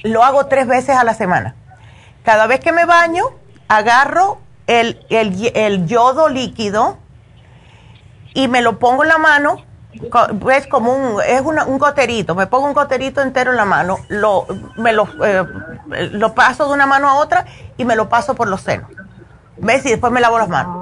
[0.03, 1.55] lo hago tres veces a la semana.
[2.25, 3.25] Cada vez que me baño,
[3.69, 6.99] agarro el, el, yodo líquido
[8.35, 9.65] y me lo pongo en la mano.
[10.53, 14.47] Es como un, es un goterito, me pongo un goterito entero en la mano, lo,
[14.77, 15.45] me lo, eh,
[16.13, 17.45] lo paso de una mano a otra
[17.77, 18.89] y me lo paso por los senos.
[19.57, 19.85] ¿Ves?
[19.87, 20.80] Y después me lavo las manos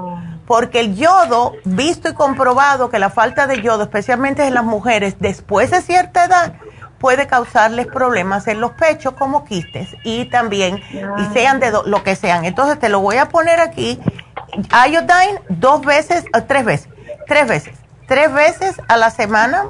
[0.49, 5.17] porque el yodo, visto y comprobado que la falta de yodo, especialmente en las mujeres
[5.19, 6.53] después de cierta edad,
[6.97, 12.15] puede causarles problemas en los pechos como quistes y también, y sean de lo que
[12.15, 12.45] sean.
[12.45, 13.99] Entonces te lo voy a poner aquí,
[14.87, 16.89] iodine dos veces, eh, tres veces,
[17.27, 17.75] tres veces,
[18.07, 19.67] tres veces a la semana.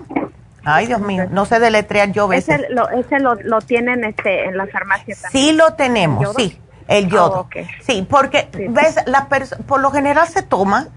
[0.64, 2.58] Ay, Dios mío, no sé deletrear yo veces.
[2.58, 5.46] Ese lo, ese lo, tienen este, en la farmacia también.
[5.46, 6.58] Sí lo tenemos, sí.
[6.90, 7.50] El ah, yodo.
[7.82, 9.30] Sí, porque, ves, la
[9.68, 10.88] por lo general se toma,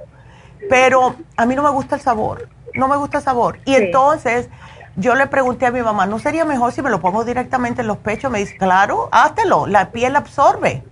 [0.68, 2.48] pero a mí no me gusta el sabor.
[2.74, 3.58] No me gusta el sabor.
[3.66, 4.48] Y entonces
[4.96, 7.88] yo le pregunté a mi mamá, ¿no sería mejor si me lo pongo directamente en
[7.88, 8.30] los pechos?
[8.30, 10.82] Me dice, claro, háztelo, la piel absorbe.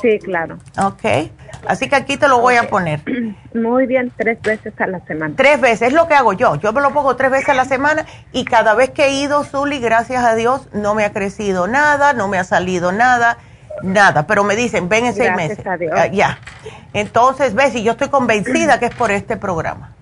[0.00, 0.58] Sí, claro.
[0.78, 1.30] Ok.
[1.66, 3.02] Así que aquí te lo voy a poner.
[3.54, 5.34] Muy bien, tres veces a la semana.
[5.36, 6.54] Tres veces, es lo que hago yo.
[6.56, 9.42] Yo me lo pongo tres veces a la semana y cada vez que he ido,
[9.42, 13.38] Zuli, gracias a Dios, no me ha crecido nada, no me ha salido nada,
[13.82, 14.26] nada.
[14.26, 15.66] Pero me dicen, ven en seis meses.
[15.66, 15.92] A Dios.
[15.94, 16.38] Ah, ya.
[16.92, 19.92] Entonces, ves, y yo estoy convencida que es por este programa.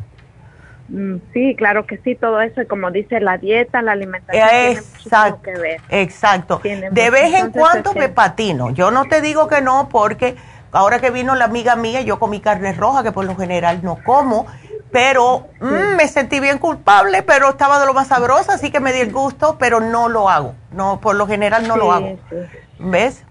[0.88, 5.40] Mm, sí, claro que sí, todo eso, y como dice la dieta, la alimentación, exacto,
[5.42, 5.80] tiene que ver.
[5.88, 6.60] Exacto.
[6.62, 8.70] de vez en cuando me patino.
[8.70, 10.36] Yo no te digo que no, porque
[10.72, 13.98] ahora que vino la amiga mía, yo comí carne roja, que por lo general no
[14.04, 14.46] como,
[14.92, 18.92] pero mm, me sentí bien culpable, pero estaba de lo más sabrosa, así que me
[18.92, 20.54] di el gusto, pero no lo hago.
[20.70, 22.18] No, por lo general no lo hago.
[22.78, 23.24] ¿Ves?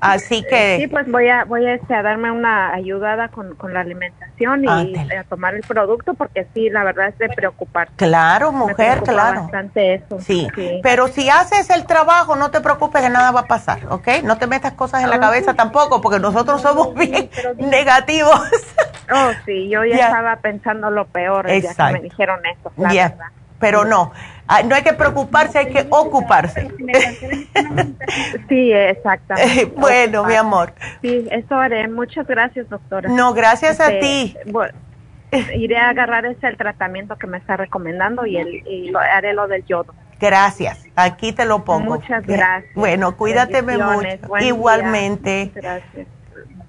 [0.00, 0.78] Así que...
[0.78, 4.64] Sí, pues voy a, voy a, este, a darme una ayudada con, con la alimentación
[4.64, 4.68] y
[5.14, 7.90] a tomar el producto porque sí, la verdad es de preocupar.
[7.96, 9.42] Claro, mujer, claro.
[9.42, 10.18] bastante eso.
[10.20, 10.48] Sí.
[10.82, 14.08] pero si haces el trabajo, no te preocupes que nada va a pasar, ¿ok?
[14.24, 17.28] No te metas cosas en la ah, cabeza tampoco porque nosotros somos bien
[17.58, 18.40] negativos.
[19.12, 23.39] Oh, sí, yo ya, estaba pensando lo peor ya que me dijeron eso, la verdad.
[23.60, 24.12] Pero no
[24.52, 26.68] Ah, no hay que preocuparse, hay que ocuparse.
[28.48, 29.66] Sí, exactamente.
[29.76, 30.74] bueno, mi amor.
[31.02, 31.86] Sí, eso haré.
[31.86, 33.08] Muchas gracias, doctora.
[33.08, 34.36] No, gracias a este, ti.
[35.54, 39.64] iré a agarrar ese el tratamiento que me está recomendando y, el, haré lo del
[39.66, 39.94] yodo.
[40.18, 40.84] Gracias.
[40.96, 41.94] Aquí te lo pongo.
[41.94, 42.74] Muchas gracias.
[42.74, 44.02] Bueno, cuídate mucho.
[44.40, 45.52] Igualmente.
[45.54, 46.08] Gracias.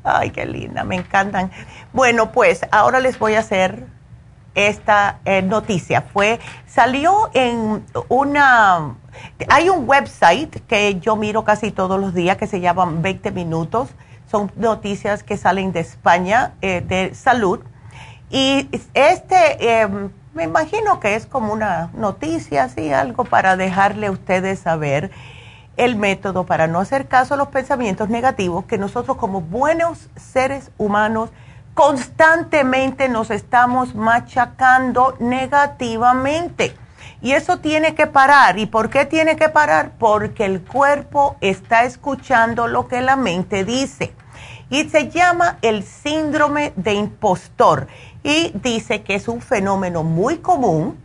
[0.03, 1.49] Ay, qué linda, me encantan.
[1.93, 3.85] Bueno, pues ahora les voy a hacer
[4.55, 6.01] esta eh, noticia.
[6.01, 8.95] Fue, salió en una,
[9.49, 13.89] hay un website que yo miro casi todos los días que se llama 20 minutos.
[14.29, 17.59] Son noticias que salen de España eh, de salud.
[18.29, 24.11] Y este, em, me imagino que es como una noticia, así, algo para dejarle a
[24.11, 25.11] ustedes saber
[25.77, 30.71] el método para no hacer caso a los pensamientos negativos que nosotros como buenos seres
[30.77, 31.29] humanos
[31.73, 36.75] constantemente nos estamos machacando negativamente.
[37.21, 38.57] Y eso tiene que parar.
[38.57, 39.91] ¿Y por qué tiene que parar?
[39.99, 44.13] Porque el cuerpo está escuchando lo que la mente dice.
[44.69, 47.87] Y se llama el síndrome de impostor.
[48.23, 50.97] Y dice que es un fenómeno muy común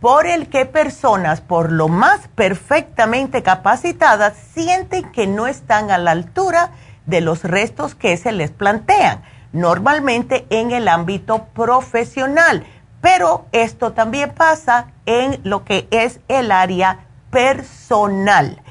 [0.00, 6.10] por el que personas, por lo más perfectamente capacitadas, sienten que no están a la
[6.10, 6.72] altura
[7.06, 9.22] de los restos que se les plantean
[9.52, 12.64] normalmente en el ámbito profesional,
[13.00, 18.62] pero esto también pasa en lo que es el área personal.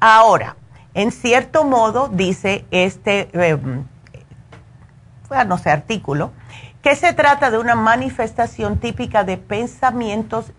[0.00, 0.56] Ahora,
[0.94, 3.58] en cierto modo, dice este, eh,
[5.46, 6.32] no sé, artículo,
[6.82, 10.52] que se trata de una manifestación típica de pensamientos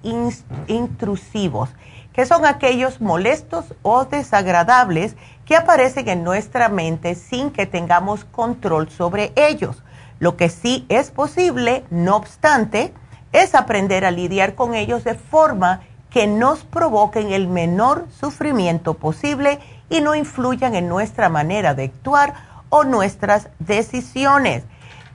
[0.67, 1.69] intrusivos,
[2.13, 5.15] que son aquellos molestos o desagradables
[5.49, 9.81] que aparecen en nuestra mente sin que tengamos control sobre ellos.
[10.19, 12.93] Lo que sí es posible, no obstante,
[13.31, 15.81] es aprender a lidiar con ellos de forma
[16.11, 19.59] que nos provoquen el menor sufrimiento posible
[19.89, 22.35] y no influyan en nuestra manera de actuar
[22.69, 24.65] o nuestras decisiones.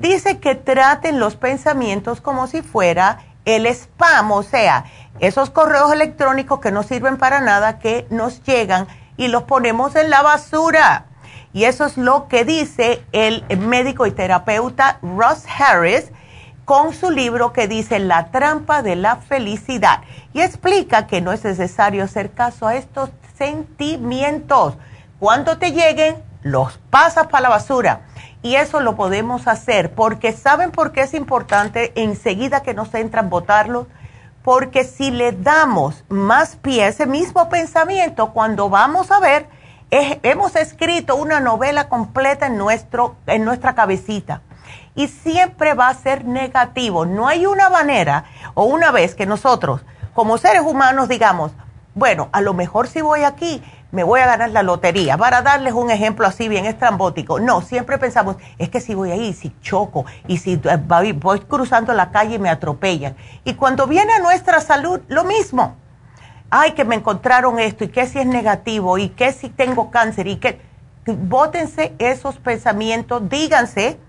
[0.01, 4.87] Dice que traten los pensamientos como si fuera el spam, o sea,
[5.21, 10.11] esos correos electrónicos que no sirven para nada que nos llegan y los ponemos en
[10.11, 11.07] la basura.
[11.53, 16.11] Y eso es lo que dice el médico y terapeuta Ross Harris
[16.65, 20.01] con su libro que dice La trampa de la felicidad.
[20.33, 24.75] Y explica que no es necesario hacer caso a estos sentimientos.
[25.19, 28.03] Cuando te lleguen, los pasas para la basura.
[28.43, 33.31] Y eso lo podemos hacer porque ¿saben por qué es importante enseguida que nos entran
[33.31, 33.87] votarlos?
[34.45, 39.49] Porque si le damos más pie a ese mismo pensamiento, cuando vamos a ver,
[39.91, 44.43] hemos escrito una novela completa en, nuestro, en nuestra cabecita.
[44.95, 47.07] Y siempre va a ser negativo.
[47.07, 49.81] No hay una manera o una vez que nosotros,
[50.13, 51.53] como seres humanos, digamos,
[51.95, 53.63] bueno, a lo mejor si voy aquí,
[53.95, 55.17] me voy a ganar la lotería.
[55.17, 57.39] Para darles un ejemplo así bien estrambótico.
[57.39, 61.95] No, siempre pensamos, es que si voy ahí, si choco y si voy, voy cruzando
[61.95, 63.17] la calle y me atropellan.
[63.45, 65.77] Y cuando viene a nuestra salud, lo mismo.
[66.51, 70.27] Ay, que me encontraron esto y que si es negativo y que si tengo cáncer
[70.27, 70.61] y que...
[71.07, 74.01] Bótense esos pensamientos, díganse,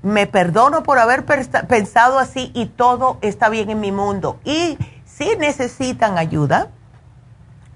[0.00, 4.38] me perdono por haber pensado así y todo está bien en mi mundo.
[4.44, 6.70] Y si necesitan ayuda,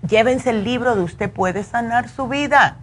[0.07, 2.77] llévense el libro de Usted puede sanar su vida.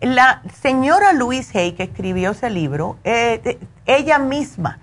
[0.00, 4.78] La señora Louise Hay, que escribió ese libro, eh, ella misma,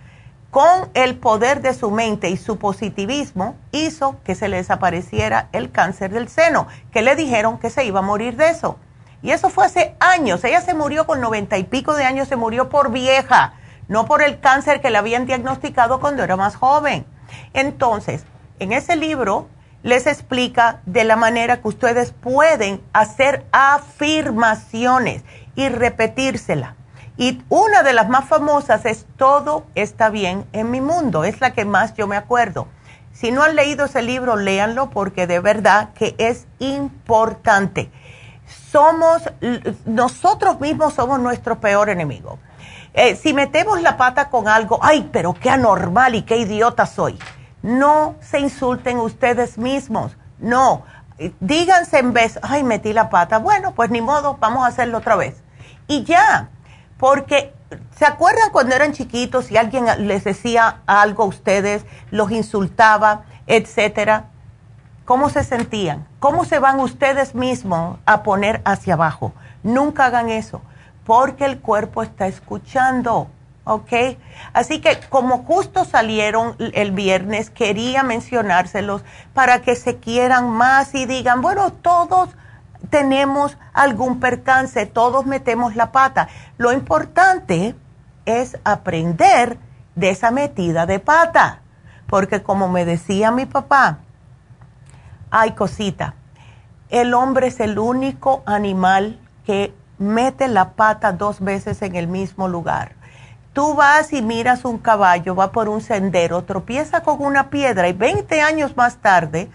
[0.51, 5.71] con el poder de su mente y su positivismo, hizo que se le desapareciera el
[5.71, 8.77] cáncer del seno, que le dijeron que se iba a morir de eso.
[9.21, 10.43] Y eso fue hace años.
[10.43, 13.53] Ella se murió con noventa y pico de años, se murió por vieja,
[13.87, 17.05] no por el cáncer que le habían diagnosticado cuando era más joven.
[17.53, 18.23] Entonces,
[18.59, 19.47] en ese libro
[19.85, 25.23] les explica de la manera que ustedes pueden hacer afirmaciones
[25.55, 26.75] y repetírsela.
[27.17, 31.23] Y una de las más famosas es Todo está bien en mi mundo.
[31.23, 32.67] Es la que más yo me acuerdo.
[33.13, 37.91] Si no han leído ese libro, léanlo porque de verdad que es importante.
[38.71, 39.21] Somos,
[39.85, 42.39] nosotros mismos somos nuestro peor enemigo.
[42.95, 47.19] Eh, si metemos la pata con algo, ay, pero qué anormal y qué idiota soy.
[47.65, 50.15] No se insulten ustedes mismos.
[50.37, 50.83] No,
[51.39, 53.39] díganse en vez, ay, metí la pata.
[53.39, 55.41] Bueno, pues ni modo, vamos a hacerlo otra vez.
[55.87, 56.49] Y ya,
[56.99, 57.55] porque,
[57.97, 64.25] ¿se acuerdan cuando eran chiquitos y alguien les decía algo a ustedes, los insultaba, etcétera?
[65.03, 66.07] ¿Cómo se sentían?
[66.19, 69.33] ¿Cómo se van ustedes mismos a poner hacia abajo?
[69.63, 70.61] Nunca hagan eso,
[71.03, 73.27] porque el cuerpo está escuchando,
[73.65, 73.91] ¿ok?
[74.53, 81.05] Así que como justo salieron el viernes, quería mencionárselos para que se quieran más y
[81.05, 82.29] digan, bueno, todos
[82.89, 86.29] tenemos algún percance, todos metemos la pata.
[86.57, 87.75] Lo importante
[88.25, 89.57] es aprender
[89.95, 91.61] de esa metida de pata,
[92.07, 93.99] porque como me decía mi papá,
[95.31, 96.13] ay cosita,
[96.89, 102.47] el hombre es el único animal que mete la pata dos veces en el mismo
[102.47, 102.95] lugar.
[103.55, 107.93] Tú vas y miras un caballo, va por un sendero, tropieza con una piedra y
[107.93, 109.49] 20 años más tarde,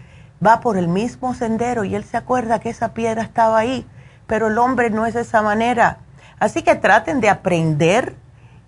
[0.45, 3.87] va por el mismo sendero y él se acuerda que esa piedra estaba ahí,
[4.27, 5.99] pero el hombre no es de esa manera.
[6.39, 8.15] Así que traten de aprender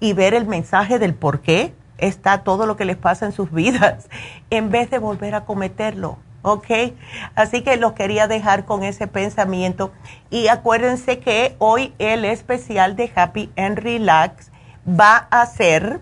[0.00, 3.50] y ver el mensaje del por qué está todo lo que les pasa en sus
[3.50, 4.10] vidas,
[4.50, 6.18] en vez de volver a cometerlo.
[6.42, 6.66] ¿ok?
[7.36, 9.92] Así que los quería dejar con ese pensamiento.
[10.28, 14.51] Y acuérdense que hoy el especial de Happy and Relax
[14.86, 16.00] va a ser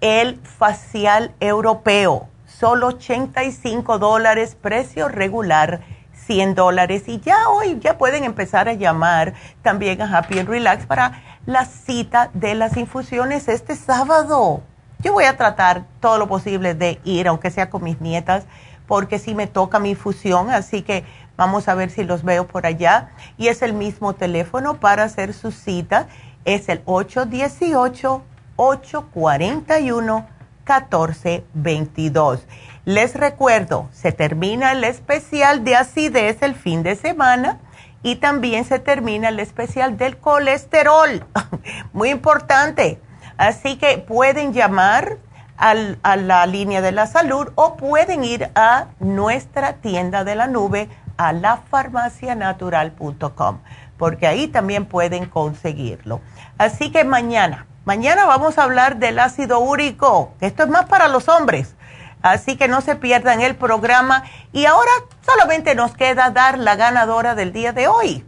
[0.00, 2.28] el facial europeo
[2.62, 5.80] solo 85 dólares, precio regular
[6.26, 7.04] 100 dólares.
[7.08, 11.64] Y ya hoy ya pueden empezar a llamar también a Happy and Relax para la
[11.64, 14.62] cita de las infusiones este sábado.
[15.00, 18.44] Yo voy a tratar todo lo posible de ir, aunque sea con mis nietas,
[18.86, 21.04] porque si me toca mi infusión, así que
[21.36, 23.10] vamos a ver si los veo por allá.
[23.36, 26.06] Y es el mismo teléfono para hacer su cita,
[26.44, 28.22] es el 818
[28.56, 30.26] 841
[30.64, 32.46] 1422.
[32.84, 37.58] Les recuerdo, se termina el especial de acidez el fin de semana
[38.02, 41.24] y también se termina el especial del colesterol.
[41.92, 43.00] Muy importante.
[43.36, 45.18] Así que pueden llamar
[45.56, 45.74] a
[46.16, 51.32] la línea de la salud o pueden ir a nuestra tienda de la nube a
[51.32, 53.60] lafarmacianatural.com
[54.02, 56.20] porque ahí también pueden conseguirlo.
[56.58, 60.34] Así que mañana Mañana vamos a hablar del ácido úrico.
[60.40, 61.76] Esto es más para los hombres.
[62.20, 64.24] Así que no se pierdan el programa.
[64.52, 64.90] Y ahora
[65.24, 68.26] solamente nos queda dar la ganadora del día de hoy.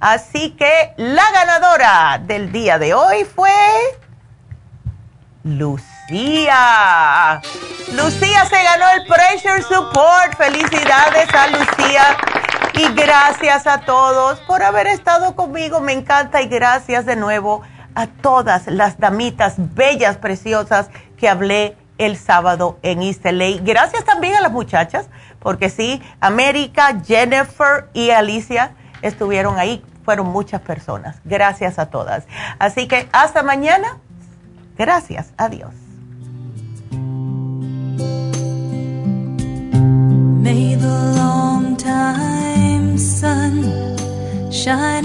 [0.00, 3.52] Así que la ganadora del día de hoy fue
[5.44, 5.80] Lucía.
[7.92, 10.36] Lucía se ganó el Pressure Support.
[10.36, 12.16] Felicidades a Lucía.
[12.74, 15.80] Y gracias a todos por haber estado conmigo.
[15.80, 17.62] Me encanta y gracias de nuevo
[17.94, 23.60] a todas las damitas bellas, preciosas que hablé el sábado en East LA.
[23.62, 25.08] Gracias también a las muchachas,
[25.40, 28.72] porque sí, América, Jennifer y Alicia
[29.02, 29.84] estuvieron ahí.
[30.04, 31.16] Fueron muchas personas.
[31.24, 32.26] Gracias a todas.
[32.58, 33.98] Así que hasta mañana.
[34.76, 35.32] Gracias.
[35.36, 35.87] Adiós.
[40.40, 43.62] May the long time sun
[44.52, 45.04] shine